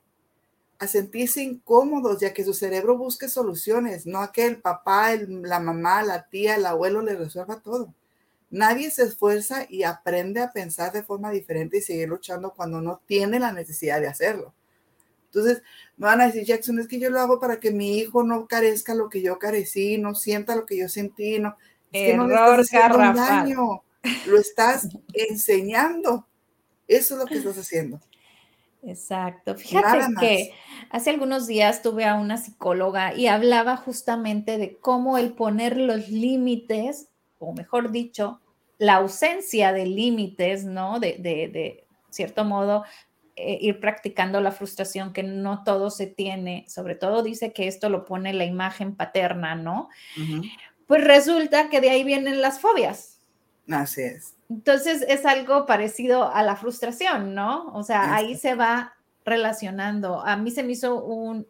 a 0.77 0.87
sentirse 0.87 1.41
incómodos, 1.41 2.19
ya 2.19 2.31
que 2.31 2.43
su 2.43 2.53
cerebro 2.53 2.95
busque 2.95 3.27
soluciones, 3.27 4.05
no 4.05 4.21
a 4.21 4.31
que 4.31 4.45
el 4.45 4.61
papá, 4.61 5.15
la 5.15 5.59
mamá, 5.59 6.03
la 6.03 6.29
tía, 6.29 6.57
el 6.57 6.65
abuelo 6.67 7.01
le 7.01 7.15
resuelva 7.15 7.59
todo. 7.59 7.91
Nadie 8.55 8.89
se 8.89 9.03
esfuerza 9.03 9.65
y 9.69 9.83
aprende 9.83 10.41
a 10.41 10.53
pensar 10.53 10.93
de 10.93 11.03
forma 11.03 11.29
diferente 11.29 11.79
y 11.79 11.81
seguir 11.81 12.07
luchando 12.07 12.53
cuando 12.53 12.79
no 12.79 13.01
tiene 13.05 13.37
la 13.37 13.51
necesidad 13.51 13.99
de 13.99 14.07
hacerlo. 14.07 14.53
Entonces, 15.25 15.61
me 15.97 16.07
van 16.07 16.21
a 16.21 16.27
decir, 16.27 16.45
Jackson, 16.45 16.79
es 16.79 16.87
que 16.87 16.97
yo 16.97 17.09
lo 17.09 17.19
hago 17.19 17.37
para 17.37 17.59
que 17.59 17.71
mi 17.71 17.97
hijo 17.97 18.23
no 18.23 18.47
carezca 18.47 18.95
lo 18.95 19.09
que 19.09 19.21
yo 19.21 19.39
carecí, 19.39 19.97
no 19.97 20.15
sienta 20.15 20.55
lo 20.55 20.65
que 20.65 20.77
yo 20.77 20.87
sentí, 20.87 21.37
no. 21.37 21.57
Es 21.91 22.11
que 22.11 22.17
no 22.17 22.27
le 22.29 22.61
estás 22.61 22.97
daño, 23.13 23.83
lo 24.25 24.37
estás 24.39 24.87
enseñando. 25.11 26.25
Eso 26.87 27.15
es 27.15 27.19
lo 27.19 27.25
que 27.25 27.35
estás 27.35 27.57
haciendo. 27.57 27.99
Exacto. 28.83 29.55
Fíjate 29.55 30.13
que 30.17 30.53
hace 30.91 31.09
algunos 31.09 31.45
días 31.45 31.81
tuve 31.81 32.05
a 32.05 32.15
una 32.15 32.37
psicóloga 32.37 33.13
y 33.13 33.27
hablaba 33.27 33.75
justamente 33.75 34.57
de 34.57 34.77
cómo 34.77 35.17
el 35.17 35.33
poner 35.33 35.75
los 35.75 36.07
límites, 36.07 37.09
o 37.37 37.51
mejor 37.51 37.91
dicho, 37.91 38.39
la 38.77 38.95
ausencia 38.95 39.73
de 39.73 39.85
límites, 39.85 40.65
¿no? 40.65 40.99
De, 40.99 41.17
de, 41.19 41.85
cierto 42.09 42.45
modo, 42.45 42.83
eh, 43.35 43.57
ir 43.61 43.79
practicando 43.79 44.39
la 44.39 44.51
frustración 44.51 45.11
que 45.11 45.23
no 45.23 45.63
todo 45.63 45.89
se 45.89 46.07
tiene, 46.07 46.65
sobre 46.69 46.95
todo 46.95 47.23
dice 47.23 47.51
que 47.51 47.67
esto 47.67 47.89
lo 47.89 48.05
pone 48.05 48.33
la 48.33 48.45
imagen 48.45 48.95
paterna, 48.95 49.55
¿no? 49.55 49.89
Pues 50.87 51.03
resulta 51.03 51.69
que 51.69 51.81
de 51.81 51.89
ahí 51.89 52.03
vienen 52.03 52.41
las 52.41 52.59
fobias. 52.59 53.19
Así 53.69 54.01
es. 54.01 54.35
Entonces 54.49 55.03
es 55.07 55.25
algo 55.25 55.65
parecido 55.65 56.31
a 56.31 56.43
la 56.43 56.55
frustración, 56.55 57.33
¿no? 57.33 57.65
O 57.73 57.83
sea, 57.83 58.15
ahí 58.15 58.37
se 58.37 58.55
va 58.55 58.93
relacionando. 59.25 60.21
A 60.23 60.37
mí 60.37 60.51
se 60.51 60.61
me 60.61 60.73
hizo 60.73 61.03
un, 61.03 61.45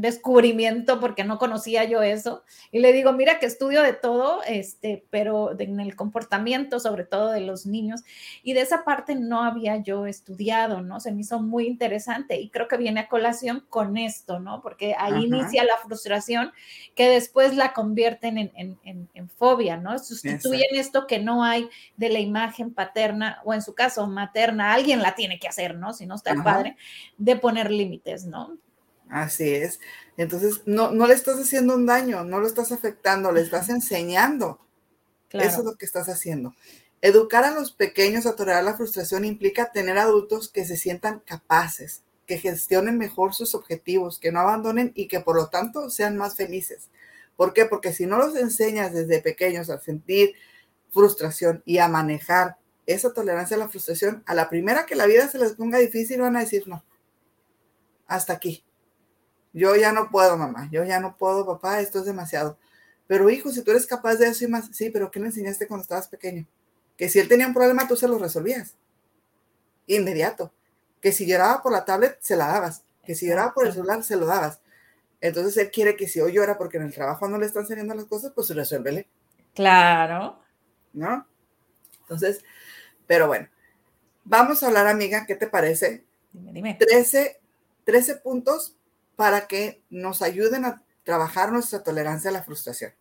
descubrimiento 0.00 0.98
porque 0.98 1.24
no 1.24 1.38
conocía 1.38 1.84
yo 1.84 2.02
eso. 2.02 2.42
Y 2.72 2.78
le 2.78 2.94
digo, 2.94 3.12
mira 3.12 3.38
que 3.38 3.44
estudio 3.44 3.82
de 3.82 3.92
todo, 3.92 4.40
este, 4.46 5.04
pero 5.10 5.58
en 5.60 5.78
el 5.78 5.94
comportamiento, 5.94 6.80
sobre 6.80 7.04
todo 7.04 7.30
de 7.30 7.40
los 7.40 7.66
niños. 7.66 8.00
Y 8.42 8.54
de 8.54 8.62
esa 8.62 8.84
parte 8.84 9.14
no 9.14 9.44
había 9.44 9.76
yo 9.76 10.06
estudiado, 10.06 10.80
¿no? 10.80 11.00
Se 11.00 11.12
me 11.12 11.20
hizo 11.20 11.40
muy 11.40 11.66
interesante 11.66 12.40
y 12.40 12.48
creo 12.48 12.66
que 12.66 12.78
viene 12.78 13.00
a 13.00 13.08
colación 13.08 13.66
con 13.68 13.98
esto, 13.98 14.40
¿no? 14.40 14.62
Porque 14.62 14.94
ahí 14.98 15.24
inicia 15.24 15.62
la 15.64 15.76
frustración 15.84 16.52
que 16.94 17.10
después 17.10 17.54
la 17.54 17.74
convierten 17.74 18.50
en, 18.54 19.28
fobia, 19.36 19.76
¿no? 19.76 19.98
Sustituyen 19.98 20.68
esto 20.72 21.06
que 21.06 21.18
no 21.18 21.44
hay 21.44 21.68
de 21.96 22.08
la 22.08 22.20
imagen 22.20 22.72
paterna 22.72 23.42
o 23.44 23.52
en 23.52 23.60
su 23.60 23.74
caso 23.74 24.06
materna. 24.06 24.72
Alguien 24.72 25.02
la 25.02 25.14
tiene 25.14 25.38
que 25.38 25.48
hacer, 25.48 25.74
¿no? 25.74 25.92
Si 25.92 26.06
no 26.06 26.14
está 26.14 26.32
el 26.32 26.42
padre 26.42 26.76
de 27.20 27.36
poner 27.36 27.70
límites, 27.70 28.24
¿no? 28.24 28.58
Así 29.10 29.54
es. 29.54 29.78
Entonces, 30.16 30.62
no, 30.64 30.90
no 30.90 31.06
le 31.06 31.14
estás 31.14 31.38
haciendo 31.38 31.74
un 31.74 31.84
daño, 31.84 32.24
no 32.24 32.40
lo 32.40 32.46
estás 32.46 32.72
afectando, 32.72 33.30
le 33.30 33.42
estás 33.42 33.68
enseñando. 33.68 34.58
Eso 35.30 35.58
es 35.58 35.64
lo 35.64 35.76
que 35.76 35.84
estás 35.84 36.08
haciendo. 36.08 36.54
Educar 37.02 37.44
a 37.44 37.52
los 37.52 37.72
pequeños 37.72 38.26
a 38.26 38.36
tolerar 38.36 38.64
la 38.64 38.76
frustración 38.76 39.24
implica 39.24 39.70
tener 39.70 39.98
adultos 39.98 40.48
que 40.48 40.64
se 40.64 40.76
sientan 40.76 41.20
capaces, 41.20 42.02
que 42.26 42.38
gestionen 42.38 42.96
mejor 42.96 43.34
sus 43.34 43.54
objetivos, 43.54 44.18
que 44.18 44.32
no 44.32 44.40
abandonen 44.40 44.92
y 44.94 45.06
que 45.06 45.20
por 45.20 45.36
lo 45.36 45.48
tanto 45.48 45.90
sean 45.90 46.16
más 46.16 46.36
felices. 46.36 46.88
¿Por 47.36 47.52
qué? 47.52 47.66
Porque 47.66 47.92
si 47.92 48.06
no 48.06 48.16
los 48.16 48.34
enseñas 48.34 48.94
desde 48.94 49.20
pequeños 49.20 49.68
a 49.68 49.78
sentir 49.78 50.34
frustración 50.90 51.62
y 51.66 51.78
a 51.78 51.88
manejar 51.88 52.56
esa 52.86 53.12
tolerancia 53.12 53.56
a 53.56 53.60
la 53.60 53.68
frustración, 53.68 54.22
a 54.26 54.34
la 54.34 54.48
primera 54.48 54.86
que 54.86 54.96
la 54.96 55.06
vida 55.06 55.28
se 55.28 55.38
les 55.38 55.52
ponga 55.52 55.78
difícil 55.78 56.20
van 56.20 56.36
a 56.36 56.40
decir 56.40 56.66
no 56.66 56.82
hasta 58.10 58.32
aquí. 58.32 58.64
Yo 59.52 59.74
ya 59.76 59.92
no 59.92 60.10
puedo, 60.10 60.36
mamá, 60.36 60.68
yo 60.70 60.84
ya 60.84 61.00
no 61.00 61.16
puedo, 61.16 61.46
papá, 61.46 61.80
esto 61.80 62.00
es 62.00 62.04
demasiado. 62.04 62.58
Pero 63.06 63.30
hijo, 63.30 63.50
si 63.50 63.62
tú 63.62 63.70
eres 63.70 63.86
capaz 63.86 64.16
de 64.16 64.26
eso 64.26 64.44
y 64.44 64.48
más, 64.48 64.68
sí, 64.72 64.90
pero 64.90 65.10
¿qué 65.10 65.20
le 65.20 65.26
enseñaste 65.26 65.66
cuando 65.66 65.82
estabas 65.82 66.08
pequeño? 66.08 66.46
Que 66.96 67.08
si 67.08 67.18
él 67.18 67.28
tenía 67.28 67.46
un 67.46 67.54
problema, 67.54 67.88
tú 67.88 67.96
se 67.96 68.08
lo 68.08 68.18
resolvías. 68.18 68.76
Inmediato. 69.86 70.52
Que 71.00 71.12
si 71.12 71.24
lloraba 71.24 71.62
por 71.62 71.72
la 71.72 71.84
tablet, 71.84 72.18
se 72.20 72.36
la 72.36 72.48
dabas. 72.48 72.84
Que 73.04 73.14
si 73.14 73.26
lloraba 73.26 73.54
por 73.54 73.66
el 73.66 73.72
celular, 73.72 74.02
se 74.02 74.16
lo 74.16 74.26
dabas. 74.26 74.60
Entonces 75.20 75.56
él 75.56 75.70
quiere 75.70 75.96
que 75.96 76.08
si 76.08 76.20
hoy 76.20 76.32
llora 76.32 76.58
porque 76.58 76.76
en 76.76 76.84
el 76.84 76.94
trabajo 76.94 77.28
no 77.28 77.38
le 77.38 77.46
están 77.46 77.66
saliendo 77.66 77.94
las 77.94 78.04
cosas, 78.04 78.32
pues 78.34 78.50
resuélvele. 78.50 79.08
Claro. 79.54 80.40
¿No? 80.92 81.26
Entonces, 82.02 82.44
pero 83.06 83.28
bueno, 83.28 83.48
vamos 84.24 84.62
a 84.62 84.66
hablar, 84.66 84.86
amiga, 84.86 85.26
¿qué 85.26 85.36
te 85.36 85.46
parece? 85.46 86.04
Dime, 86.32 86.52
dime. 86.52 86.74
13 86.78 87.39
13 87.90 88.16
puntos 88.16 88.76
para 89.16 89.48
que 89.48 89.82
nos 89.90 90.22
ayuden 90.22 90.64
a 90.64 90.82
trabajar 91.02 91.50
nuestra 91.50 91.82
tolerancia 91.82 92.30
a 92.30 92.32
la 92.32 92.44
frustración. 92.44 92.92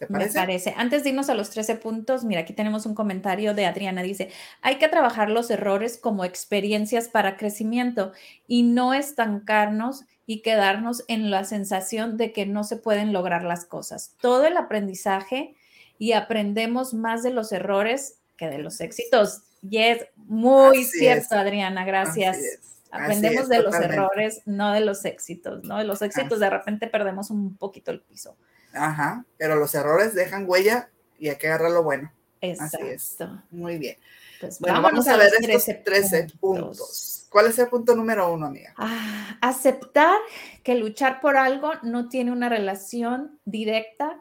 ¿Te 0.00 0.08
parece? 0.08 0.34
Me 0.34 0.46
parece. 0.46 0.74
Antes 0.76 1.04
de 1.04 1.10
irnos 1.10 1.30
a 1.30 1.34
los 1.34 1.50
13 1.50 1.76
puntos, 1.76 2.24
mira, 2.24 2.40
aquí 2.40 2.52
tenemos 2.52 2.84
un 2.86 2.94
comentario 2.96 3.54
de 3.54 3.66
Adriana. 3.66 4.02
Dice, 4.02 4.30
hay 4.60 4.78
que 4.78 4.88
trabajar 4.88 5.30
los 5.30 5.48
errores 5.48 5.96
como 5.96 6.24
experiencias 6.24 7.06
para 7.06 7.36
crecimiento 7.36 8.10
y 8.48 8.64
no 8.64 8.94
estancarnos 8.94 10.02
y 10.26 10.42
quedarnos 10.42 11.04
en 11.06 11.30
la 11.30 11.44
sensación 11.44 12.16
de 12.16 12.32
que 12.32 12.44
no 12.44 12.64
se 12.64 12.76
pueden 12.76 13.12
lograr 13.12 13.44
las 13.44 13.64
cosas. 13.64 14.16
Todo 14.20 14.44
el 14.46 14.56
aprendizaje 14.56 15.54
y 16.00 16.14
aprendemos 16.14 16.94
más 16.94 17.22
de 17.22 17.30
los 17.30 17.52
errores 17.52 18.18
que 18.36 18.48
de 18.48 18.58
los 18.58 18.80
éxitos. 18.80 19.42
Y 19.62 19.78
es 19.78 20.04
muy 20.16 20.82
cierto, 20.82 21.36
Adriana. 21.36 21.84
Gracias. 21.84 22.71
Aprendemos 22.92 23.48
de 23.48 23.62
los 23.62 23.74
errores, 23.74 24.42
no 24.44 24.72
de 24.72 24.80
los 24.80 25.04
éxitos, 25.06 25.64
¿no? 25.64 25.78
De 25.78 25.84
los 25.84 26.02
éxitos 26.02 26.38
de 26.38 26.50
repente 26.50 26.86
perdemos 26.86 27.30
un 27.30 27.56
poquito 27.56 27.90
el 27.90 28.00
piso. 28.00 28.36
Ajá, 28.74 29.24
pero 29.38 29.56
los 29.56 29.74
errores 29.74 30.14
dejan 30.14 30.44
huella 30.46 30.90
y 31.18 31.28
hay 31.30 31.36
que 31.36 31.48
agarrar 31.48 31.70
lo 31.70 31.82
bueno. 31.82 32.12
Exacto. 32.42 32.78
Así 32.78 32.88
es. 32.88 33.16
Muy 33.50 33.78
bien. 33.78 33.96
Pues 34.40 34.58
bueno, 34.60 34.82
vamos 34.82 35.08
a, 35.08 35.16
ver 35.16 35.32
estos 35.40 35.64
13, 35.84 36.26
puntos. 36.38 37.26
¿Cuál 37.30 37.46
es 37.46 37.58
el 37.58 37.68
punto 37.68 37.94
número 37.94 38.30
uno, 38.30 38.46
amiga? 38.46 38.74
Ah, 38.76 39.38
aceptar 39.40 40.18
que 40.62 40.74
luchar 40.74 41.20
por 41.20 41.36
algo 41.36 41.72
no 41.82 42.08
tiene 42.08 42.30
una 42.30 42.48
relación 42.48 43.38
directa 43.46 44.20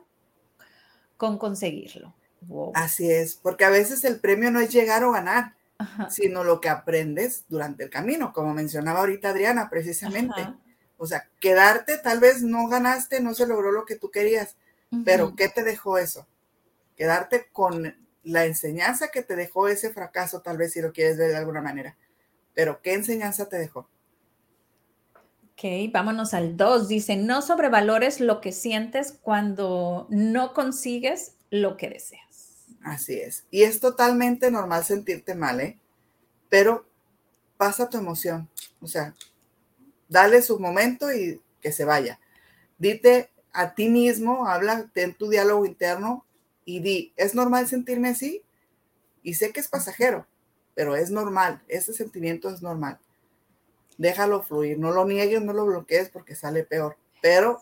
con 1.18 1.38
conseguirlo. 1.38 2.14
Así 2.74 3.12
es, 3.12 3.36
porque 3.36 3.66
a 3.66 3.70
veces 3.70 4.04
el 4.06 4.20
premio 4.20 4.50
no 4.50 4.60
es 4.60 4.72
llegar 4.72 5.04
o 5.04 5.12
ganar, 5.12 5.56
sino 6.10 6.44
lo 6.44 6.62
que 6.62 6.70
aprendes 6.70 7.46
durante 7.48 7.84
el 7.84 7.90
camino, 7.90 8.34
como 8.34 8.54
mencionaba 8.54 9.00
ahorita 9.00 9.30
Adriana, 9.30 9.70
precisamente. 9.70 10.48
O 10.98 11.08
sea, 11.08 11.28
quedarte, 11.40 11.98
tal 11.98 12.20
vez 12.20 12.44
no 12.44 12.68
ganaste, 12.68 13.22
no 13.22 13.34
se 13.34 13.48
logró 13.48 13.72
lo 13.72 13.86
que 13.86 13.96
tú 13.96 14.12
querías, 14.12 14.56
pero 15.04 15.36
¿qué 15.36 15.50
te 15.50 15.64
dejó 15.64 15.98
eso? 15.98 16.28
Quedarte 16.96 17.48
con 17.52 17.96
la 18.24 18.46
enseñanza 18.46 19.10
que 19.10 19.24
te 19.24 19.36
dejó 19.36 19.68
ese 19.68 19.92
fracaso, 19.92 20.42
tal 20.42 20.58
vez 20.58 20.74
si 20.74 20.82
lo 20.82 20.94
quieres 20.94 21.18
ver 21.18 21.30
de 21.30 21.38
alguna 21.38 21.62
manera. 21.62 21.98
Pero 22.54 22.82
¿qué 22.82 22.94
enseñanza 22.94 23.50
te 23.50 23.58
dejó? 23.58 23.90
Ok, 25.54 25.92
vámonos 25.92 26.34
al 26.34 26.58
2. 26.58 26.88
Dice, 26.88 27.16
no 27.16 27.42
sobrevalores 27.42 28.20
lo 28.20 28.42
que 28.42 28.52
sientes 28.52 29.18
cuando 29.22 30.08
no 30.10 30.54
consigues 30.54 31.36
lo 31.50 31.78
que 31.78 31.90
deseas. 31.90 32.31
Así 32.84 33.20
es. 33.20 33.46
Y 33.52 33.64
es 33.64 33.80
totalmente 33.80 34.50
normal 34.52 34.84
sentirte 34.84 35.36
mal, 35.36 35.62
¿eh? 35.62 35.80
Pero 36.50 36.86
pasa 37.58 37.90
tu 37.90 37.98
emoción. 37.98 38.50
O 38.82 38.88
sea, 38.88 39.16
dale 40.10 40.42
su 40.42 40.60
momento 40.60 41.14
y 41.14 41.42
que 41.62 41.72
se 41.72 41.86
vaya. 41.86 42.20
Dite 42.78 43.30
a 43.54 43.76
ti 43.76 43.90
mismo, 43.90 44.48
habla, 44.48 44.90
ten 44.94 45.14
tu 45.14 45.30
diálogo 45.30 45.66
interno 45.66 46.26
y 46.66 46.80
di, 46.80 47.14
¿es 47.16 47.36
normal 47.36 47.68
sentirme 47.68 48.10
así? 48.10 48.44
Y 49.24 49.36
sé 49.36 49.52
que 49.52 49.60
es 49.60 49.68
pasajero, 49.68 50.26
pero 50.74 50.96
es 50.96 51.12
normal, 51.12 51.62
ese 51.68 51.94
sentimiento 51.94 52.50
es 52.50 52.62
normal. 52.62 53.00
Déjalo 53.98 54.42
fluir, 54.42 54.80
no 54.80 54.92
lo 54.92 55.06
niegues, 55.06 55.42
no 55.42 55.54
lo 55.54 55.66
bloquees 55.66 56.10
porque 56.10 56.36
sale 56.36 56.64
peor, 56.64 56.98
pero... 57.22 57.62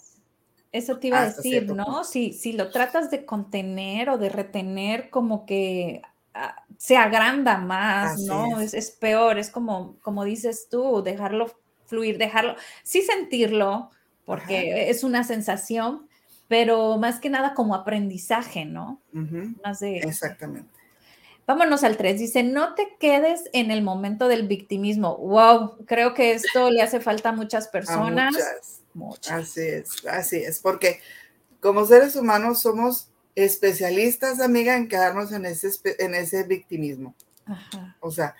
Eso 0.72 0.98
te 0.98 1.08
iba 1.08 1.22
a 1.22 1.26
decir, 1.26 1.74
¿no? 1.74 2.04
Si, 2.04 2.34
si 2.34 2.54
lo 2.54 2.70
tratas 2.70 3.10
de 3.10 3.26
contener 3.26 4.10
o 4.10 4.18
de 4.18 4.30
retener, 4.30 5.10
como 5.10 5.46
que 5.46 6.02
ah, 6.34 6.64
se 6.78 6.96
agranda 6.96 7.58
más, 7.58 8.20
¿no? 8.22 8.60
Es. 8.60 8.74
Es, 8.74 8.92
peor, 8.92 9.40
es 9.40 9.50
como, 9.50 9.98
como 10.02 10.24
dices 10.24 10.68
tú, 10.70 11.02
dejarlo 11.04 11.52
fluir, 11.86 12.20
dejarlo, 12.20 12.56
sí 12.84 13.02
sentirlo, 13.02 13.90
porque 14.26 14.92
es 14.92 15.04
una 15.04 15.24
sensación, 15.24 16.08
pero 16.48 16.98
más 16.98 17.20
que 17.20 17.32
nada 17.32 17.56
como 17.56 17.74
aprendizaje, 17.74 18.66
¿no? 18.66 19.02
Más 19.64 19.80
de... 19.80 19.98
Exactamente. 19.98 20.70
Vámonos 21.48 21.84
al 21.84 21.98
3. 21.98 22.20
Dice, 22.20 22.44
no 22.44 22.76
te 22.76 22.96
quedes 23.00 23.50
en 23.54 23.72
el 23.72 23.82
momento 23.82 24.28
del 24.28 24.48
victimismo. 24.48 25.18
Wow, 25.18 25.84
creo 25.88 26.14
que 26.14 26.34
esto 26.34 26.70
le 26.70 26.84
hace 26.84 27.00
falta 27.00 27.30
a 27.30 27.32
muchas 27.32 27.68
personas. 27.70 28.34
muchas. 28.34 28.84
Así 29.30 29.62
es, 29.62 30.06
así 30.06 30.38
es, 30.38 30.60
porque 30.60 31.00
como 31.60 31.86
seres 31.86 32.16
humanos 32.16 32.62
somos 32.62 33.10
especialistas, 33.36 34.40
amiga, 34.40 34.76
en 34.76 34.88
quedarnos 34.88 35.32
en 35.32 35.46
ese, 35.46 35.70
en 36.00 36.16
ese 36.16 36.44
victimismo. 36.44 37.16
O 38.00 38.12
sea, 38.12 38.36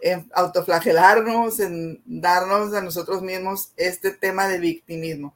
en 0.00 0.30
autoflagelarnos, 0.34 1.60
en 1.60 2.02
darnos 2.04 2.74
a 2.74 2.82
nosotros 2.82 3.22
mismos 3.22 3.72
este 3.76 4.10
tema 4.10 4.48
de 4.48 4.58
victimismo. 4.58 5.34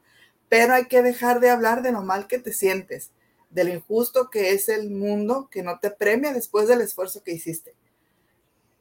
Pero 0.48 0.74
hay 0.74 0.86
que 0.86 1.02
dejar 1.02 1.40
de 1.40 1.50
hablar 1.50 1.82
de 1.82 1.92
lo 1.92 2.02
mal 2.02 2.26
que 2.26 2.38
te 2.38 2.52
sientes 2.52 3.10
de 3.56 3.64
lo 3.64 3.72
injusto 3.72 4.28
que 4.28 4.52
es 4.52 4.68
el 4.68 4.90
mundo 4.90 5.48
que 5.50 5.62
no 5.62 5.78
te 5.78 5.90
premia 5.90 6.32
después 6.32 6.68
del 6.68 6.82
esfuerzo 6.82 7.22
que 7.22 7.32
hiciste. 7.32 7.74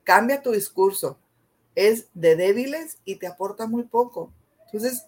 Cambia 0.03 0.41
tu 0.41 0.51
discurso. 0.51 1.17
Es 1.75 2.07
de 2.13 2.35
débiles 2.35 2.97
y 3.05 3.15
te 3.15 3.27
aporta 3.27 3.67
muy 3.67 3.83
poco. 3.83 4.31
Entonces, 4.65 5.05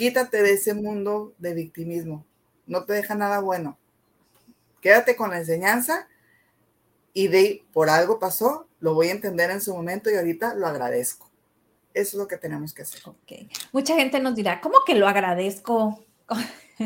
quítate 0.00 0.42
de 0.42 0.54
ese 0.54 0.72
mundo 0.72 1.34
de 1.36 1.52
victimismo. 1.52 2.24
No 2.66 2.86
te 2.86 2.94
deja 2.94 3.14
nada 3.14 3.40
bueno. 3.40 3.78
Quédate 4.80 5.14
con 5.14 5.28
la 5.28 5.36
enseñanza 5.36 6.08
y 7.12 7.28
de 7.28 7.66
por 7.74 7.90
algo 7.90 8.18
pasó, 8.18 8.66
lo 8.78 8.94
voy 8.94 9.08
a 9.08 9.12
entender 9.12 9.50
en 9.50 9.60
su 9.60 9.74
momento 9.74 10.10
y 10.10 10.14
ahorita 10.14 10.54
lo 10.54 10.66
agradezco. 10.66 11.30
Eso 11.92 12.08
es 12.12 12.14
lo 12.14 12.28
que 12.28 12.38
tenemos 12.38 12.72
que 12.72 12.80
hacer. 12.80 13.02
Mucha 13.72 13.94
gente 13.94 14.20
nos 14.20 14.34
dirá, 14.34 14.62
¿cómo 14.62 14.78
que 14.86 14.94
lo 14.94 15.06
agradezco? 15.06 16.02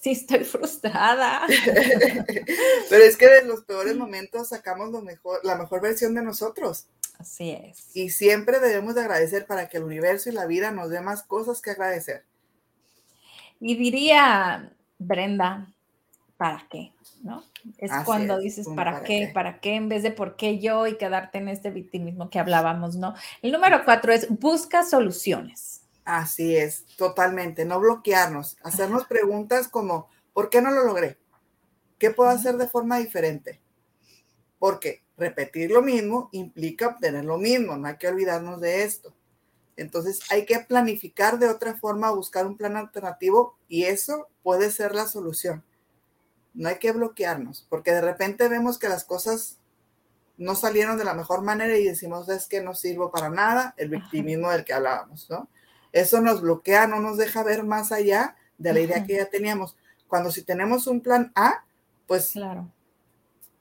sí, 0.00 0.10
estoy 0.10 0.42
frustrada. 0.42 1.42
Pero 2.90 3.04
es 3.04 3.16
que 3.16 3.28
de 3.28 3.44
los 3.44 3.62
peores 3.62 3.94
momentos 3.94 4.48
sacamos 4.48 4.90
lo 4.90 5.02
mejor, 5.02 5.38
la 5.44 5.54
mejor 5.54 5.82
versión 5.82 6.16
de 6.16 6.22
nosotros. 6.22 6.88
Así 7.16 7.52
es. 7.52 7.94
Y 7.94 8.10
siempre 8.10 8.58
debemos 8.58 8.96
de 8.96 9.02
agradecer 9.02 9.46
para 9.46 9.68
que 9.68 9.76
el 9.76 9.84
universo 9.84 10.30
y 10.30 10.32
la 10.32 10.46
vida 10.46 10.72
nos 10.72 10.90
dé 10.90 11.00
más 11.00 11.22
cosas 11.22 11.62
que 11.62 11.70
agradecer. 11.70 12.24
Y 13.60 13.76
diría, 13.76 14.72
Brenda, 14.98 15.72
¿para 16.36 16.66
qué? 16.70 16.92
¿No? 17.22 17.44
Es 17.76 17.92
cuando 18.06 18.38
dices, 18.38 18.66
¿para, 18.74 19.02
qué? 19.02 19.30
¿Para 19.32 19.60
qué? 19.60 19.74
En 19.74 19.90
vez 19.90 20.02
de 20.02 20.10
¿por 20.10 20.36
qué 20.36 20.58
yo? 20.58 20.86
y 20.86 20.96
quedarte 20.96 21.38
en 21.38 21.48
este 21.48 21.70
victimismo 21.70 22.30
que 22.30 22.38
hablábamos, 22.38 22.96
¿no? 22.96 23.14
El 23.42 23.52
número 23.52 23.84
cuatro 23.84 24.12
es 24.12 24.26
busca 24.40 24.82
soluciones. 24.82 25.82
Así 26.06 26.56
es, 26.56 26.86
totalmente, 26.96 27.66
no 27.66 27.78
bloquearnos, 27.78 28.56
hacernos 28.62 29.04
preguntas 29.04 29.68
como, 29.68 30.08
¿por 30.32 30.48
qué 30.48 30.62
no 30.62 30.70
lo 30.70 30.84
logré? 30.84 31.18
¿Qué 31.98 32.10
puedo 32.10 32.30
hacer 32.30 32.56
de 32.56 32.66
forma 32.66 32.98
diferente? 32.98 33.60
Porque 34.58 35.02
repetir 35.18 35.70
lo 35.70 35.82
mismo 35.82 36.30
implica 36.32 36.88
obtener 36.88 37.26
lo 37.26 37.36
mismo, 37.36 37.76
no 37.76 37.86
hay 37.86 37.98
que 37.98 38.08
olvidarnos 38.08 38.60
de 38.60 38.82
esto. 38.82 39.14
Entonces 39.80 40.20
hay 40.30 40.44
que 40.44 40.58
planificar 40.58 41.38
de 41.38 41.48
otra 41.48 41.74
forma, 41.74 42.10
buscar 42.10 42.46
un 42.46 42.58
plan 42.58 42.76
alternativo 42.76 43.56
y 43.66 43.84
eso 43.84 44.28
puede 44.42 44.70
ser 44.70 44.94
la 44.94 45.06
solución. 45.06 45.64
No 46.52 46.68
hay 46.68 46.78
que 46.78 46.92
bloquearnos, 46.92 47.66
porque 47.70 47.92
de 47.92 48.02
repente 48.02 48.48
vemos 48.48 48.78
que 48.78 48.90
las 48.90 49.04
cosas 49.04 49.58
no 50.36 50.54
salieron 50.54 50.98
de 50.98 51.04
la 51.04 51.14
mejor 51.14 51.40
manera 51.40 51.78
y 51.78 51.84
decimos 51.84 52.28
es 52.28 52.46
que 52.46 52.60
no 52.60 52.74
sirvo 52.74 53.10
para 53.10 53.30
nada, 53.30 53.74
el 53.78 53.88
victimismo 53.88 54.50
del 54.50 54.64
que 54.66 54.74
hablábamos, 54.74 55.30
¿no? 55.30 55.48
Eso 55.92 56.20
nos 56.20 56.42
bloquea, 56.42 56.86
no 56.86 57.00
nos 57.00 57.16
deja 57.16 57.42
ver 57.42 57.64
más 57.64 57.90
allá 57.90 58.36
de 58.58 58.74
la 58.74 58.80
idea 58.80 59.06
que 59.06 59.16
ya 59.16 59.30
teníamos. 59.30 59.76
Cuando 60.08 60.30
si 60.30 60.42
tenemos 60.42 60.86
un 60.88 61.00
plan 61.00 61.32
A, 61.34 61.64
pues 62.06 62.32
claro. 62.32 62.70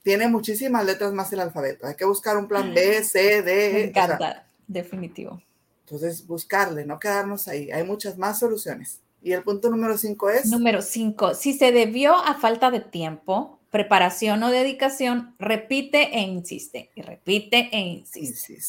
tiene 0.03 0.27
muchísimas 0.27 0.85
letras 0.85 1.13
más 1.13 1.31
el 1.31 1.39
alfabeto. 1.39 1.87
Hay 1.87 1.95
que 1.95 2.05
buscar 2.05 2.35
un 2.35 2.49
plan 2.49 2.73
B, 2.73 3.03
C, 3.05 3.41
D. 3.41 3.71
Me 3.73 3.83
encanta, 3.85 4.47
definitivo. 4.67 5.41
Entonces, 5.89 6.27
buscarle, 6.27 6.85
no 6.85 6.99
quedarnos 6.99 7.47
ahí. 7.47 7.71
Hay 7.71 7.83
muchas 7.83 8.17
más 8.17 8.37
soluciones. 8.37 8.99
Y 9.23 9.33
el 9.33 9.41
punto 9.41 9.69
número 9.71 9.97
cinco 9.97 10.29
es. 10.29 10.45
Número 10.45 10.83
cinco, 10.83 11.33
si 11.33 11.53
se 11.53 11.71
debió 11.71 12.15
a 12.15 12.35
falta 12.35 12.69
de 12.69 12.79
tiempo, 12.79 13.59
preparación 13.71 14.43
o 14.43 14.51
dedicación, 14.51 15.35
repite 15.39 16.15
e 16.15 16.21
insiste, 16.21 16.91
y 16.93 17.01
repite 17.01 17.69
e 17.71 17.79
insiste. 17.79 18.59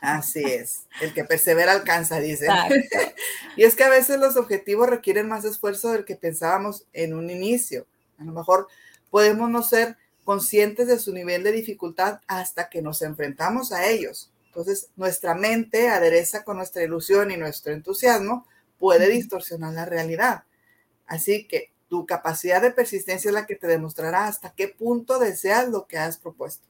Así 0.00 0.42
es. 0.44 0.86
El 1.00 1.14
que 1.14 1.24
persevera 1.24 1.72
alcanza, 1.72 2.18
dice. 2.18 2.48
y 3.56 3.62
es 3.62 3.76
que 3.76 3.84
a 3.84 3.88
veces 3.88 4.18
los 4.18 4.36
objetivos 4.36 4.90
requieren 4.90 5.28
más 5.28 5.44
esfuerzo 5.44 5.92
del 5.92 6.04
que 6.04 6.16
pensábamos 6.16 6.86
en 6.92 7.14
un 7.14 7.30
inicio. 7.30 7.86
A 8.18 8.24
lo 8.24 8.32
mejor 8.32 8.66
podemos 9.10 9.48
no 9.48 9.62
ser 9.62 9.96
conscientes 10.24 10.88
de 10.88 10.98
su 10.98 11.12
nivel 11.12 11.44
de 11.44 11.52
dificultad 11.52 12.20
hasta 12.26 12.68
que 12.68 12.82
nos 12.82 13.00
enfrentamos 13.02 13.70
a 13.70 13.86
ellos. 13.86 14.30
Entonces, 14.54 14.90
nuestra 14.94 15.34
mente, 15.34 15.88
adereza 15.88 16.44
con 16.44 16.58
nuestra 16.58 16.84
ilusión 16.84 17.32
y 17.32 17.36
nuestro 17.36 17.72
entusiasmo, 17.72 18.46
puede 18.78 19.08
distorsionar 19.08 19.74
la 19.74 19.84
realidad. 19.84 20.44
Así 21.06 21.48
que 21.48 21.72
tu 21.88 22.06
capacidad 22.06 22.62
de 22.62 22.70
persistencia 22.70 23.28
es 23.28 23.34
la 23.34 23.46
que 23.46 23.56
te 23.56 23.66
demostrará 23.66 24.26
hasta 24.28 24.54
qué 24.54 24.68
punto 24.68 25.18
deseas 25.18 25.68
lo 25.68 25.88
que 25.88 25.98
has 25.98 26.18
propuesto. 26.18 26.68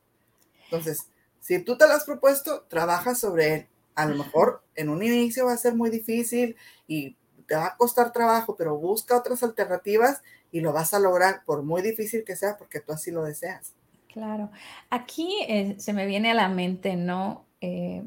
Entonces, 0.64 1.09
si 1.40 1.59
tú 1.59 1.77
te 1.77 1.87
lo 1.87 1.92
has 1.92 2.05
propuesto, 2.05 2.62
trabaja 2.68 3.14
sobre 3.14 3.55
él. 3.55 3.66
A 3.94 4.07
lo 4.07 4.16
mejor 4.16 4.62
en 4.75 4.88
un 4.88 5.03
inicio 5.03 5.44
va 5.44 5.53
a 5.53 5.59
ser 5.59 5.75
muy 5.75 5.90
difícil 5.90 6.57
y 6.88 7.16
te 7.47 7.55
va 7.55 7.66
a 7.66 7.77
costar 7.77 8.12
trabajo, 8.12 8.57
pero 8.57 8.79
busca 8.79 9.16
otras 9.16 9.42
alternativas 9.42 10.23
y 10.51 10.61
lo 10.61 10.73
vas 10.73 10.94
a 10.94 11.01
lograr, 11.01 11.44
por 11.44 11.62
muy 11.62 11.83
difícil 11.83 12.25
que 12.25 12.35
sea, 12.35 12.57
porque 12.57 12.81
tú 12.81 12.92
así 12.92 13.11
lo 13.11 13.23
deseas. 13.25 13.75
Claro. 14.12 14.51
Aquí 14.90 15.44
eh, 15.49 15.75
se 15.79 15.92
me 15.92 16.07
viene 16.07 16.31
a 16.31 16.35
la 16.35 16.49
mente, 16.49 16.97
¿no? 16.97 17.43
Eh, 17.64 18.03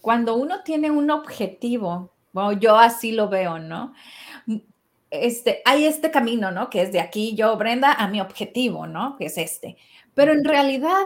cuando 0.00 0.36
uno 0.36 0.62
tiene 0.62 0.90
un 0.90 1.10
objetivo, 1.10 2.12
bueno, 2.32 2.52
yo 2.52 2.76
así 2.76 3.12
lo 3.12 3.28
veo, 3.28 3.58
¿no? 3.58 3.92
este, 5.12 5.60
hay 5.66 5.84
este 5.84 6.10
camino, 6.10 6.50
¿no? 6.50 6.70
Que 6.70 6.82
es 6.82 6.90
de 6.90 7.00
aquí 7.00 7.34
yo, 7.34 7.56
Brenda, 7.58 7.92
a 7.92 8.08
mi 8.08 8.20
objetivo, 8.20 8.86
¿no? 8.86 9.16
Que 9.16 9.26
es 9.26 9.36
este. 9.36 9.76
Pero 10.14 10.32
en 10.32 10.42
realidad 10.42 11.04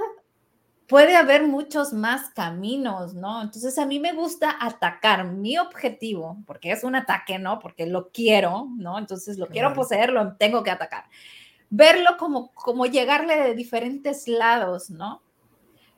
puede 0.87 1.17
haber 1.17 1.45
muchos 1.45 1.93
más 1.93 2.31
caminos, 2.31 3.15
¿no? 3.15 3.43
Entonces 3.43 3.77
a 3.79 3.85
mí 3.85 3.99
me 3.99 4.13
gusta 4.13 4.57
atacar 4.61 5.25
mi 5.25 5.59
objetivo, 5.59 6.39
porque 6.47 6.71
es 6.71 6.85
un 6.85 6.95
ataque, 6.95 7.41
¿no? 7.41 7.59
Porque 7.59 7.87
lo 7.87 8.11
quiero, 8.11 8.69
¿no? 8.77 8.97
Entonces 8.97 9.39
lo 9.39 9.49
quiero 9.49 9.75
poseer, 9.75 10.13
lo 10.13 10.37
tengo 10.37 10.63
que 10.63 10.71
atacar. 10.71 11.07
Verlo 11.69 12.17
como, 12.17 12.53
como 12.55 12.87
llegarle 12.87 13.37
de 13.37 13.55
diferentes 13.57 14.29
lados, 14.29 14.89
¿no? 14.89 15.21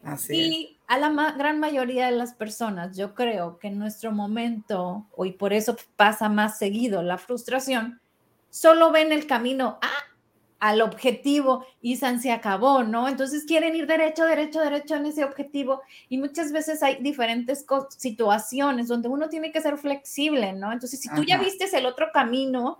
Así 0.02 0.34
y 0.34 0.77
a 0.88 0.98
la 0.98 1.32
gran 1.32 1.60
mayoría 1.60 2.06
de 2.06 2.12
las 2.12 2.34
personas, 2.34 2.96
yo 2.96 3.14
creo 3.14 3.58
que 3.58 3.68
en 3.68 3.78
nuestro 3.78 4.10
momento, 4.10 5.06
y 5.22 5.32
por 5.32 5.52
eso 5.52 5.76
pasa 5.96 6.30
más 6.30 6.58
seguido 6.58 7.02
la 7.02 7.18
frustración, 7.18 8.00
solo 8.48 8.90
ven 8.90 9.12
el 9.12 9.26
camino 9.26 9.78
al 10.60 10.80
objetivo 10.80 11.66
y 11.82 11.96
se 11.96 12.32
acabó, 12.32 12.82
¿no? 12.82 13.06
Entonces 13.06 13.44
quieren 13.44 13.76
ir 13.76 13.86
derecho, 13.86 14.24
derecho, 14.24 14.60
derecho 14.60 14.96
en 14.96 15.06
ese 15.06 15.24
objetivo 15.24 15.82
y 16.08 16.16
muchas 16.16 16.52
veces 16.52 16.82
hay 16.82 16.96
diferentes 17.02 17.66
situaciones 17.90 18.88
donde 18.88 19.08
uno 19.08 19.28
tiene 19.28 19.52
que 19.52 19.60
ser 19.60 19.76
flexible, 19.76 20.54
¿no? 20.54 20.72
Entonces, 20.72 21.00
si 21.00 21.10
tú 21.10 21.22
ya 21.22 21.38
vistes 21.38 21.74
el 21.74 21.84
otro 21.84 22.08
camino, 22.12 22.78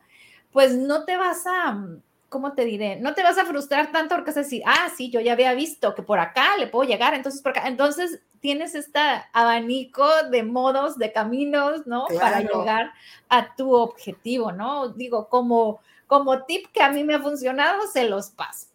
pues 0.51 0.77
no 0.77 1.05
te 1.05 1.19
vas 1.19 1.47
a 1.47 1.87
¿cómo 2.29 2.55
te 2.55 2.65
diré? 2.65 2.97
No 2.97 3.15
te 3.15 3.23
vas 3.23 3.39
a 3.39 3.47
frustrar 3.47 3.93
tanto 3.93 4.15
porque 4.15 4.31
es 4.31 4.37
decir, 4.37 4.63
ah, 4.67 4.91
sí, 4.97 5.11
yo 5.11 5.21
ya 5.21 5.33
había 5.33 5.55
visto 5.55 5.95
que 5.95 6.03
por 6.03 6.19
acá 6.19 6.57
le 6.59 6.67
puedo 6.67 6.89
llegar, 6.89 7.15
entonces 7.15 7.43
por 7.43 7.51
acá, 7.51 7.69
entonces 7.69 8.21
tienes 8.41 8.75
este 8.75 9.01
abanico 9.33 10.07
de 10.31 10.43
modos, 10.43 10.99
de 10.99 11.13
caminos, 11.13 11.87
¿no? 11.87 12.07
Para 12.21 12.41
llegar 12.41 12.93
a 13.29 13.55
tu 13.57 13.75
objetivo, 13.75 14.53
¿no? 14.53 14.91
Digo, 14.91 15.29
como, 15.29 15.81
como 16.07 16.45
tip 16.45 16.67
que 16.73 16.83
a 16.83 16.91
mí 16.91 17.05
me 17.05 17.15
ha 17.15 17.21
funcionado, 17.21 17.87
se 17.87 18.05
los 18.05 18.31
paso. 18.31 18.67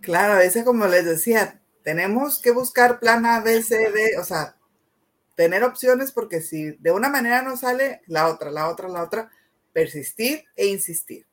Claro, 0.00 0.40
ese 0.40 0.64
como 0.64 0.86
les 0.86 1.04
decía, 1.04 1.60
tenemos 1.84 2.40
que 2.40 2.50
buscar 2.50 2.98
plan 2.98 3.24
A, 3.24 3.40
B, 3.40 3.62
C, 3.62 3.76
D, 3.92 4.18
o 4.18 4.24
sea, 4.24 4.56
tener 5.36 5.62
opciones 5.62 6.12
porque 6.12 6.40
si 6.40 6.72
de 6.72 6.90
una 6.90 7.08
manera 7.08 7.42
no 7.42 7.56
sale, 7.56 8.02
la 8.06 8.28
otra, 8.28 8.50
la 8.50 8.68
otra, 8.68 8.88
la 8.88 9.02
otra, 9.02 9.30
persistir 9.72 10.44
e 10.56 10.66
insistir. 10.66 11.26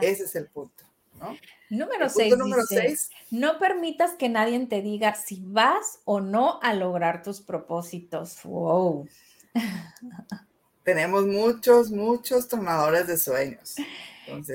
Ese 0.00 0.24
es 0.24 0.34
el 0.34 0.48
punto, 0.48 0.75
¿no? 1.20 1.36
Número 1.70 2.08
6. 2.08 2.36
Número 2.36 2.62
seis. 2.66 3.10
No 3.30 3.58
permitas 3.58 4.12
que 4.14 4.28
nadie 4.28 4.58
te 4.66 4.82
diga 4.82 5.14
si 5.14 5.42
vas 5.44 6.00
o 6.04 6.20
no 6.20 6.60
a 6.62 6.74
lograr 6.74 7.22
tus 7.22 7.40
propósitos. 7.40 8.42
Wow. 8.44 9.08
Tenemos 10.84 11.26
muchos, 11.26 11.90
muchos 11.90 12.46
tronadores 12.46 13.08
de 13.08 13.16
sueños. 13.16 13.74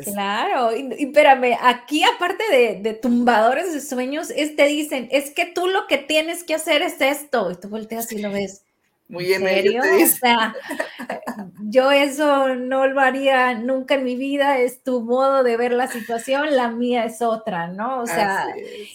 claro, 0.06 0.74
y, 0.76 1.04
espérame, 1.04 1.58
aquí 1.62 2.04
aparte 2.04 2.78
de, 2.82 2.94
tumbadores 2.94 3.74
de 3.74 3.82
sueños, 3.82 4.30
es, 4.30 4.56
te 4.56 4.66
dicen, 4.68 5.10
es 5.12 5.32
que 5.32 5.46
tú 5.46 5.68
lo 5.68 5.88
que 5.88 5.98
tienes 5.98 6.46
que 6.46 6.56
hacer 6.56 6.82
es 6.84 7.02
esto, 7.02 7.52
y 7.52 7.56
tú 7.56 7.68
volteas 7.68 8.10
y 8.14 8.20
lo 8.20 8.32
ves. 8.32 8.64
Muy 9.10 9.26
bien, 9.26 9.42
serio? 9.42 9.82
O 9.82 10.08
sea, 10.08 10.56
yo 11.72 11.90
eso 11.92 12.56
no 12.56 12.86
lo 12.86 13.00
haría 13.00 13.54
nunca 13.54 13.96
en 13.96 14.04
mi 14.04 14.18
vida, 14.18 14.60
es 14.60 14.84
tu 14.84 15.02
modo 15.02 15.42
de 15.42 15.56
ver 15.56 15.72
la 15.72 15.88
situación, 15.88 16.56
la 16.56 16.70
mía 16.70 17.06
es 17.06 17.22
otra, 17.22 17.68
¿no? 17.68 18.02
O 18.02 18.06
sea, 18.06 18.46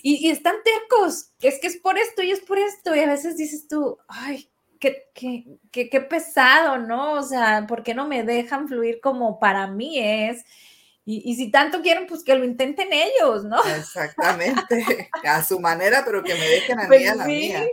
y, 0.02 0.26
y, 0.26 0.30
están 0.30 0.56
tercos, 0.62 1.30
es 1.40 1.58
que 1.58 1.68
es 1.68 1.76
por 1.78 1.96
esto 1.96 2.22
y 2.22 2.30
es 2.30 2.40
por 2.40 2.58
esto, 2.58 2.94
y 2.94 3.00
a 3.00 3.06
veces 3.06 3.38
dices 3.38 3.66
tú, 3.66 3.96
ay, 4.08 4.50
qué, 4.78 5.08
qué, 5.14 5.88
qué, 5.88 6.00
pesado, 6.02 6.76
¿no? 6.78 7.14
O 7.14 7.22
sea, 7.22 7.64
¿por 7.66 7.82
qué 7.82 7.94
no 7.94 8.06
me 8.06 8.22
dejan 8.22 8.68
fluir 8.68 9.00
como 9.00 9.40
para 9.40 9.66
mí 9.66 9.98
es? 9.98 10.44
Y, 11.08 11.36
si 11.36 11.52
tanto 11.52 11.82
quieren, 11.82 12.08
pues 12.08 12.24
que 12.24 12.34
lo 12.34 12.44
intenten 12.44 12.88
ellos, 12.92 13.44
¿no? 13.44 13.64
Exactamente, 13.64 15.08
a 15.24 15.42
su 15.44 15.60
manera, 15.60 16.02
pero 16.04 16.22
que 16.22 16.34
me 16.34 16.48
dejen 16.48 16.80
a 16.80 16.88
mí 16.88 17.06
a 17.06 17.14
la 17.14 17.24
pues 17.24 17.26
mía. 17.28 17.64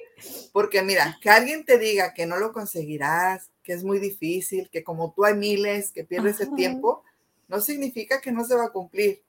Porque 0.52 0.84
mira, 0.84 1.18
que 1.20 1.32
alguien 1.32 1.66
te 1.66 1.80
diga 1.80 2.13
que 2.13 2.28
no 2.28 2.38
lo 2.38 2.54
conseguirás, 2.54 3.50
que 3.63 3.73
es 3.73 3.84
muy 3.84 3.99
difícil, 3.99 4.69
que 4.69 4.84
como 4.84 5.13
tú 5.13 5.26
hay 5.26 5.36
miles, 5.36 5.91
que 5.91 6.04
pierdes 6.04 6.39
el 6.41 6.54
tiempo, 6.56 7.04
no 7.47 7.62
significa 7.62 8.21
que 8.21 8.32
no 8.32 8.43
se 8.45 8.56
va 8.56 8.65
a 8.65 8.71
cumplir. 8.71 9.23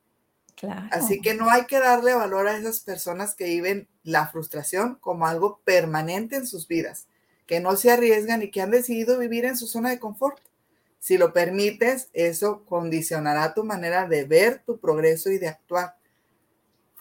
Claro. 0.57 0.87
Así 0.93 1.21
que 1.21 1.35
no 1.35 1.51
hay 1.51 1.67
que 1.67 1.79
darle 1.79 2.15
valor 2.15 2.47
a 2.47 2.57
esas 2.57 2.81
personas 2.81 3.35
que 3.35 3.45
viven 3.45 3.89
la 4.03 4.29
frustración 4.29 4.97
como 4.97 5.27
algo 5.27 5.61
permanente 5.65 6.37
en 6.37 6.47
sus 6.47 6.69
vidas, 6.69 7.09
que 7.47 7.61
no 7.61 7.77
se 7.77 7.91
arriesgan 7.91 8.43
y 8.43 8.51
que 8.51 8.63
han 8.63 8.71
decidido 8.71 9.19
vivir 9.19 9.45
en 9.45 9.57
su 9.57 9.67
zona 9.67 9.91
de 9.91 9.99
confort. 9.99 10.39
Si 11.01 11.19
lo 11.19 11.33
permites, 11.33 12.09
eso 12.13 12.65
condicionará 12.65 13.53
tu 13.53 13.65
manera 13.65 14.09
de 14.09 14.25
ver 14.25 14.63
tu 14.65 14.79
progreso 14.79 15.31
y 15.31 15.39
de 15.39 15.49
actuar. 15.49 15.97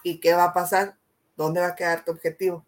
¿Y 0.02 0.18
qué 0.18 0.34
va 0.34 0.44
a 0.44 0.52
pasar? 0.52 0.98
¿Dónde 1.36 1.60
va 1.60 1.68
a 1.68 1.74
quedar 1.74 2.04
tu 2.04 2.10
objetivo? 2.10 2.66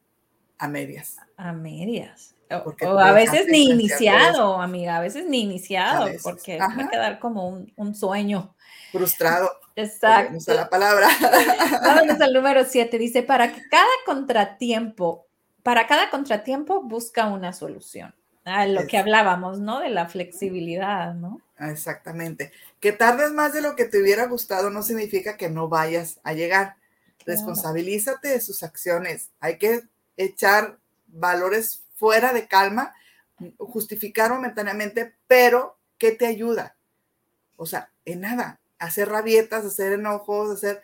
A 0.58 0.68
medias. 0.68 1.16
A 1.36 1.52
medias. 1.52 2.35
O, 2.48 2.98
a 2.98 3.12
veces 3.12 3.46
ni 3.48 3.70
iniciado, 3.70 4.60
amiga, 4.60 4.98
a 4.98 5.00
veces 5.00 5.26
ni 5.26 5.40
iniciado, 5.40 6.08
porque 6.22 6.58
va 6.58 6.66
a 6.66 6.88
quedar 6.88 7.18
como 7.18 7.66
un, 7.74 7.94
sueño. 7.94 8.54
Frustrado. 8.92 9.50
Exacto. 9.76 10.36
Usa 10.36 10.54
la 10.54 10.70
palabra. 10.70 11.08
Vámonos 11.82 12.20
al 12.20 12.32
número 12.32 12.64
7. 12.64 12.98
Dice, 12.98 13.22
para 13.22 13.52
que 13.52 13.62
cada 13.68 13.86
contratiempo, 14.04 15.26
para 15.62 15.86
cada 15.86 16.08
contratiempo 16.08 16.82
busca 16.82 17.26
una 17.26 17.52
solución. 17.52 18.14
Ah, 18.44 18.64
lo 18.64 18.86
que 18.86 18.96
hablábamos, 18.96 19.58
¿no? 19.58 19.80
De 19.80 19.88
la 19.88 20.08
flexibilidad, 20.08 21.14
¿no? 21.14 21.40
Exactamente. 21.58 22.52
Que 22.78 22.92
tardes 22.92 23.32
más 23.32 23.52
de 23.52 23.60
lo 23.60 23.74
que 23.74 23.86
te 23.86 24.00
hubiera 24.00 24.26
gustado 24.26 24.70
no 24.70 24.82
significa 24.82 25.36
que 25.36 25.50
no 25.50 25.68
vayas 25.68 26.20
a 26.22 26.32
llegar. 26.32 26.76
Responsabilízate 27.26 28.28
de 28.28 28.40
sus 28.40 28.62
acciones. 28.62 29.30
Hay 29.40 29.58
que 29.58 29.82
echar 30.16 30.78
valores 31.08 31.85
fuera 31.96 32.32
de 32.32 32.46
calma, 32.46 32.94
justificar 33.58 34.30
momentáneamente, 34.30 35.14
pero 35.26 35.78
¿qué 35.98 36.12
te 36.12 36.26
ayuda? 36.26 36.76
O 37.56 37.66
sea, 37.66 37.90
en 38.04 38.20
nada. 38.20 38.60
Hacer 38.78 39.08
rabietas, 39.08 39.64
hacer 39.64 39.92
enojos, 39.92 40.50
hacer 40.50 40.82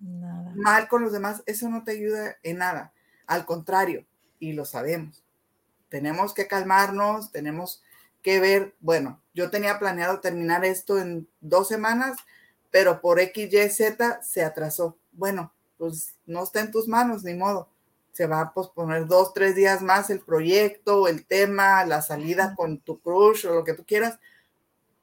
mal 0.00 0.88
con 0.88 1.02
los 1.02 1.12
demás, 1.12 1.42
eso 1.44 1.68
no 1.68 1.84
te 1.84 1.92
ayuda 1.92 2.38
en 2.42 2.58
nada. 2.58 2.92
Al 3.26 3.44
contrario, 3.44 4.06
y 4.38 4.52
lo 4.54 4.64
sabemos 4.64 5.22
tenemos 5.88 6.34
que 6.34 6.46
calmarnos, 6.46 7.32
tenemos 7.32 7.82
que 8.22 8.40
ver, 8.40 8.74
bueno, 8.80 9.20
yo 9.34 9.50
tenía 9.50 9.78
planeado 9.78 10.20
terminar 10.20 10.64
esto 10.64 10.98
en 10.98 11.28
dos 11.40 11.68
semanas, 11.68 12.18
pero 12.70 13.00
por 13.00 13.20
X, 13.20 13.52
Y, 13.52 13.70
Z 13.70 14.22
se 14.22 14.44
atrasó. 14.44 14.98
Bueno, 15.12 15.52
pues 15.78 16.14
no 16.26 16.42
está 16.42 16.60
en 16.60 16.70
tus 16.70 16.88
manos, 16.88 17.24
ni 17.24 17.34
modo. 17.34 17.70
Se 18.18 18.26
va 18.26 18.40
a 18.40 18.52
posponer 18.52 19.06
dos, 19.06 19.32
tres 19.32 19.54
días 19.54 19.80
más 19.80 20.10
el 20.10 20.18
proyecto, 20.18 21.06
el 21.06 21.24
tema, 21.24 21.84
la 21.84 22.02
salida 22.02 22.56
con 22.56 22.80
tu 22.80 23.00
crush 23.00 23.46
o 23.46 23.54
lo 23.54 23.62
que 23.62 23.74
tú 23.74 23.84
quieras, 23.86 24.18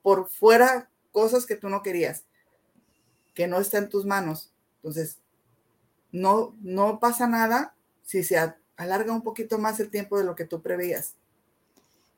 por 0.01 0.27
fuera 0.27 0.89
cosas 1.13 1.45
que 1.45 1.55
tú 1.55 1.69
no 1.69 1.81
querías, 1.81 2.25
que 3.33 3.47
no 3.47 3.59
está 3.59 3.77
en 3.77 3.87
tus 3.87 4.05
manos. 4.05 4.51
Entonces, 4.79 5.19
no, 6.11 6.57
no 6.59 6.99
pasa 6.99 7.25
nada 7.25 7.73
si 8.03 8.21
se, 8.21 8.37
alarga 8.75 9.13
un 9.13 9.21
poquito 9.21 9.59
más 9.59 9.79
el 9.79 9.89
tiempo 9.89 10.17
de 10.17 10.25
lo 10.25 10.35
que 10.35 10.43
tú 10.43 10.61
preveías. 10.61 11.15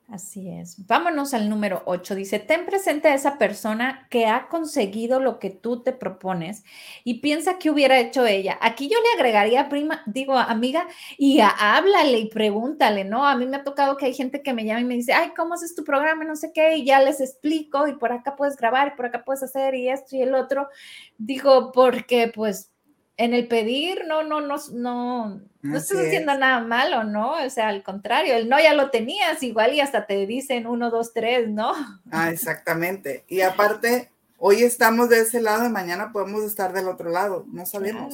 Así 0.10 0.50
es. 0.50 0.88
Vámonos 0.88 1.34
al 1.34 1.50
número 1.50 1.84
8. 1.86 2.15
Dice, 2.15 2.39
ten 2.39 2.65
presente 2.65 3.10
a 3.10 3.13
esa 3.13 3.38
persona 3.38 4.08
que 4.10 4.26
ha 4.26 4.48
conseguido 4.48 5.20
lo 5.20 5.38
que 5.38 5.50
tú 5.50 5.84
te 5.84 5.91
propones 5.91 6.63
y 7.04 7.15
piensa 7.20 7.60
que 7.60 7.70
hubiera 7.70 8.00
hecho 8.00 8.26
ella. 8.26 8.58
Aquí 8.62 8.88
yo 8.88 8.98
le 9.02 9.20
agregaría, 9.20 9.67
prima, 9.67 10.04
digo, 10.06 10.38
amiga, 10.38 10.88
y 11.17 11.39
háblale 11.41 12.20
y 12.20 12.30
pregúntale, 12.30 13.04
¿no? 13.04 13.28
A 13.28 13.36
mí 13.36 13.46
me 13.48 13.58
ha 13.58 13.63
tocado 13.65 13.98
que 13.98 14.06
hay 14.06 14.13
gente 14.13 14.41
que 14.41 14.54
me 14.54 14.63
llama 14.63 14.80
y 14.80 14.86
me 14.86 14.96
dice, 14.96 15.12
ay, 15.12 15.32
¿cómo 15.36 15.56
haces 15.56 15.76
tu 15.76 15.84
programa? 15.84 16.24
No 16.24 16.38
sé 16.38 16.52
qué, 16.54 16.78
y 16.78 16.86
ya 16.86 17.02
les 17.02 17.20
explico, 17.20 17.86
y 17.89 17.96
por 17.98 18.13
acá 18.13 18.38
puedes 18.38 18.56
grabar, 18.56 18.93
y 18.93 18.96
por 18.96 19.08
acá 19.08 19.26
puedes 19.26 19.43
hacer, 19.43 19.76
y 19.76 19.89
esto 19.89 20.15
y 20.15 20.22
el 20.22 20.36
otro. 20.36 20.70
Digo, 21.17 21.74
porque 21.74 22.32
pues 22.34 22.72
en 23.17 23.34
el 23.34 23.47
pedir 23.47 24.03
no, 24.08 24.23
no, 24.23 24.41
no, 24.41 24.58
no, 24.73 25.41
no 25.63 25.77
estás 25.77 25.97
haciendo 25.97 26.38
nada 26.38 26.62
malo, 26.62 27.03
¿no? 27.03 27.43
O 27.43 27.49
sea, 27.49 27.69
al 27.69 27.84
contrario, 27.84 28.36
el 28.36 28.47
no 28.47 28.60
ya 28.60 28.75
lo 28.75 28.91
tenías, 28.91 29.41
igual 29.41 29.73
y 29.73 29.82
hasta 29.82 30.06
te 30.06 30.25
dicen 30.27 30.67
uno, 30.67 30.91
dos, 30.91 31.13
tres, 31.13 31.49
¿no? 31.49 31.73
Ah, 32.12 32.30
exactamente. 32.30 33.25
Y 33.27 33.41
aparte, 33.41 34.12
hoy 34.38 34.62
estamos 34.62 35.10
de 35.10 35.21
ese 35.21 35.41
lado 35.41 35.65
y 35.65 35.69
mañana 35.69 36.12
podemos 36.12 36.43
estar 36.43 36.73
del 36.73 36.88
otro 36.88 37.10
lado, 37.10 37.45
no 37.51 37.65
sabemos. 37.65 38.13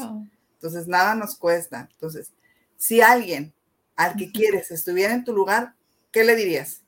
Entonces, 0.53 0.87
nada 0.87 1.15
nos 1.15 1.35
cuesta. 1.35 1.89
Entonces, 1.91 2.31
si 2.77 3.01
alguien 3.01 3.53
al 3.97 4.15
que 4.15 4.31
quieres 4.31 4.71
estuviera 4.71 5.13
en 5.13 5.25
tu 5.25 5.33
lugar, 5.33 5.73
¿qué 6.11 6.23
le 6.23 6.35
dirías? 6.35 6.81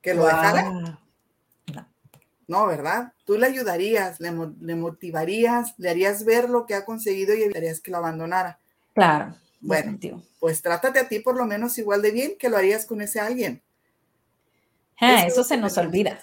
¿Que 0.00 0.14
lo 0.14 0.26
dejara? 0.26 1.00
No, 2.48 2.66
¿verdad? 2.66 3.12
Tú 3.24 3.38
le 3.38 3.46
ayudarías, 3.46 4.20
le, 4.20 4.30
motivarías, 4.30 5.74
le 5.78 5.90
harías 5.90 6.24
ver 6.24 6.50
lo 6.50 6.66
que 6.66 6.74
ha 6.74 6.84
conseguido 6.84 7.34
y 7.34 7.42
evitarías 7.42 7.80
que 7.80 7.90
lo 7.90 7.98
abandonara. 7.98 8.58
Claro. 8.94 9.34
Bueno, 9.60 9.98
pues 10.40 10.60
trátate 10.60 10.98
a 10.98 11.08
ti 11.08 11.20
por 11.20 11.36
lo 11.36 11.46
menos 11.46 11.78
igual 11.78 12.02
de 12.02 12.10
bien 12.10 12.32
que 12.38 12.48
lo 12.48 12.56
harías 12.56 12.84
con 12.84 13.00
ese 13.00 13.20
alguien. 13.20 13.62
Ah, 15.00 15.24
eso, 15.26 15.44
se 15.44 15.56
nos 15.56 15.78
olvida. 15.78 16.18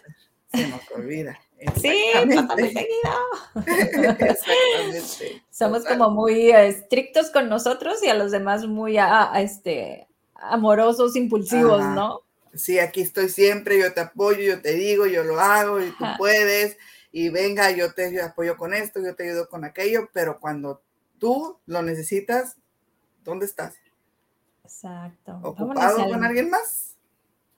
Se 0.54 0.68
nos 0.68 0.82
olvida. 0.92 1.40
Sí, 1.76 1.94
seguido. 2.14 2.88
Exactamente. 3.66 5.44
Somos 5.52 5.84
como 5.86 6.10
muy 6.12 6.52
estrictos 6.52 7.30
con 7.30 7.50
nosotros 7.50 8.02
y 8.04 8.08
a 8.08 8.14
los 8.14 8.32
demás 8.32 8.66
muy 8.66 8.98
este, 9.36 10.08
amorosos, 10.36 11.16
impulsivos, 11.16 11.84
¿no? 11.84 12.22
Sí, 12.54 12.80
aquí 12.80 13.02
estoy 13.02 13.30
siempre, 13.30 13.80
yo 13.80 13.94
te 13.94 14.02
apoyo, 14.02 14.42
yo 14.42 14.62
te 14.62 14.74
digo, 14.74 15.06
yo 15.06 15.24
lo 15.24 15.40
hago 15.40 15.82
y 15.82 15.90
tú 15.92 16.06
puedes, 16.18 16.78
y 17.12 17.30
venga, 17.30 17.72
yo 17.72 17.94
te 17.94 18.22
apoyo 18.22 18.58
con 18.58 18.74
esto, 18.74 19.02
yo 19.02 19.16
te 19.16 19.24
ayudo 19.30 19.50
con 19.50 19.64
aquello, 19.64 20.10
pero 20.14 20.40
cuando 20.40 20.82
tú 21.18 21.60
lo 21.66 21.82
necesitas, 21.82 22.58
¿dónde 23.24 23.46
estás? 23.46 23.76
Exacto. 24.64 25.40
¿Ocupado 25.44 26.08
con 26.08 26.24
alguien 26.24 26.50
más? 26.50 26.90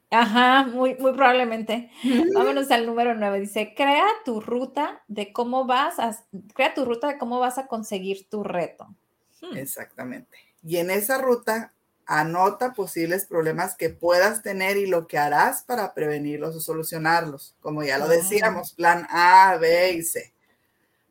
Ajá, 0.09 0.66
muy, 0.66 0.95
muy 0.95 1.13
probablemente. 1.13 1.89
Vámonos 2.36 2.70
al 2.70 2.86
número 2.86 3.16
nueve. 3.16 3.39
Dice, 3.39 3.74
crea 3.76 4.05
tu 4.26 4.41
ruta 4.41 5.03
de 5.07 5.32
cómo 5.32 5.66
vas 5.66 5.99
a, 5.99 6.18
crea 6.53 6.74
tu 6.74 6.84
ruta 6.84 7.07
de 7.07 7.18
cómo 7.18 7.39
vas 7.39 7.57
a 7.57 7.68
conseguir 7.68 8.30
tu 8.30 8.43
reto. 8.43 8.93
Hmm. 9.41 9.55
Exactamente. 9.55 10.38
Y 10.63 10.78
en 10.78 10.91
esa 10.91 11.18
ruta 11.18 11.74
Anota 12.06 12.74
posibles 12.74 13.26
problemas 13.26 13.76
que 13.76 13.89
puedas 13.89 14.41
tener 14.41 14.78
y 14.78 14.86
lo 14.86 15.08
que 15.08 15.18
harás 15.18 15.62
para 15.64 15.93
prevenirlos 15.93 16.56
o 16.56 16.60
solucionarlos. 16.60 17.56
Como 17.62 17.84
ya 17.84 17.97
lo 17.97 18.08
decíamos, 18.08 18.74
plan 18.74 19.08
A, 19.10 19.58
B 19.58 19.93
y 19.93 20.04
C. 20.04 20.34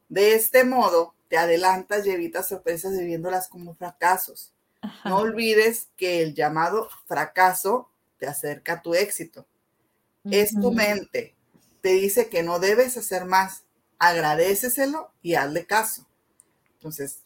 De 0.08 0.34
este 0.34 0.64
modo, 0.64 1.14
te 1.28 1.38
adelantas 1.38 2.06
y 2.06 2.10
evitas 2.10 2.48
sorpresas 2.48 2.98
viviéndolas 2.98 3.48
como 3.48 3.74
fracasos. 3.74 4.52
No 5.04 5.18
olvides 5.18 5.88
que 5.96 6.22
el 6.22 6.34
llamado 6.34 6.88
fracaso 7.06 7.88
te 8.18 8.26
acerca 8.26 8.74
a 8.74 8.82
tu 8.82 8.94
éxito. 8.94 9.46
Es 10.24 10.52
tu 10.52 10.72
mente. 10.72 11.34
Te 11.80 11.90
dice 11.90 12.28
que 12.28 12.42
no 12.42 12.58
debes 12.58 12.96
hacer 12.96 13.24
más. 13.24 13.64
Agradeceselo 13.98 15.12
y 15.22 15.34
hazle 15.34 15.66
caso. 15.66 16.06
Entonces, 16.74 17.20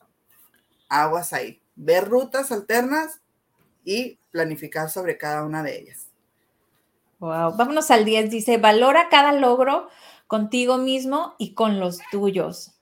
aguas 0.89 1.33
ahí. 1.33 1.63
Ver 1.77 2.09
rutas 2.09 2.53
alternas 2.53 3.21
y 3.85 4.19
planificar 4.31 4.91
sobre 4.91 5.17
cada 5.19 5.45
una 5.45 5.63
de 5.63 5.79
ellas. 5.79 6.07
Wow, 7.19 7.57
vámonos 7.57 7.91
al 7.91 8.05
10. 8.05 8.31
Dice, 8.31 8.59
valora 8.59 9.09
cada 9.09 9.33
logro 9.33 9.89
contigo 10.27 10.79
mismo 10.79 11.35
y 11.39 11.55
con 11.55 11.81
los 11.81 11.99
tuyos. 12.11 12.73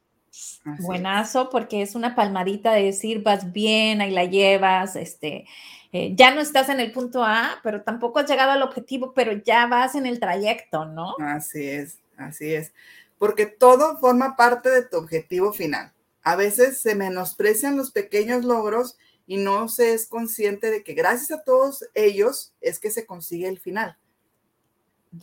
Buenazo, 0.81 1.51
porque 1.51 1.83
es 1.83 1.95
una 1.95 2.15
palmadita 2.15 2.73
de 2.73 2.85
decir, 2.85 3.23
vas 3.23 3.53
bien, 3.53 4.01
ahí 4.01 4.11
la 4.11 4.25
llevas, 4.25 4.97
este, 4.97 5.47
eh, 5.93 6.15
ya 6.15 6.35
no 6.35 6.41
estás 6.41 6.71
en 6.71 6.81
el 6.81 6.91
punto 6.91 7.23
A, 7.23 7.61
pero 7.63 7.83
tampoco 7.83 8.21
has 8.21 8.31
llegado 8.31 8.53
al 8.53 8.63
objetivo, 8.63 9.13
pero 9.13 9.33
ya 9.33 9.67
vas 9.67 9.95
en 9.95 10.07
el 10.07 10.19
trayecto, 10.21 10.87
¿no? 10.87 11.17
Así 11.21 11.69
es, 11.69 11.99
así 12.17 12.55
es, 12.55 12.73
porque 13.19 13.45
todo 13.45 13.99
forma 13.99 14.37
parte 14.37 14.71
de 14.71 14.87
tu 14.87 14.97
objetivo 14.97 15.53
final. 15.53 15.93
A 16.23 16.37
veces 16.37 16.81
se 16.81 16.95
menosprecian 16.95 17.77
los 17.77 17.91
pequeños 17.91 18.45
logros 18.45 18.97
y 19.27 19.37
no 19.37 19.69
se 19.69 19.95
es 19.95 20.07
consciente 20.07 20.71
de 20.71 20.83
que 20.83 20.95
gracias 20.95 21.31
a 21.31 21.43
todos 21.43 21.89
ellos 21.95 22.53
es 22.61 22.79
que 22.79 22.91
se 22.91 23.07
consigue 23.07 23.49
el 23.49 23.59
final. 23.59 23.97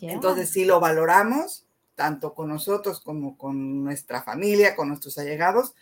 Entonces, 0.01 0.51
si 0.51 0.65
lo 0.65 0.79
valoramos, 0.79 1.65
tanto 1.95 2.33
con 2.33 2.49
nosotros 2.49 3.01
como 3.01 3.37
con 3.37 3.83
nuestra 3.83 4.21
familia, 4.21 4.75
con 4.75 4.87
nuestros 4.87 5.17
allegados, 5.17 5.73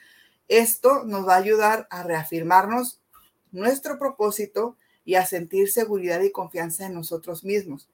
esto 0.47 1.03
nos 1.03 1.27
va 1.27 1.35
a 1.35 1.39
ayudar 1.39 1.87
a 1.89 2.03
reafirmarnos 2.03 3.01
nuestro 3.51 3.99
propósito 3.99 4.77
y 5.03 5.15
a 5.15 5.25
sentir 5.25 5.69
seguridad 5.71 6.21
y 6.21 6.31
confianza 6.31 6.85
en 6.85 6.93
nosotros 6.93 7.43
mismos. 7.43 7.89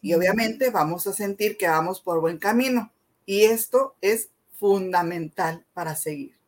Y 0.00 0.14
obviamente 0.14 0.70
vamos 0.70 1.06
a 1.06 1.12
sentir 1.12 1.58
que 1.58 1.68
vamos 1.68 2.00
por 2.00 2.20
buen 2.20 2.38
camino. 2.38 2.92
Y 3.26 3.42
esto 3.42 3.94
es 4.00 4.30
fundamental 4.58 5.66
para 5.74 5.96
seguir, 5.96 6.38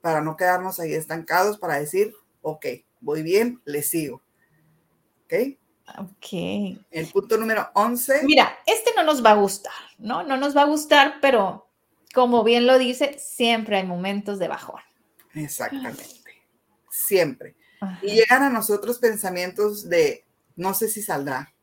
para 0.00 0.22
no 0.22 0.36
quedarnos 0.36 0.80
ahí 0.80 0.94
estancados, 0.94 1.58
para 1.58 1.78
decir, 1.78 2.14
ok, 2.42 2.66
voy 3.00 3.22
bien, 3.22 3.60
le 3.64 3.82
sigo. 3.82 4.22
¿Ok? 5.24 5.58
Ok. 5.98 6.32
El 6.90 7.06
punto 7.12 7.38
número 7.38 7.70
11. 7.74 8.24
Mira, 8.24 8.58
este 8.66 8.90
no 8.94 9.02
nos 9.04 9.24
va 9.24 9.30
a 9.30 9.36
gustar, 9.36 9.72
¿no? 9.98 10.22
No 10.22 10.36
nos 10.36 10.56
va 10.56 10.62
a 10.62 10.66
gustar, 10.66 11.16
pero 11.20 11.68
como 12.14 12.44
bien 12.44 12.66
lo 12.66 12.78
dice, 12.78 13.18
siempre 13.18 13.78
hay 13.78 13.86
momentos 13.86 14.38
de 14.38 14.48
bajón. 14.48 14.82
Exactamente. 15.34 16.04
Siempre. 16.90 17.56
Y 18.02 18.12
llegan 18.14 18.42
a 18.42 18.50
nosotros 18.50 18.98
pensamientos 18.98 19.88
de, 19.88 20.26
no 20.56 20.74
sé 20.74 20.88
si 20.88 21.00
saldrá. 21.00 21.54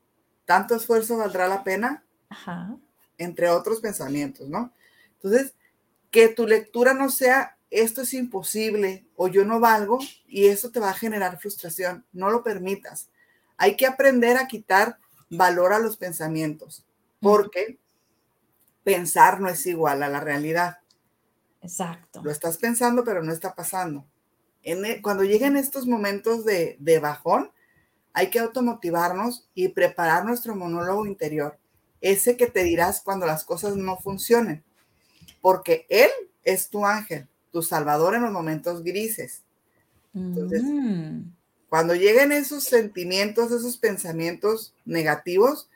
¿Tanto 0.46 0.76
esfuerzo 0.76 1.18
valdrá 1.18 1.48
la 1.48 1.64
pena? 1.64 2.06
Ajá. 2.30 2.78
Entre 3.18 3.50
otros 3.50 3.82
pensamientos, 3.82 4.48
¿no? 4.48 4.74
Entonces, 5.16 5.54
que 6.12 6.30
tu 6.30 6.48
lectura 6.48 6.94
no 6.94 7.10
sea, 7.10 7.55
esto 7.72 8.02
es 8.02 8.14
imposible 8.14 9.06
o 9.16 9.28
yo 9.28 9.46
no 9.46 9.60
valgo 9.60 10.00
y 10.28 10.48
eso 10.48 10.72
te 10.72 10.80
va 10.80 10.92
a 10.92 10.94
generar 10.94 11.40
frustración. 11.40 12.06
No 12.14 12.30
lo 12.30 12.44
permitas 12.44 13.10
hay 13.58 13.76
que 13.76 13.86
aprender 13.86 14.38
a 14.38 14.48
quitar 14.48 15.00
valor 15.30 15.74
a 15.74 15.80
los 15.80 15.98
pensamientos, 15.98 16.86
porque 17.20 17.80
pensar 18.84 19.42
no 19.42 19.50
es 19.50 19.66
igual 19.66 20.04
a 20.04 20.10
la 20.10 20.20
realidad. 20.20 20.80
Exacto. 21.62 22.22
Lo 22.24 22.32
estás 22.32 22.58
pensando, 22.58 23.04
pero 23.04 23.24
no 23.24 23.32
está 23.32 23.56
pasando. 23.56 24.06
E, 24.62 25.02
cuando 25.02 25.24
lleguen 25.24 25.58
estos 25.58 25.88
momentos 25.88 26.46
de, 26.46 26.78
de 26.80 27.00
bajón, 27.00 27.52
hay 28.14 28.30
que 28.30 28.40
automotivarnos 28.40 29.50
y 29.54 29.70
preparar 29.70 30.26
nuestro 30.26 30.56
monólogo 30.56 31.06
interior, 31.06 31.58
ese 32.02 32.38
que 32.38 32.48
te 32.48 32.64
dirás 32.64 33.02
cuando 33.02 33.26
las 33.26 33.44
cosas 33.44 33.76
no 33.76 33.98
funcionen, 33.98 34.64
porque 35.42 35.86
Él 35.90 36.10
es 36.44 36.70
tu 36.70 36.86
ángel, 36.86 37.28
tu 37.56 37.62
salvador 37.62 38.16
en 38.16 38.24
los 38.24 38.34
momentos 38.34 38.84
grises. 38.84 39.44
Entonces, 40.14 40.62
mm. 40.62 41.22
Cuando 41.70 41.96
lleguen 41.96 42.34
esos 42.34 42.66
sentimientos, 42.66 43.50
esos 43.50 43.78
pensamientos 43.78 44.74
negativos, 44.84 45.70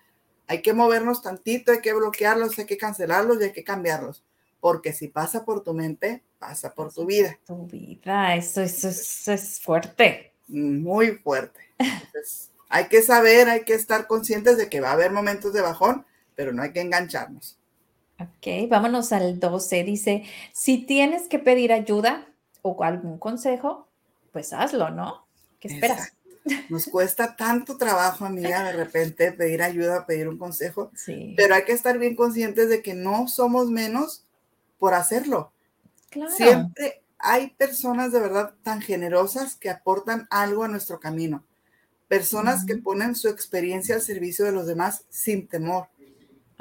hay 0.45 0.61
que 0.61 0.73
movernos 0.73 1.21
tantito, 1.21 1.71
hay 1.71 1.79
que 1.79 1.93
bloquearlos, 1.93 2.59
hay 2.59 2.65
que 2.65 2.77
cancelarlos 2.77 3.39
y 3.39 3.45
hay 3.45 3.51
que 3.53 3.63
cambiarlos. 3.63 4.25
Porque 4.59 4.91
si 4.91 5.07
pasa 5.07 5.45
por 5.45 5.63
tu 5.63 5.73
mente, 5.73 6.21
pasa 6.37 6.73
por 6.73 6.93
tu 6.93 7.05
vida. 7.05 7.39
Tu 7.45 7.65
vida, 7.65 8.35
eso, 8.35 8.61
eso, 8.61 8.89
es 9.31 9.61
fuerte. 9.61 10.33
Muy 10.49 11.11
fuerte. 11.17 11.61
hay 12.67 12.89
que 12.89 13.01
saber, 13.01 13.47
hay 13.47 13.63
que 13.63 13.73
estar 13.73 14.05
conscientes 14.05 14.57
de 14.57 14.67
que 14.67 14.81
va 14.81 14.89
a 14.89 14.93
haber 14.93 15.11
momentos 15.11 15.53
de 15.53 15.61
bajón, 15.61 16.05
pero 16.35 16.51
no 16.51 16.61
hay 16.61 16.73
que 16.73 16.81
engancharnos. 16.81 17.57
Ok, 18.19 18.69
vámonos 18.69 19.13
al 19.13 19.39
12. 19.39 19.83
Dice, 19.83 20.23
si 20.53 20.79
tienes 20.85 21.27
que 21.27 21.39
pedir 21.39 21.71
ayuda 21.71 22.27
o 22.61 22.83
algún 22.83 23.17
consejo, 23.17 23.87
pues 24.31 24.53
hazlo, 24.53 24.89
¿no? 24.89 25.25
¿Qué 25.59 25.69
esperas? 25.69 26.13
Nos 26.69 26.87
cuesta 26.87 27.35
tanto 27.35 27.77
trabajo, 27.77 28.25
amiga, 28.25 28.63
de 28.63 28.73
repente 28.73 29.31
pedir 29.31 29.61
ayuda, 29.61 30.05
pedir 30.05 30.27
un 30.27 30.37
consejo, 30.37 30.91
sí. 30.95 31.33
pero 31.37 31.53
hay 31.53 31.63
que 31.63 31.73
estar 31.73 31.97
bien 31.97 32.15
conscientes 32.15 32.69
de 32.69 32.81
que 32.81 32.93
no 32.93 33.27
somos 33.27 33.69
menos 33.69 34.25
por 34.79 34.93
hacerlo. 34.93 35.51
Claro. 36.09 36.31
Siempre 36.31 37.01
hay 37.19 37.49
personas 37.51 38.11
de 38.11 38.19
verdad 38.19 38.53
tan 38.63 38.81
generosas 38.81 39.55
que 39.55 39.69
aportan 39.69 40.27
algo 40.31 40.63
a 40.63 40.69
nuestro 40.69 40.99
camino. 40.99 41.43
Personas 42.07 42.65
que 42.65 42.77
ponen 42.77 43.15
su 43.15 43.27
experiencia 43.27 43.95
al 43.95 44.01
servicio 44.01 44.45
de 44.45 44.51
los 44.51 44.65
demás 44.65 45.03
sin 45.09 45.47
temor. 45.47 45.89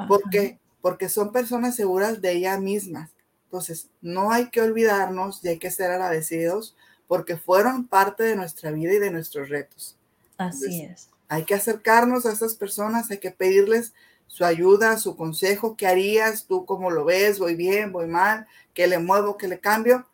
¿Por 0.07 0.29
qué? 0.31 0.59
Porque 0.89 1.11
son 1.11 1.33
personas 1.33 1.77
seguras 1.77 2.23
de 2.23 2.33
ellas 2.33 2.59
mismas. 2.63 3.11
Entonces, 3.45 3.91
no 4.01 4.31
hay 4.31 4.49
que 4.49 4.63
olvidarnos 4.63 5.45
y 5.45 5.49
hay 5.49 5.59
que 5.59 5.71
ser 5.71 5.91
agradecidos 5.91 6.75
porque 7.07 7.37
fueron 7.37 7.87
parte 7.87 8.23
de 8.23 8.37
nuestra 8.37 8.71
vida 8.71 8.95
y 8.95 8.99
de 8.99 9.11
nuestros 9.11 9.51
retos. 9.51 9.99
Así 10.39 10.81
es. 10.81 11.11
Hay 11.29 11.45
que 11.45 11.55
acercarnos 11.55 12.25
a 12.25 12.33
esas 12.33 12.55
personas, 12.55 13.11
hay 13.11 13.19
que 13.19 13.31
pedirles 13.31 13.93
su 14.29 14.47
ayuda, 14.47 14.97
su 14.97 15.15
consejo, 15.15 15.77
qué 15.77 15.87
harías, 15.87 16.47
tú 16.47 16.65
cómo 16.65 16.91
lo 16.91 17.05
ves, 17.05 17.39
voy 17.39 17.55
bien, 17.55 17.93
voy 17.93 18.07
mal, 18.07 18.47
qué 18.73 18.87
le 18.87 18.99
muevo, 18.99 19.37
qué 19.37 19.47
le 19.47 19.61
cambio. 19.61 20.07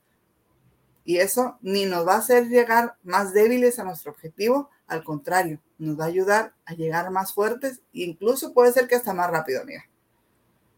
Y 1.04 1.18
eso 1.18 1.56
ni 1.62 1.86
nos 1.86 2.04
va 2.04 2.14
a 2.14 2.18
hacer 2.18 2.48
llegar 2.48 2.96
más 3.04 3.32
débiles 3.32 3.78
a 3.78 3.84
nuestro 3.84 4.10
objetivo, 4.10 4.70
al 4.88 5.04
contrario, 5.04 5.60
nos 5.78 6.00
va 6.00 6.04
a 6.04 6.08
ayudar 6.08 6.54
a 6.64 6.74
llegar 6.74 7.12
más 7.12 7.32
fuertes 7.32 7.78
e 7.92 8.02
incluso 8.02 8.52
puede 8.52 8.72
ser 8.72 8.88
que 8.88 8.96
hasta 8.96 9.14
más 9.14 9.30
rápido, 9.30 9.62
amiga. 9.62 9.84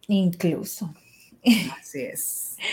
Incluso. 0.09 0.95
Así 1.79 2.03
es. 2.03 2.57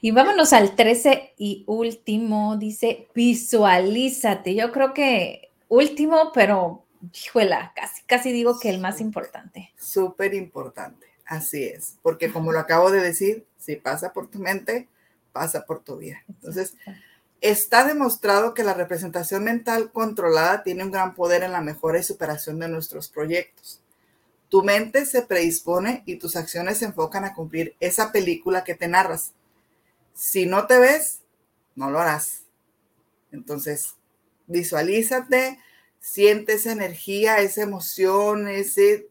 Y 0.00 0.10
vámonos 0.10 0.52
al 0.52 0.76
13 0.76 1.32
y 1.38 1.64
último, 1.66 2.58
dice 2.58 3.08
visualízate. 3.14 4.54
Yo 4.54 4.70
creo 4.70 4.92
que 4.92 5.50
último, 5.68 6.30
pero 6.34 6.84
hijuela, 7.10 7.72
casi, 7.74 8.02
casi 8.02 8.30
digo 8.30 8.58
que 8.60 8.68
el 8.68 8.80
más 8.80 9.00
importante. 9.00 9.72
Súper 9.78 10.34
importante, 10.34 11.06
así 11.24 11.64
es, 11.64 11.96
porque 12.02 12.30
como 12.30 12.52
lo 12.52 12.58
acabo 12.58 12.90
de 12.90 13.00
decir, 13.00 13.46
si 13.56 13.76
pasa 13.76 14.12
por 14.12 14.28
tu 14.28 14.38
mente, 14.40 14.88
pasa 15.32 15.64
por 15.64 15.82
tu 15.82 15.96
vida. 15.96 16.22
Entonces, 16.28 16.76
está 17.40 17.86
demostrado 17.86 18.52
que 18.52 18.62
la 18.62 18.74
representación 18.74 19.44
mental 19.44 19.90
controlada 19.90 20.62
tiene 20.62 20.84
un 20.84 20.90
gran 20.90 21.14
poder 21.14 21.42
en 21.44 21.52
la 21.52 21.62
mejora 21.62 21.98
y 21.98 22.02
superación 22.02 22.58
de 22.58 22.68
nuestros 22.68 23.08
proyectos. 23.08 23.80
Tu 24.54 24.62
mente 24.62 25.04
se 25.04 25.22
predispone 25.22 26.04
y 26.06 26.14
tus 26.14 26.36
acciones 26.36 26.78
se 26.78 26.84
enfocan 26.84 27.24
a 27.24 27.34
cumplir 27.34 27.74
esa 27.80 28.12
película 28.12 28.62
que 28.62 28.76
te 28.76 28.86
narras 28.86 29.32
si 30.12 30.46
no 30.46 30.68
te 30.68 30.78
ves, 30.78 31.22
no 31.74 31.90
lo 31.90 31.98
harás. 31.98 32.44
Entonces, 33.32 33.96
visualízate, 34.46 35.58
siente 35.98 36.52
esa 36.52 36.70
energía, 36.70 37.38
esa 37.38 37.62
emoción, 37.62 38.46
ese 38.46 39.08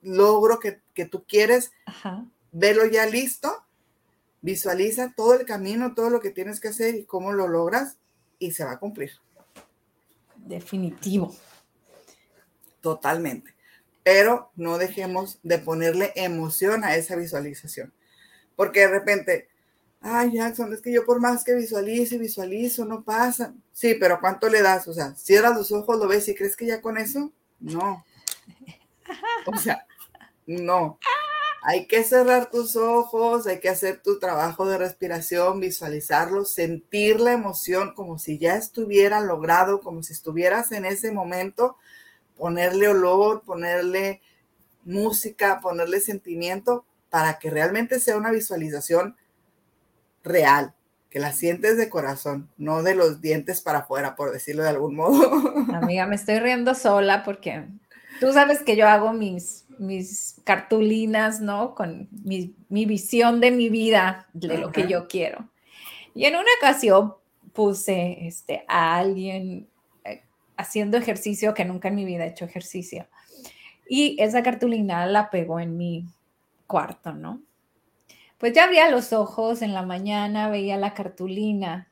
logro 0.00 0.60
que, 0.60 0.80
tú 1.04 1.24
quieres, 1.28 1.72
velo 2.50 2.86
ya 2.86 3.04
listo, 3.04 3.66
visualiza 4.40 5.12
todo 5.14 5.34
el 5.34 5.44
camino, 5.44 5.94
todo 5.94 6.08
lo 6.08 6.20
que 6.20 6.30
tienes 6.30 6.58
que 6.58 6.68
hacer 6.68 6.94
y 6.94 7.04
cómo 7.04 7.34
lo 7.34 7.48
logras 7.48 7.98
y 8.38 8.52
se 8.52 8.64
va 8.64 8.72
a 8.72 8.78
cumplir. 8.78 9.12
Definitivo. 10.36 11.36
Totalmente. 12.80 13.55
Pero 14.06 14.52
no 14.54 14.78
dejemos 14.78 15.40
de 15.42 15.58
ponerle 15.58 16.12
emoción 16.14 16.84
a 16.84 16.94
esa 16.94 17.16
visualización. 17.16 17.92
Porque 18.54 18.82
de 18.82 18.86
repente, 18.86 19.48
ay, 20.00 20.30
Jackson, 20.32 20.72
es 20.72 20.80
que 20.80 20.92
yo 20.92 21.04
por 21.04 21.20
más 21.20 21.42
que 21.42 21.56
visualizo 21.56 22.14
y 22.14 22.18
visualizo, 22.18 22.84
no 22.84 23.02
pasa. 23.02 23.52
Sí, 23.72 23.96
pero 23.98 24.20
¿cuánto 24.20 24.48
le 24.48 24.62
das? 24.62 24.86
O 24.86 24.92
sea, 24.92 25.16
cierras 25.16 25.56
los 25.56 25.72
ojos, 25.72 25.98
lo 25.98 26.06
ves 26.06 26.28
y 26.28 26.36
crees 26.36 26.56
que 26.56 26.66
ya 26.66 26.80
con 26.80 26.98
eso, 26.98 27.32
no. 27.58 28.04
O 29.44 29.56
sea, 29.58 29.84
no. 30.46 31.00
Hay 31.62 31.88
que 31.88 32.04
cerrar 32.04 32.48
tus 32.48 32.76
ojos, 32.76 33.48
hay 33.48 33.58
que 33.58 33.70
hacer 33.70 34.02
tu 34.02 34.20
trabajo 34.20 34.68
de 34.68 34.78
respiración, 34.78 35.58
visualizarlo, 35.58 36.44
sentir 36.44 37.18
la 37.18 37.32
emoción 37.32 37.92
como 37.92 38.20
si 38.20 38.38
ya 38.38 38.54
estuviera 38.54 39.20
logrado, 39.20 39.80
como 39.80 40.04
si 40.04 40.12
estuvieras 40.12 40.70
en 40.70 40.84
ese 40.84 41.10
momento, 41.10 41.76
ponerle 42.36 42.88
olor, 42.88 43.42
ponerle 43.42 44.20
música, 44.84 45.60
ponerle 45.60 46.00
sentimiento 46.00 46.84
para 47.10 47.38
que 47.38 47.50
realmente 47.50 47.98
sea 48.00 48.16
una 48.16 48.30
visualización 48.30 49.16
real, 50.22 50.74
que 51.10 51.18
la 51.18 51.32
sientes 51.32 51.76
de 51.76 51.88
corazón, 51.88 52.50
no 52.56 52.82
de 52.82 52.94
los 52.94 53.20
dientes 53.20 53.60
para 53.60 53.80
afuera, 53.80 54.16
por 54.16 54.32
decirlo 54.32 54.62
de 54.62 54.70
algún 54.70 54.96
modo. 54.96 55.42
Amiga, 55.74 56.06
me 56.06 56.16
estoy 56.16 56.38
riendo 56.40 56.74
sola 56.74 57.24
porque 57.24 57.64
Tú 58.20 58.32
sabes 58.32 58.62
que 58.62 58.76
yo 58.76 58.88
hago 58.88 59.12
mis, 59.12 59.66
mis 59.78 60.40
cartulinas, 60.44 61.40
¿no? 61.40 61.74
Con 61.74 62.08
mi, 62.24 62.54
visión 62.68 63.40
de 63.40 63.50
mi 63.50 63.68
vida, 63.68 64.26
de 64.32 64.58
lo 64.58 64.72
que 64.72 64.88
yo 64.88 65.06
quiero. 65.06 65.48
Y 66.14 66.24
en 66.24 66.34
una 66.34 66.48
ocasión 66.58 67.14
puse 67.52 68.26
este, 68.26 68.64
a 68.68 68.96
alguien 68.96 69.68
haciendo 70.56 70.96
ejercicio 70.96 71.54
que 71.54 71.64
nunca 71.64 71.88
en 71.88 71.94
mi 71.94 72.04
vida 72.04 72.24
he 72.24 72.28
hecho 72.28 72.44
ejercicio. 72.44 73.06
Y 73.88 74.16
esa 74.20 74.42
cartulina 74.42 75.06
la 75.06 75.30
pegó 75.30 75.60
en 75.60 75.76
mi 75.76 76.06
cuarto, 76.66 77.12
¿no? 77.12 77.42
Pues 78.38 78.52
ya 78.52 78.64
abría 78.64 78.90
los 78.90 79.12
ojos 79.12 79.62
en 79.62 79.72
la 79.72 79.82
mañana, 79.82 80.48
veía 80.48 80.76
la 80.76 80.92
cartulina 80.92 81.88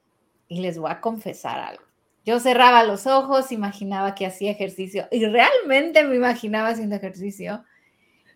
y 0.49 0.61
les 0.61 0.79
voy 0.79 0.91
a 0.91 1.01
confesar 1.01 1.59
algo. 1.61 1.85
Yo 2.25 2.41
cerraba 2.41 2.85
los 2.85 3.07
ojos, 3.07 3.53
imaginaba 3.53 4.15
que 4.15 4.27
hacía 4.27 4.51
ejercicio 4.51 5.07
y 5.11 5.25
realmente 5.27 6.05
me 6.05 6.17
imaginaba 6.17 6.69
haciendo 6.69 6.97
ejercicio 6.97 7.65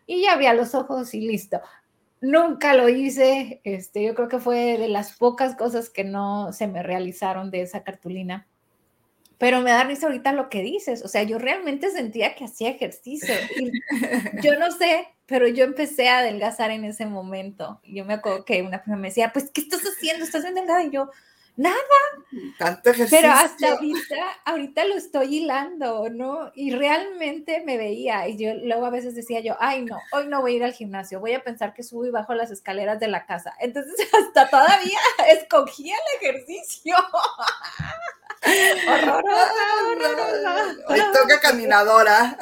y 0.06 0.22
ya 0.22 0.32
abría 0.32 0.54
los 0.54 0.74
ojos 0.74 1.14
y 1.14 1.20
listo. 1.20 1.60
Nunca 2.20 2.74
lo 2.74 2.88
hice, 2.88 3.60
este, 3.64 4.02
yo 4.02 4.14
creo 4.14 4.28
que 4.28 4.40
fue 4.40 4.76
de 4.78 4.88
las 4.88 5.16
pocas 5.16 5.54
cosas 5.54 5.88
que 5.88 6.04
no 6.04 6.52
se 6.52 6.66
me 6.66 6.82
realizaron 6.82 7.50
de 7.50 7.62
esa 7.62 7.84
cartulina. 7.84 8.46
Pero 9.39 9.61
me 9.61 9.70
da 9.70 9.84
risa 9.84 10.07
ahorita 10.07 10.32
lo 10.32 10.49
que 10.49 10.62
dices, 10.62 11.05
o 11.05 11.09
sea, 11.09 11.22
yo 11.22 11.39
realmente 11.39 11.91
sentía 11.91 12.34
que 12.34 12.45
hacía 12.45 12.70
ejercicio. 12.70 13.32
yo 14.43 14.59
no 14.59 14.72
sé, 14.72 15.07
pero 15.26 15.47
yo 15.47 15.64
empecé 15.64 16.09
a 16.09 16.18
adelgazar 16.18 16.72
en 16.72 16.84
ese 16.84 17.07
momento. 17.07 17.80
Yo 17.84 18.05
me 18.05 18.14
acuerdo 18.14 18.45
que 18.45 18.62
una 18.62 18.78
persona 18.78 18.97
me 18.97 19.09
decía, 19.09 19.32
pues, 19.32 19.51
¿qué 19.53 19.61
estás 19.61 19.82
haciendo? 19.82 20.24
¿Estás 20.24 20.43
delgada? 20.43 20.82
Y 20.82 20.91
yo, 20.91 21.09
nada. 21.59 21.76
Tanto 22.59 22.91
ejercicio. 22.91 23.18
Pero 23.20 23.32
hasta 23.32 23.72
ahorita, 23.74 24.16
ahorita 24.45 24.84
lo 24.86 24.95
estoy 24.95 25.36
hilando, 25.36 26.09
¿no? 26.11 26.51
Y 26.55 26.72
realmente 26.72 27.62
me 27.64 27.76
veía. 27.76 28.26
Y 28.26 28.39
yo 28.39 28.55
luego 28.55 28.86
a 28.86 28.91
veces 28.91 29.14
decía 29.14 29.41
yo, 29.41 29.55
ay, 29.61 29.84
no, 29.84 29.99
hoy 30.12 30.26
no 30.26 30.41
voy 30.41 30.55
a 30.55 30.57
ir 30.57 30.64
al 30.64 30.72
gimnasio. 30.72 31.20
Voy 31.20 31.34
a 31.34 31.45
pensar 31.45 31.74
que 31.74 31.82
subo 31.82 32.07
y 32.07 32.11
bajo 32.11 32.34
las 32.34 32.51
escaleras 32.51 32.99
de 32.99 33.09
la 33.09 33.26
casa. 33.26 33.55
Entonces, 33.61 33.95
hasta 34.18 34.49
todavía 34.49 34.99
escogía 35.28 35.95
el 35.95 36.28
ejercicio. 36.28 36.97
horrorosa, 38.89 39.64
horrorosa. 39.86 40.76
Hoy 40.89 41.01
toca 41.12 41.41
caminadora. 41.41 42.39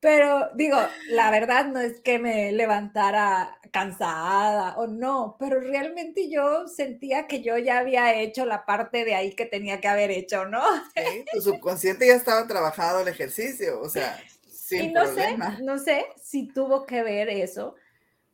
Pero 0.00 0.50
digo, 0.54 0.78
la 1.10 1.30
verdad 1.30 1.66
no 1.66 1.78
es 1.78 2.00
que 2.00 2.18
me 2.18 2.50
levantara 2.50 3.56
cansada 3.70 4.76
o 4.76 4.88
no, 4.88 5.36
pero 5.38 5.60
realmente 5.60 6.28
yo 6.28 6.66
sentía 6.66 7.28
que 7.28 7.40
yo 7.40 7.56
ya 7.56 7.78
había 7.78 8.20
hecho 8.20 8.44
la 8.44 8.66
parte 8.66 9.04
de 9.04 9.14
ahí 9.14 9.32
que 9.34 9.46
tenía 9.46 9.80
que 9.80 9.86
haber 9.86 10.10
hecho, 10.10 10.44
¿no? 10.44 10.60
Sí, 10.96 11.24
tu 11.32 11.40
subconsciente 11.40 12.08
ya 12.08 12.14
estaba 12.14 12.48
trabajado 12.48 13.00
el 13.00 13.08
ejercicio, 13.08 13.80
o 13.80 13.88
sea, 13.88 14.20
sin 14.50 14.86
y 14.86 14.92
no 14.92 15.04
problema. 15.04 15.56
Sé, 15.56 15.62
no 15.62 15.78
sé 15.78 16.06
si 16.20 16.48
tuvo 16.48 16.84
que 16.84 17.04
ver 17.04 17.28
eso 17.28 17.76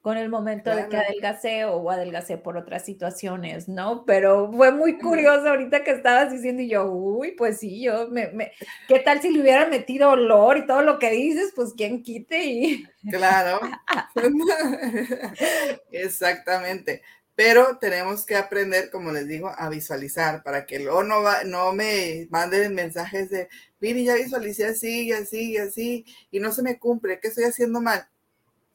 con 0.09 0.17
el 0.17 0.31
momento 0.31 0.75
de 0.75 0.89
que 0.89 0.97
adelgacé 0.97 1.67
o 1.67 1.91
adelgacé 1.91 2.39
por 2.39 2.57
otras 2.57 2.83
situaciones, 2.83 3.69
¿no? 3.69 4.07
Pero 4.07 4.51
fue 4.51 4.73
muy 4.73 4.97
curioso 4.99 5.47
ahorita 5.47 5.85
que 5.85 5.91
estabas 5.91 6.33
diciendo 6.33 6.63
y 6.63 6.71
yo, 6.71 6.91
uy, 6.91 7.33
pues 7.33 7.59
sí, 7.59 7.83
yo 7.83 8.09
me, 8.09 8.29
me, 8.29 8.53
¿qué 8.89 9.01
tal 9.01 9.21
si 9.21 9.29
le 9.29 9.43
hubiera 9.43 9.67
metido 9.67 10.13
olor 10.13 10.57
y 10.57 10.67
todo 10.67 10.81
lo 10.81 10.99
que 10.99 11.11
dices? 11.11 11.53
Pues 11.55 11.75
quién 11.77 12.03
quite 12.03 12.43
y... 12.43 12.87
Claro. 13.11 13.61
Exactamente. 15.93 17.03
Pero 17.35 17.77
tenemos 17.77 18.25
que 18.25 18.37
aprender, 18.37 18.89
como 18.91 19.13
les 19.13 19.29
digo, 19.29 19.53
a 19.55 19.69
visualizar 19.69 20.43
para 20.43 20.65
que 20.65 20.79
luego 20.79 21.03
no, 21.03 21.23
va, 21.23 21.45
no 21.45 21.75
me 21.75 22.29
manden 22.31 22.75
mensajes 22.75 23.29
de, 23.29 23.51
mire, 23.79 24.05
ya 24.05 24.15
visualicé 24.15 24.69
así 24.69 25.09
y 25.09 25.13
así 25.13 25.53
y 25.53 25.59
así 25.59 26.07
y 26.31 26.41
no 26.41 26.51
se 26.51 26.63
me 26.63 26.79
cumple, 26.79 27.21
¿qué 27.21 27.29
estoy 27.29 27.45
haciendo 27.45 27.83
mal? 27.83 28.09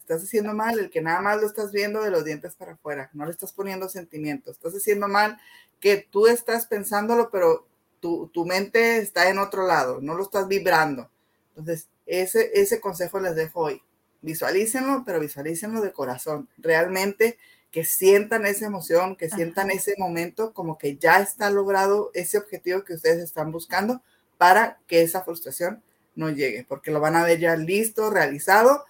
Estás 0.04 0.24
haciendo 0.24 0.54
mal 0.54 0.78
el 0.78 0.90
que 0.90 1.02
nada 1.02 1.22
más 1.22 1.40
lo 1.40 1.48
estás 1.48 1.72
viendo 1.72 2.04
de 2.04 2.12
los 2.12 2.26
dientes 2.26 2.56
para 2.56 2.74
afuera, 2.74 3.10
no 3.14 3.24
le 3.24 3.32
estás 3.32 3.54
poniendo 3.54 3.88
sentimientos. 3.88 4.58
Estás 4.58 4.74
haciendo 4.74 5.08
mal 5.08 5.40
que 5.80 5.96
tú 6.12 6.28
estás 6.28 6.68
pensándolo, 6.68 7.30
pero 7.32 7.66
tu, 8.02 8.28
tu 8.28 8.46
mente 8.46 8.98
está 8.98 9.30
en 9.30 9.40
otro 9.40 9.66
lado, 9.66 10.02
no 10.02 10.16
lo 10.16 10.24
estás 10.24 10.50
vibrando. 10.50 11.10
Entonces, 11.56 11.88
ese, 12.06 12.52
ese 12.54 12.82
consejo 12.82 13.22
les 13.22 13.34
dejo 13.36 13.62
hoy. 13.62 13.82
Visualícenlo, 14.22 15.04
pero 15.06 15.22
visualícenlo 15.22 15.80
de 15.80 15.94
corazón. 15.94 16.50
Realmente 16.58 17.38
que 17.72 17.86
sientan 17.86 18.46
esa 18.46 18.66
emoción, 18.66 19.16
que 19.16 19.30
sientan 19.30 19.72
ese 19.72 19.96
momento 19.98 20.54
como 20.54 20.78
que 20.78 20.98
ya 20.98 21.22
está 21.22 21.50
logrado 21.50 22.12
ese 22.14 22.38
objetivo 22.38 22.84
que 22.84 22.96
ustedes 22.96 23.24
están 23.24 23.54
buscando 23.54 24.02
para 24.38 24.80
que 24.86 25.02
esa 25.02 25.24
frustración 25.24 25.82
no 26.14 26.30
llegue, 26.30 26.66
porque 26.68 26.92
lo 26.92 27.00
van 27.00 27.16
a 27.16 27.24
ver 27.24 27.40
ya 27.40 27.56
listo, 27.56 28.10
realizado 28.10 28.84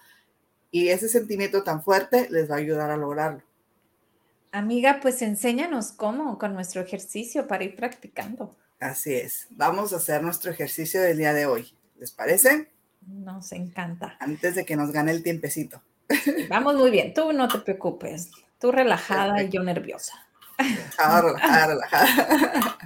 y 0.74 0.88
ese 0.88 1.08
sentimiento 1.08 1.62
tan 1.62 1.84
fuerte 1.84 2.26
les 2.30 2.50
va 2.50 2.56
a 2.56 2.58
ayudar 2.58 2.90
a 2.90 2.96
lograrlo. 2.96 3.44
Amiga, 4.50 4.98
pues 5.00 5.22
enséñanos 5.22 5.92
cómo 5.92 6.36
con 6.36 6.52
nuestro 6.52 6.82
ejercicio 6.82 7.46
para 7.46 7.62
ir 7.62 7.76
practicando. 7.76 8.56
Así 8.80 9.14
es. 9.14 9.46
Vamos 9.50 9.92
a 9.92 9.98
hacer 9.98 10.20
nuestro 10.20 10.50
ejercicio 10.50 11.00
del 11.00 11.18
día 11.18 11.32
de 11.32 11.46
hoy. 11.46 11.72
¿Les 12.00 12.10
parece? 12.10 12.72
Nos 13.06 13.52
encanta. 13.52 14.16
Antes 14.18 14.56
de 14.56 14.64
que 14.64 14.74
nos 14.74 14.90
gane 14.90 15.12
el 15.12 15.22
tiempecito. 15.22 15.80
Vamos 16.50 16.74
muy 16.74 16.90
bien. 16.90 17.14
Tú 17.14 17.32
no 17.32 17.46
te 17.46 17.60
preocupes. 17.60 18.32
Tú 18.58 18.72
relajada 18.72 19.44
y 19.44 19.50
yo 19.50 19.62
nerviosa. 19.62 20.26
Relajada, 20.58 21.20
relajada, 21.20 21.66
relajada. 21.68 22.78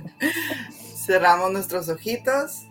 Cerramos 1.07 1.53
nuestros 1.53 1.89
ojitos. 1.89 2.66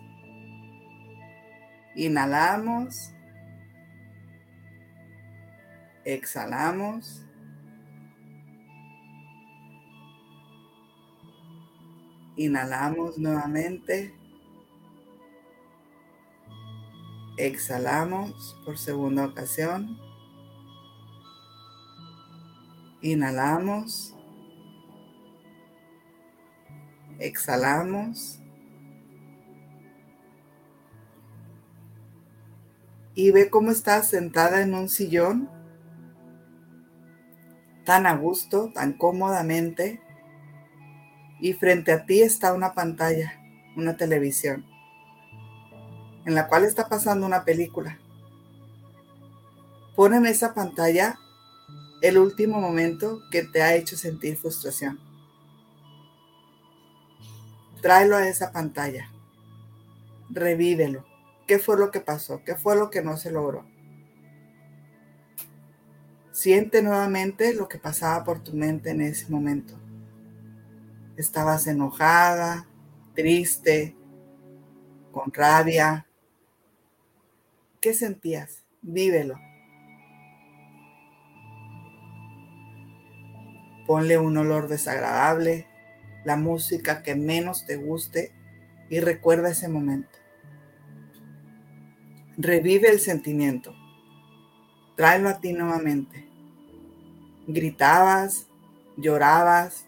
Inhalamos. 1.96 3.14
Exhalamos. 6.08 7.22
Inhalamos 12.34 13.18
nuevamente. 13.18 14.14
Exhalamos 17.36 18.58
por 18.64 18.78
segunda 18.78 19.26
ocasión. 19.26 19.98
Inhalamos. 23.02 24.16
Exhalamos. 27.18 28.40
Y 33.14 33.30
ve 33.30 33.50
cómo 33.50 33.72
estás 33.72 34.08
sentada 34.08 34.62
en 34.62 34.72
un 34.72 34.88
sillón 34.88 35.57
tan 37.88 38.06
a 38.06 38.14
gusto, 38.14 38.70
tan 38.74 38.92
cómodamente, 38.92 39.98
y 41.40 41.54
frente 41.54 41.90
a 41.90 42.04
ti 42.04 42.20
está 42.20 42.52
una 42.52 42.74
pantalla, 42.74 43.40
una 43.76 43.96
televisión, 43.96 44.66
en 46.26 46.34
la 46.34 46.48
cual 46.48 46.64
está 46.64 46.90
pasando 46.90 47.24
una 47.24 47.46
película. 47.46 47.98
Pon 49.96 50.12
en 50.12 50.26
esa 50.26 50.52
pantalla 50.52 51.18
el 52.02 52.18
último 52.18 52.60
momento 52.60 53.22
que 53.30 53.44
te 53.44 53.62
ha 53.62 53.74
hecho 53.74 53.96
sentir 53.96 54.36
frustración. 54.36 55.00
Tráelo 57.80 58.16
a 58.16 58.28
esa 58.28 58.52
pantalla. 58.52 59.10
Revívelo. 60.28 61.06
¿Qué 61.46 61.58
fue 61.58 61.78
lo 61.78 61.90
que 61.90 62.00
pasó? 62.00 62.42
¿Qué 62.44 62.54
fue 62.54 62.76
lo 62.76 62.90
que 62.90 63.00
no 63.00 63.16
se 63.16 63.32
logró? 63.32 63.64
Siente 66.38 66.82
nuevamente 66.82 67.52
lo 67.52 67.68
que 67.68 67.78
pasaba 67.78 68.22
por 68.22 68.44
tu 68.44 68.52
mente 68.52 68.90
en 68.90 69.00
ese 69.00 69.28
momento. 69.28 69.74
Estabas 71.16 71.66
enojada, 71.66 72.68
triste, 73.12 73.96
con 75.10 75.32
rabia. 75.32 76.06
¿Qué 77.80 77.92
sentías? 77.92 78.64
Vívelo. 78.82 79.36
Ponle 83.88 84.16
un 84.16 84.36
olor 84.36 84.68
desagradable, 84.68 85.66
la 86.24 86.36
música 86.36 87.02
que 87.02 87.16
menos 87.16 87.66
te 87.66 87.74
guste 87.74 88.30
y 88.88 89.00
recuerda 89.00 89.50
ese 89.50 89.68
momento. 89.68 90.16
Revive 92.36 92.90
el 92.90 93.00
sentimiento. 93.00 93.74
Tráelo 94.94 95.30
a 95.30 95.40
ti 95.40 95.52
nuevamente 95.52 96.27
gritabas, 97.48 98.46
llorabas. 98.96 99.86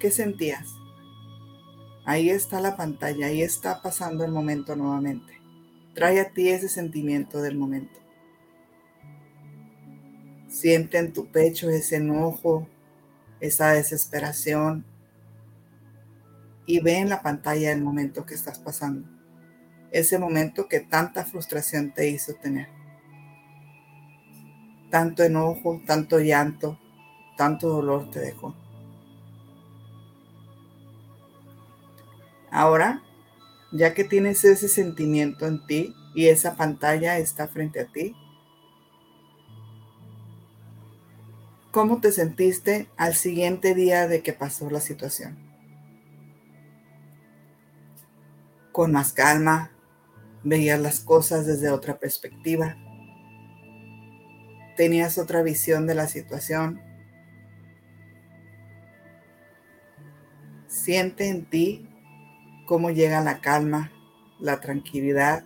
¿Qué 0.00 0.10
sentías? 0.10 0.74
Ahí 2.06 2.30
está 2.30 2.60
la 2.60 2.76
pantalla, 2.76 3.26
ahí 3.26 3.42
está 3.42 3.82
pasando 3.82 4.24
el 4.24 4.32
momento 4.32 4.76
nuevamente. 4.76 5.40
Trae 5.94 6.20
a 6.20 6.30
ti 6.30 6.48
ese 6.48 6.68
sentimiento 6.68 7.42
del 7.42 7.56
momento. 7.56 8.00
Siente 10.48 10.98
en 10.98 11.12
tu 11.12 11.30
pecho 11.30 11.68
ese 11.68 11.96
enojo, 11.96 12.68
esa 13.40 13.72
desesperación 13.72 14.84
y 16.66 16.80
ve 16.80 16.98
en 16.98 17.08
la 17.08 17.22
pantalla 17.22 17.72
el 17.72 17.82
momento 17.82 18.24
que 18.24 18.34
estás 18.34 18.58
pasando. 18.58 19.08
ese 19.90 20.18
momento 20.18 20.66
que 20.68 20.80
tanta 20.80 21.24
frustración 21.24 21.94
te 21.94 22.08
hizo 22.08 22.34
tener. 22.34 22.66
Tanto 24.94 25.24
enojo, 25.24 25.82
tanto 25.84 26.20
llanto, 26.20 26.78
tanto 27.36 27.68
dolor 27.68 28.12
te 28.12 28.20
dejó. 28.20 28.54
Ahora, 32.48 33.02
ya 33.72 33.92
que 33.92 34.04
tienes 34.04 34.44
ese 34.44 34.68
sentimiento 34.68 35.48
en 35.48 35.66
ti 35.66 35.96
y 36.14 36.28
esa 36.28 36.54
pantalla 36.54 37.18
está 37.18 37.48
frente 37.48 37.80
a 37.80 37.86
ti, 37.86 38.14
¿cómo 41.72 42.00
te 42.00 42.12
sentiste 42.12 42.88
al 42.96 43.16
siguiente 43.16 43.74
día 43.74 44.06
de 44.06 44.22
que 44.22 44.32
pasó 44.32 44.70
la 44.70 44.80
situación? 44.80 45.36
Con 48.70 48.92
más 48.92 49.12
calma, 49.12 49.72
veías 50.44 50.80
las 50.80 51.00
cosas 51.00 51.46
desde 51.46 51.72
otra 51.72 51.98
perspectiva, 51.98 52.76
tenías 54.76 55.18
otra 55.18 55.42
visión 55.42 55.86
de 55.86 55.94
la 55.94 56.08
situación. 56.08 56.80
Siente 60.66 61.28
en 61.28 61.48
ti 61.48 61.88
cómo 62.66 62.90
llega 62.90 63.20
la 63.20 63.40
calma, 63.40 63.92
la 64.40 64.60
tranquilidad. 64.60 65.44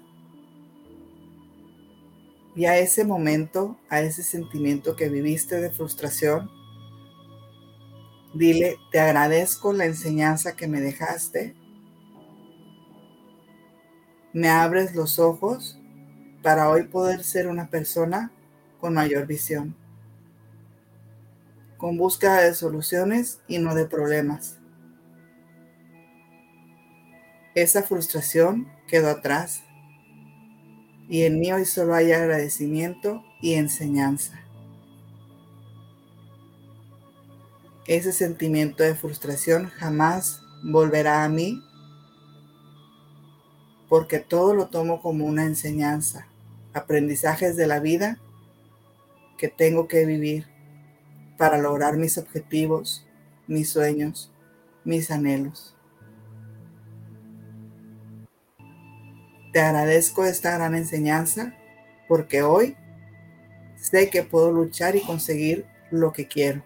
Y 2.57 2.65
a 2.65 2.79
ese 2.79 3.05
momento, 3.05 3.79
a 3.89 4.01
ese 4.01 4.23
sentimiento 4.23 4.97
que 4.97 5.09
viviste 5.09 5.61
de 5.61 5.71
frustración, 5.71 6.51
dile, 8.35 8.77
te 8.91 8.99
agradezco 8.99 9.73
la 9.73 9.85
enseñanza 9.85 10.57
que 10.57 10.67
me 10.67 10.81
dejaste. 10.81 11.55
Me 14.33 14.49
abres 14.49 14.95
los 14.95 15.19
ojos 15.19 15.79
para 16.43 16.69
hoy 16.71 16.85
poder 16.85 17.23
ser 17.23 17.49
una 17.49 17.69
persona 17.69 18.33
con 18.81 18.95
mayor 18.95 19.27
visión, 19.27 19.75
con 21.77 21.97
búsqueda 21.97 22.43
de 22.43 22.55
soluciones 22.55 23.41
y 23.49 23.59
no 23.59 23.75
de 23.75 23.87
problemas. 23.87 24.59
Esa 27.55 27.83
frustración 27.83 28.69
quedó 28.87 29.11
atrás 29.11 29.63
y 31.09 31.23
en 31.23 31.41
mí 31.41 31.51
hoy 31.53 31.65
solo 31.65 31.95
hay 31.95 32.13
agradecimiento 32.13 33.25
y 33.41 33.55
enseñanza. 33.55 34.41
Ese 37.87 38.13
sentimiento 38.13 38.83
de 38.83 38.95
frustración 38.95 39.71
jamás 39.71 40.43
volverá 40.63 41.25
a 41.25 41.29
mí 41.29 41.63
porque 43.89 44.21
todo 44.21 44.55
lo 44.55 44.69
tomo 44.69 45.01
como 45.01 45.25
una 45.25 45.45
enseñanza, 45.45 46.27
aprendizajes 46.75 47.57
de 47.57 47.67
la 47.67 47.81
vida 47.81 48.19
que 49.39 49.49
tengo 49.49 49.89
que 49.89 50.05
vivir 50.05 50.47
para 51.39 51.57
lograr 51.57 51.97
mis 51.97 52.19
objetivos, 52.19 53.07
mis 53.47 53.71
sueños, 53.71 54.31
mis 54.85 55.11
anhelos. 55.11 55.75
Te 59.53 59.61
agradezco 59.61 60.25
esta 60.25 60.53
gran 60.55 60.75
enseñanza 60.75 61.55
porque 62.07 62.43
hoy 62.43 62.77
sé 63.77 64.11
que 64.11 64.23
puedo 64.23 64.53
luchar 64.53 64.97
y 64.97 65.01
conseguir 65.01 65.65
lo 65.91 66.13
que 66.13 66.27
quiero. 66.27 66.63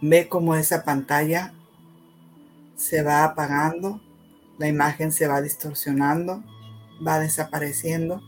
Ve 0.00 0.28
cómo 0.28 0.54
esa 0.54 0.84
pantalla 0.84 1.52
se 2.76 3.02
va 3.02 3.24
apagando, 3.24 4.00
la 4.58 4.68
imagen 4.68 5.10
se 5.10 5.26
va 5.26 5.42
distorsionando, 5.42 6.44
va 7.04 7.18
desapareciendo 7.18 8.22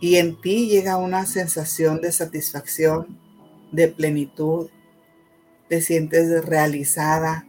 y 0.00 0.16
en 0.16 0.40
ti 0.40 0.68
llega 0.68 0.96
una 0.96 1.26
sensación 1.26 2.00
de 2.00 2.12
satisfacción, 2.12 3.18
de 3.72 3.88
plenitud, 3.88 4.70
te 5.68 5.80
sientes 5.80 6.44
realizada, 6.44 7.46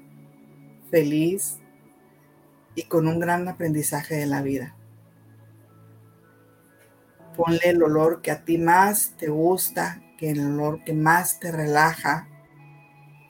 feliz 0.90 1.58
y 2.76 2.84
con 2.84 3.08
un 3.08 3.20
gran 3.20 3.48
aprendizaje 3.48 4.16
de 4.16 4.26
la 4.26 4.42
vida. 4.42 4.76
Ponle 7.36 7.60
el 7.66 7.84
olor 7.84 8.22
que 8.22 8.32
a 8.32 8.46
ti 8.46 8.58
más 8.58 9.14
te 9.18 9.28
gusta, 9.28 10.02
que 10.18 10.32
el 10.32 10.40
olor 10.40 10.84
que 10.84 10.94
más 10.94 11.40
te 11.40 11.52
relaja. 11.52 12.30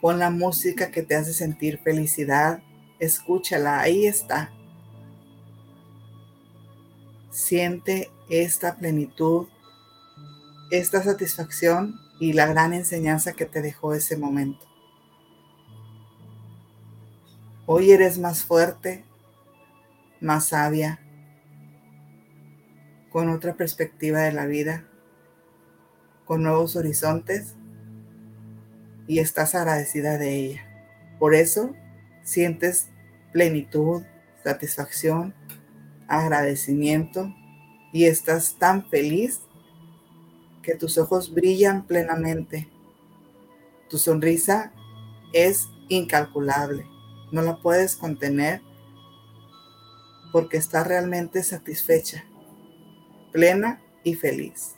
Pon 0.02 0.20
la 0.20 0.30
música 0.30 0.92
que 0.92 1.02
te 1.02 1.16
hace 1.16 1.34
sentir 1.34 1.80
felicidad. 1.80 2.62
Escúchala, 3.00 3.80
ahí 3.80 4.06
está. 4.06 4.52
Siente 7.32 8.12
esta 8.30 8.76
plenitud, 8.76 9.48
esta 10.72 11.04
satisfacción 11.04 12.00
y 12.20 12.34
la 12.34 12.48
gran 12.48 12.74
enseñanza 12.74 13.34
que 13.34 13.46
te 13.46 13.62
dejó 13.62 13.94
ese 13.94 14.18
momento. 14.18 14.66
Hoy 17.68 17.92
eres 17.92 18.18
más 18.18 18.44
fuerte, 18.44 19.04
más 20.22 20.50
sabia, 20.50 21.00
con 23.10 23.30
otra 23.30 23.56
perspectiva 23.56 24.20
de 24.20 24.34
la 24.34 24.46
vida, 24.46 24.86
con 26.26 26.44
nuevos 26.44 26.76
horizontes 26.76 27.56
y 29.08 29.20
estás 29.20 29.56
agradecida 29.56 30.18
de 30.18 30.36
ella. 30.36 30.68
Por 31.20 31.34
eso 31.34 31.74
sientes 32.24 32.90
plenitud, 33.32 34.04
satisfacción, 34.44 35.34
agradecimiento 36.08 37.34
y 37.96 38.08
estás 38.08 38.56
tan 38.60 38.86
feliz 38.90 39.40
que 40.62 40.76
tus 40.76 40.98
ojos 40.98 41.34
brillan 41.34 41.88
plenamente. 41.88 42.68
Tu 43.90 43.98
sonrisa 43.98 44.74
es 45.32 45.70
incalculable 45.88 46.86
no 47.32 47.42
la 47.42 47.58
puedes 47.58 47.96
contener 47.96 48.62
porque 50.32 50.58
está 50.58 50.84
realmente 50.84 51.44
satisfecha, 51.44 52.26
plena 53.32 53.82
y 54.04 54.16
feliz. 54.16 54.76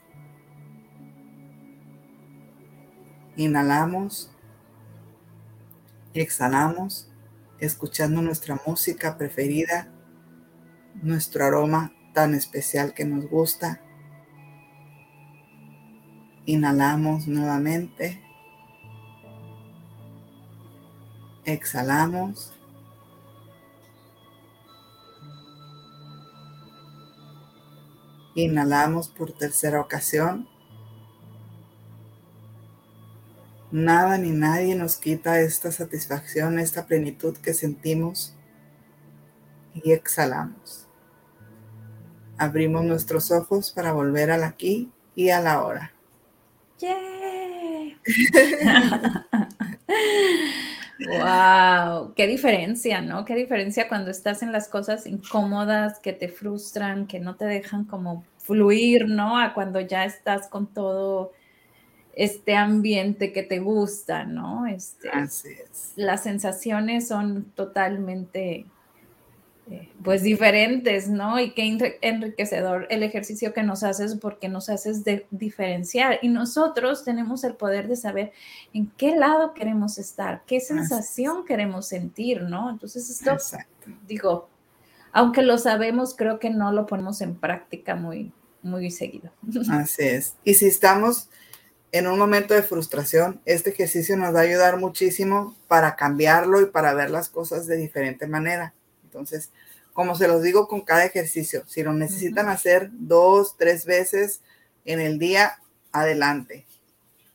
Inhalamos, 3.36 4.32
exhalamos, 6.14 7.12
escuchando 7.60 8.22
nuestra 8.22 8.60
música 8.66 9.18
preferida, 9.18 9.92
nuestro 10.96 11.46
aroma 11.46 11.94
tan 12.18 12.34
especial 12.34 12.96
que 12.96 13.06
nos 13.06 13.30
gusta. 13.30 13.80
Inhalamos 16.48 17.28
nuevamente. 17.28 18.20
Exhalamos. 21.46 22.54
Inhalamos 28.34 29.10
por 29.10 29.32
tercera 29.34 29.80
ocasión. 29.80 30.50
Nada 33.70 34.18
ni 34.18 34.32
nadie 34.32 34.74
nos 34.74 34.98
quita 34.98 35.40
esta 35.40 35.72
satisfacción, 35.72 36.58
esta 36.58 36.88
plenitud 36.88 37.38
que 37.38 37.54
sentimos. 37.54 38.36
Y 39.76 39.92
exhalamos. 39.92 40.87
Abrimos 42.38 42.84
nuestros 42.84 43.32
ojos 43.32 43.72
para 43.72 43.94
volver 43.94 44.32
al 44.32 44.44
aquí 44.44 44.92
y 45.16 45.30
a 45.30 45.42
la 45.42 45.64
hora. 45.64 45.92
Wow, 51.00 52.14
qué 52.16 52.26
diferencia, 52.26 53.02
¿no? 53.02 53.24
Qué 53.24 53.36
diferencia 53.36 53.88
cuando 53.88 54.10
estás 54.10 54.42
en 54.42 54.52
las 54.52 54.68
cosas 54.68 55.06
incómodas 55.06 56.00
que 56.00 56.12
te 56.14 56.28
frustran, 56.28 57.06
que 57.08 57.20
no 57.20 57.36
te 57.36 57.46
dejan 57.46 57.86
como 57.86 58.26
fluir, 58.40 59.08
¿no? 59.08 59.40
A 59.40 59.54
cuando 59.54 59.80
ya 59.80 60.06
estás 60.06 60.48
con 60.48 60.68
todo 60.68 61.34
este 62.14 62.56
ambiente 62.56 63.32
que 63.32 63.44
te 63.44 63.60
gusta, 63.60 64.26
¿no? 64.26 64.66
Este, 64.66 65.10
Así 65.10 65.50
es. 65.50 65.94
Las 65.96 66.24
sensaciones 66.24 67.08
son 67.08 67.46
totalmente 67.56 68.66
eh, 69.70 69.90
pues 70.04 70.24
diferentes, 70.24 71.10
¿no? 71.10 71.40
Y 71.40 71.52
qué 71.52 71.98
enriquecedor 72.02 72.88
el 72.90 73.04
ejercicio 73.04 73.54
que 73.54 73.64
nos 73.64 73.84
haces 73.84 74.16
porque 74.16 74.48
nos 74.48 74.70
haces 74.70 75.04
de 75.04 75.26
diferenciar 75.30 76.20
y 76.22 76.30
nosotros 76.30 77.04
tenemos 77.04 77.44
el 77.44 77.56
poder 77.56 77.88
de 77.88 77.98
saber 77.98 78.32
en 78.74 78.90
qué 78.98 79.16
lado 79.16 79.54
queremos 79.54 79.98
estar, 79.98 80.44
qué 80.46 80.62
sensación 80.62 81.44
queremos 81.44 81.88
sentir, 81.88 82.44
¿no? 82.44 82.70
Entonces 82.70 83.10
esto, 83.10 83.36
digo, 84.08 84.48
aunque 85.12 85.42
lo 85.42 85.58
sabemos, 85.58 86.16
creo 86.16 86.40
que 86.40 86.50
no 86.50 86.72
lo 86.72 86.86
ponemos 86.86 87.20
en 87.22 87.36
práctica 87.36 87.96
muy, 87.96 88.32
muy 88.62 88.90
seguido. 88.92 89.32
Así 89.72 90.04
es. 90.04 90.36
Y 90.46 90.54
si 90.54 90.68
estamos 90.68 91.30
en 91.92 92.08
un 92.08 92.18
momento 92.18 92.54
de 92.54 92.64
frustración, 92.64 93.42
este 93.46 93.72
ejercicio 93.72 94.16
nos 94.16 94.34
va 94.34 94.40
a 94.40 94.44
ayudar 94.44 94.78
muchísimo 94.78 95.56
para 95.68 95.96
cambiarlo 95.96 96.62
y 96.62 96.68
para 96.68 96.94
ver 96.94 97.10
las 97.10 97.28
cosas 97.28 97.68
de 97.68 97.76
diferente 97.76 98.28
manera. 98.28 98.74
Entonces, 99.18 99.52
como 99.94 100.16
se 100.16 100.28
los 100.28 100.44
digo 100.44 100.68
con 100.68 100.82
cada 100.82 101.06
ejercicio, 101.06 101.64
si 101.66 101.82
lo 101.82 101.92
necesitan 101.92 102.50
hacer 102.50 102.90
dos, 102.94 103.58
tres 103.58 103.86
veces 103.86 104.42
en 104.86 105.00
el 105.00 105.18
día, 105.18 105.60
adelante. 105.92 106.68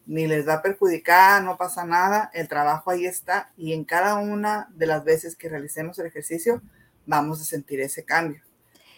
Ni 0.07 0.26
les 0.26 0.47
va 0.47 0.55
a 0.55 0.62
perjudicar, 0.62 1.43
no 1.43 1.57
pasa 1.57 1.85
nada, 1.85 2.30
el 2.35 2.49
trabajo 2.49 2.91
ahí 2.91 3.07
está 3.07 3.53
y 3.57 3.72
en 3.72 3.85
cada 3.85 4.16
una 4.16 4.68
de 4.74 4.87
las 4.87 5.05
veces 5.05 5.37
que 5.37 5.49
realicemos 5.49 5.99
el 5.99 6.07
ejercicio 6.07 6.62
vamos 7.07 7.41
a 7.41 7.45
sentir 7.45 7.80
ese 7.80 8.05
cambio. 8.05 8.43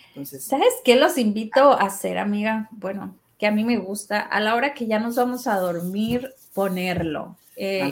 Entonces, 0.09 0.45
¿sabes 0.45 0.75
qué 0.85 0.97
los 0.97 1.19
invito 1.19 1.73
a 1.73 1.87
hacer, 1.87 2.19
amiga? 2.19 2.69
Bueno, 2.71 3.19
que 3.39 3.47
a 3.47 3.51
mí 3.51 3.65
me 3.65 3.79
gusta, 3.79 4.21
a 4.21 4.41
la 4.41 4.55
hora 4.55 4.75
que 4.75 4.87
ya 4.87 4.99
nos 4.99 5.17
vamos 5.17 5.47
a 5.47 5.57
dormir, 5.57 6.33
ponerlo. 6.55 7.37
Eh, 7.57 7.91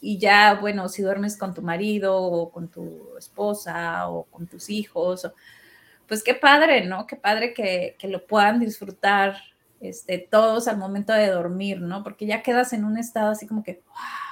y, 0.00 0.18
ya, 0.18 0.54
bueno, 0.54 0.88
si 0.88 1.02
duermes 1.02 1.36
con 1.36 1.54
tu 1.54 1.62
marido 1.62 2.16
o 2.16 2.50
con 2.50 2.68
tu 2.68 3.16
esposa 3.18 4.08
o 4.08 4.24
con 4.24 4.46
tus 4.46 4.70
hijos, 4.70 5.30
pues 6.08 6.22
qué 6.22 6.34
padre, 6.34 6.84
¿no? 6.84 7.06
Qué 7.06 7.16
padre 7.16 7.54
que, 7.54 7.96
que, 7.98 8.08
lo 8.08 8.26
puedan 8.26 8.58
disfrutar 8.60 9.36
este, 9.80 10.18
todos 10.18 10.66
al 10.66 10.78
momento 10.78 11.12
de 11.12 11.28
dormir, 11.28 11.80
¿no? 11.80 12.02
Porque 12.02 12.26
ya 12.26 12.42
quedas 12.42 12.72
en 12.72 12.84
un 12.84 12.98
estado 12.98 13.30
así 13.30 13.46
como 13.46 13.62
que, 13.62 13.82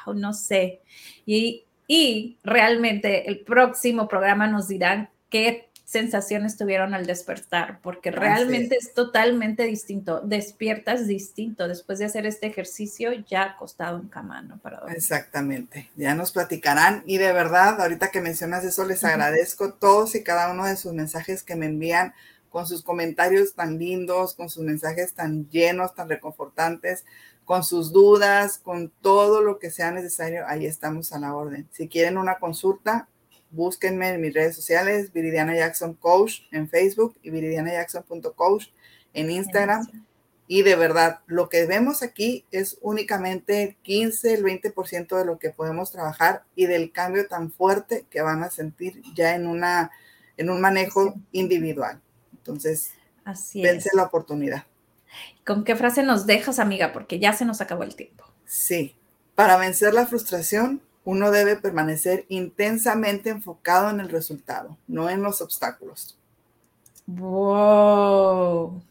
wow, 0.07 0.15
no 0.15 0.33
sé. 0.33 0.81
Y, 1.27 1.65
y 1.87 2.39
realmente 2.43 3.29
el 3.29 3.41
próximo 3.41 4.09
programa 4.09 4.47
nos 4.47 4.69
dirán 4.69 5.11
qué 5.29 5.71
sensaciones 5.93 6.57
tuvieron 6.57 6.95
al 6.95 7.05
despertar, 7.05 7.79
porque 7.83 8.11
realmente 8.11 8.79
es. 8.81 8.95
totalmente 8.95 9.65
distinto. 9.65 10.23
Despiertas 10.23 11.07
distinto 11.07 11.69
después 11.69 11.99
de 11.99 12.07
hacer 12.07 12.25
este 12.25 12.47
ejercicio 12.47 13.13
ya 13.29 13.43
acostado 13.43 13.99
en 13.99 14.09
cama, 14.09 14.41
¿no? 14.41 14.59
Para 14.59 14.81
Exactamente. 14.91 15.91
Ya 15.95 16.15
nos 16.15 16.33
platicarán 16.33 17.03
y 17.05 17.19
de 17.19 17.35
verdad, 17.35 17.79
ahorita 17.79 18.11
que 18.11 18.23
mencionas 18.23 18.65
eso, 18.65 18.87
les 18.87 19.05
agradezco 19.05 19.75
todos 19.75 20.15
y 20.15 20.23
cada 20.23 20.51
uno 20.51 20.65
de 20.65 20.77
sus 20.77 20.95
mensajes 20.95 21.43
que 21.43 21.57
me 21.57 21.67
envían 21.67 22.15
con 22.49 22.67
sus 22.67 22.83
comentarios 22.83 23.53
tan 23.53 23.79
lindos, 23.79 24.35
con 24.35 24.49
sus 24.49 24.63
mensajes 24.63 25.13
tan 25.13 25.51
llenos, 25.51 25.95
tan 25.95 26.09
reconfortantes, 26.09 27.05
con 27.45 27.65
sus 27.65 27.93
dudas, 27.93 28.57
con 28.57 28.91
todo 29.03 29.43
lo 29.43 29.59
que 29.59 29.71
sea 29.71 29.91
necesario, 29.91 30.47
ahí 30.47 30.65
estamos 30.65 31.13
a 31.13 31.19
la 31.19 31.35
orden. 31.35 31.69
Si 31.71 31.87
quieren 31.87 32.17
una 32.17 32.39
consulta, 32.39 33.09
búsquenme 33.53 34.09
en 34.09 34.21
mis 34.21 34.35
redes 34.35 34.57
sociales, 34.57 35.13
Viridiana 35.13 35.55
Jackson 35.55 35.95
Coach 35.95 36.41
en 36.51 36.69
Facebook 36.69 37.17
y 37.23 37.31
viridianajackson.coach 37.31 38.67
en 39.15 39.31
Instagram. 39.31 39.87
Y 40.49 40.63
de 40.63 40.75
verdad, 40.75 41.21
lo 41.27 41.49
que 41.49 41.65
vemos 41.67 42.03
aquí 42.03 42.45
es 42.51 42.79
únicamente 42.83 43.63
el 43.63 43.77
15, 43.77 44.35
el 44.35 44.45
20% 44.45 45.17
de 45.17 45.25
lo 45.25 45.39
que 45.39 45.51
podemos 45.51 45.93
trabajar 45.93 46.43
y 46.57 46.67
del 46.67 46.93
cambio 46.93 47.27
tan 47.29 47.53
fuerte 47.53 48.05
que 48.11 48.23
van 48.23 48.43
a 48.43 48.51
sentir 48.51 49.03
ya 49.15 49.35
en, 49.35 49.47
una, 49.47 49.93
en 50.37 50.51
un 50.51 50.61
manejo 50.61 51.15
individual. 51.31 52.01
Entonces, 52.33 52.93
Así 53.25 53.63
vence 53.63 53.91
la 53.95 54.03
oportunidad. 54.03 54.67
¿Con 55.47 55.65
qué 55.65 55.77
frase 55.77 56.03
nos 56.03 56.27
dejas, 56.27 56.59
amiga? 56.59 56.93
Porque 56.93 57.19
ya 57.19 57.33
se 57.33 57.45
nos 57.45 57.61
acabó 57.61 57.85
el 57.85 57.95
tiempo. 57.95 58.25
Sí, 58.45 58.97
para 59.35 59.57
vencer 59.57 59.95
la 59.95 60.07
frustración, 60.07 60.83
uno 61.05 61.31
debe 61.31 61.57
permanecer 61.57 62.25
intensamente 62.29 63.31
enfocado 63.31 63.91
en 63.91 64.01
el 64.01 64.09
resultado, 64.09 64.77
no 64.87 65.11
en 65.11 65.23
los 65.23 65.41
obstáculos. 65.41 66.17
Wow. 67.07 68.83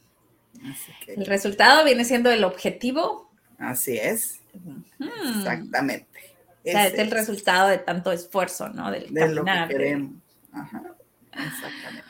El 1.08 1.26
resultado 1.26 1.84
viene 1.86 2.06
siendo 2.06 2.30
el 2.30 2.44
objetivo. 2.44 3.30
Así 3.58 3.98
es. 3.98 4.42
Exactamente. 5.00 6.08
O 6.64 6.72
sea, 6.72 6.88
es 6.88 7.00
el 7.00 7.10
resultado 7.10 7.70
de 7.70 7.80
tanto 7.80 8.12
esfuerzo, 8.12 8.70
¿no? 8.70 8.92
Del 8.92 9.12
de 9.14 9.28
lo 9.30 9.44
que 9.44 9.66
queremos. 9.70 10.14
Ajá. 10.52 10.84
Exactamente. 11.32 12.04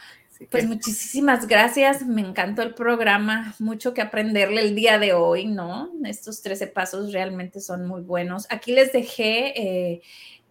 Pues 0.49 0.65
muchísimas 0.67 1.47
gracias, 1.47 2.05
me 2.05 2.21
encantó 2.21 2.61
el 2.63 2.73
programa, 2.73 3.53
mucho 3.59 3.93
que 3.93 4.01
aprenderle 4.01 4.61
el 4.61 4.75
día 4.75 4.97
de 4.97 5.13
hoy, 5.13 5.45
¿no? 5.45 5.91
Estos 6.05 6.41
13 6.41 6.67
pasos 6.67 7.13
realmente 7.13 7.61
son 7.61 7.85
muy 7.85 8.01
buenos. 8.01 8.47
Aquí 8.49 8.71
les 8.71 8.91
dejé 8.91 9.53
eh, 9.61 10.01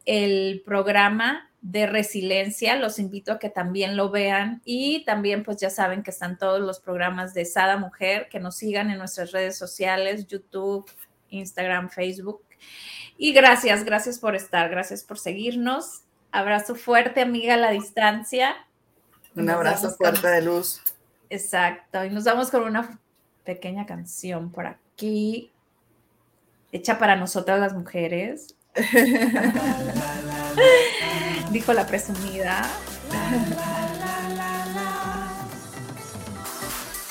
el 0.07 0.63
programa 0.65 1.51
de 1.61 1.87
resiliencia, 1.87 2.77
los 2.77 2.99
invito 2.99 3.33
a 3.33 3.39
que 3.39 3.51
también 3.51 3.97
lo 3.97 4.11
vean 4.11 4.63
y 4.65 5.05
también 5.05 5.43
pues 5.43 5.59
ya 5.59 5.71
saben 5.71 6.03
que 6.03 6.11
están 6.11 6.39
todos 6.39 6.61
los 6.61 6.81
programas 6.81 7.35
de 7.35 7.45
Sada 7.45 7.77
Mujer, 7.77 8.29
que 8.31 8.41
nos 8.41 8.57
sigan 8.57 8.91
en 8.91 8.99
nuestras 8.99 9.33
redes 9.33 9.59
sociales, 9.59 10.27
YouTube, 10.27 10.91
Instagram, 11.29 11.91
Facebook. 11.91 12.43
Y 13.19 13.33
gracias, 13.33 13.85
gracias 13.85 14.19
por 14.19 14.37
estar, 14.37 14.71
gracias 14.71 15.05
por 15.05 15.19
seguirnos. 15.19 16.03
Abrazo 16.33 16.75
fuerte, 16.75 17.21
amiga, 17.21 17.55
a 17.55 17.59
la 17.59 17.71
distancia. 17.73 18.55
Un 19.41 19.51
abrazo 19.51 19.91
fuerte 19.91 20.29
de 20.29 20.43
luz. 20.43 20.81
Exacto. 21.31 22.05
Y 22.05 22.11
nos 22.11 22.25
vamos 22.25 22.51
con 22.51 22.63
una 22.63 23.01
pequeña 23.45 23.87
canción 23.87 24.51
por 24.51 24.67
aquí, 24.67 25.51
hecha 26.73 26.99
para 26.99 27.17
nosotras 27.17 27.59
las 27.61 27.73
mujeres. 27.73 28.55
Dijo 31.51 31.73
la 31.73 31.87
presumida. 31.87 32.69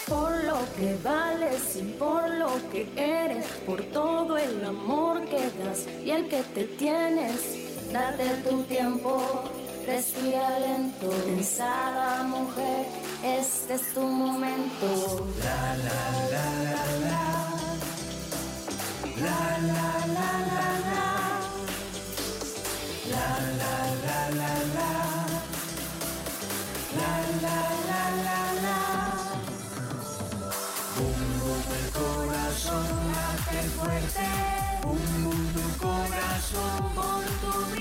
Por 0.08 0.44
lo 0.44 0.60
que 0.78 0.96
vales 1.04 1.76
y 1.76 1.82
por 1.94 2.30
lo 2.30 2.52
que 2.72 2.88
eres, 2.96 3.48
por 3.66 3.82
todo 3.84 4.38
el 4.38 4.64
amor 4.66 5.26
que 5.26 5.50
das 5.64 5.88
y 6.04 6.12
el 6.12 6.30
que 6.30 6.44
te 6.44 6.66
tienes, 6.66 7.92
date 7.92 8.30
tu 8.48 8.62
tiempo 8.64 9.50
Respira 9.90 10.60
lento, 10.60 11.10
pensada 11.26 12.22
mujer, 12.22 12.86
este 13.24 13.74
es 13.74 13.92
tu 13.92 14.02
momento. 14.02 15.26
La 15.44 15.62
la 15.86 16.02
la 16.34 16.46
la 16.66 16.84
la. 17.06 17.26
La 19.24 19.42
la 19.70 19.90
la 20.16 20.30
la 20.54 20.70
la. 20.90 21.08
La 23.14 23.30
la 23.62 23.76
la 24.06 24.20
la 24.40 24.54
la. 24.76 24.92
La 27.00 27.14
la 27.44 27.60
la 27.90 28.04
la 28.28 28.42
la. 28.66 28.80
Bum 30.98 31.22
bum 31.42 31.66
el 31.80 31.88
corazón 32.00 32.90
late 33.16 33.62
fuerte. 33.76 34.30
Bum 34.84 35.04
bum 35.24 35.42
tu 35.56 35.66
corazón 35.84 36.78
por 36.94 37.24
tu 37.42 37.54
vida 37.72 37.79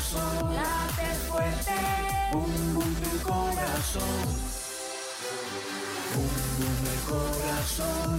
corazón 0.00 0.54
late 0.54 1.14
fuerte, 1.28 1.78
bum 2.32 2.74
bum 2.74 2.94
tu 2.94 3.18
corazón, 3.22 4.26
bum 6.14 6.30
bum 6.56 6.80
el 6.92 7.00
corazón 7.10 8.10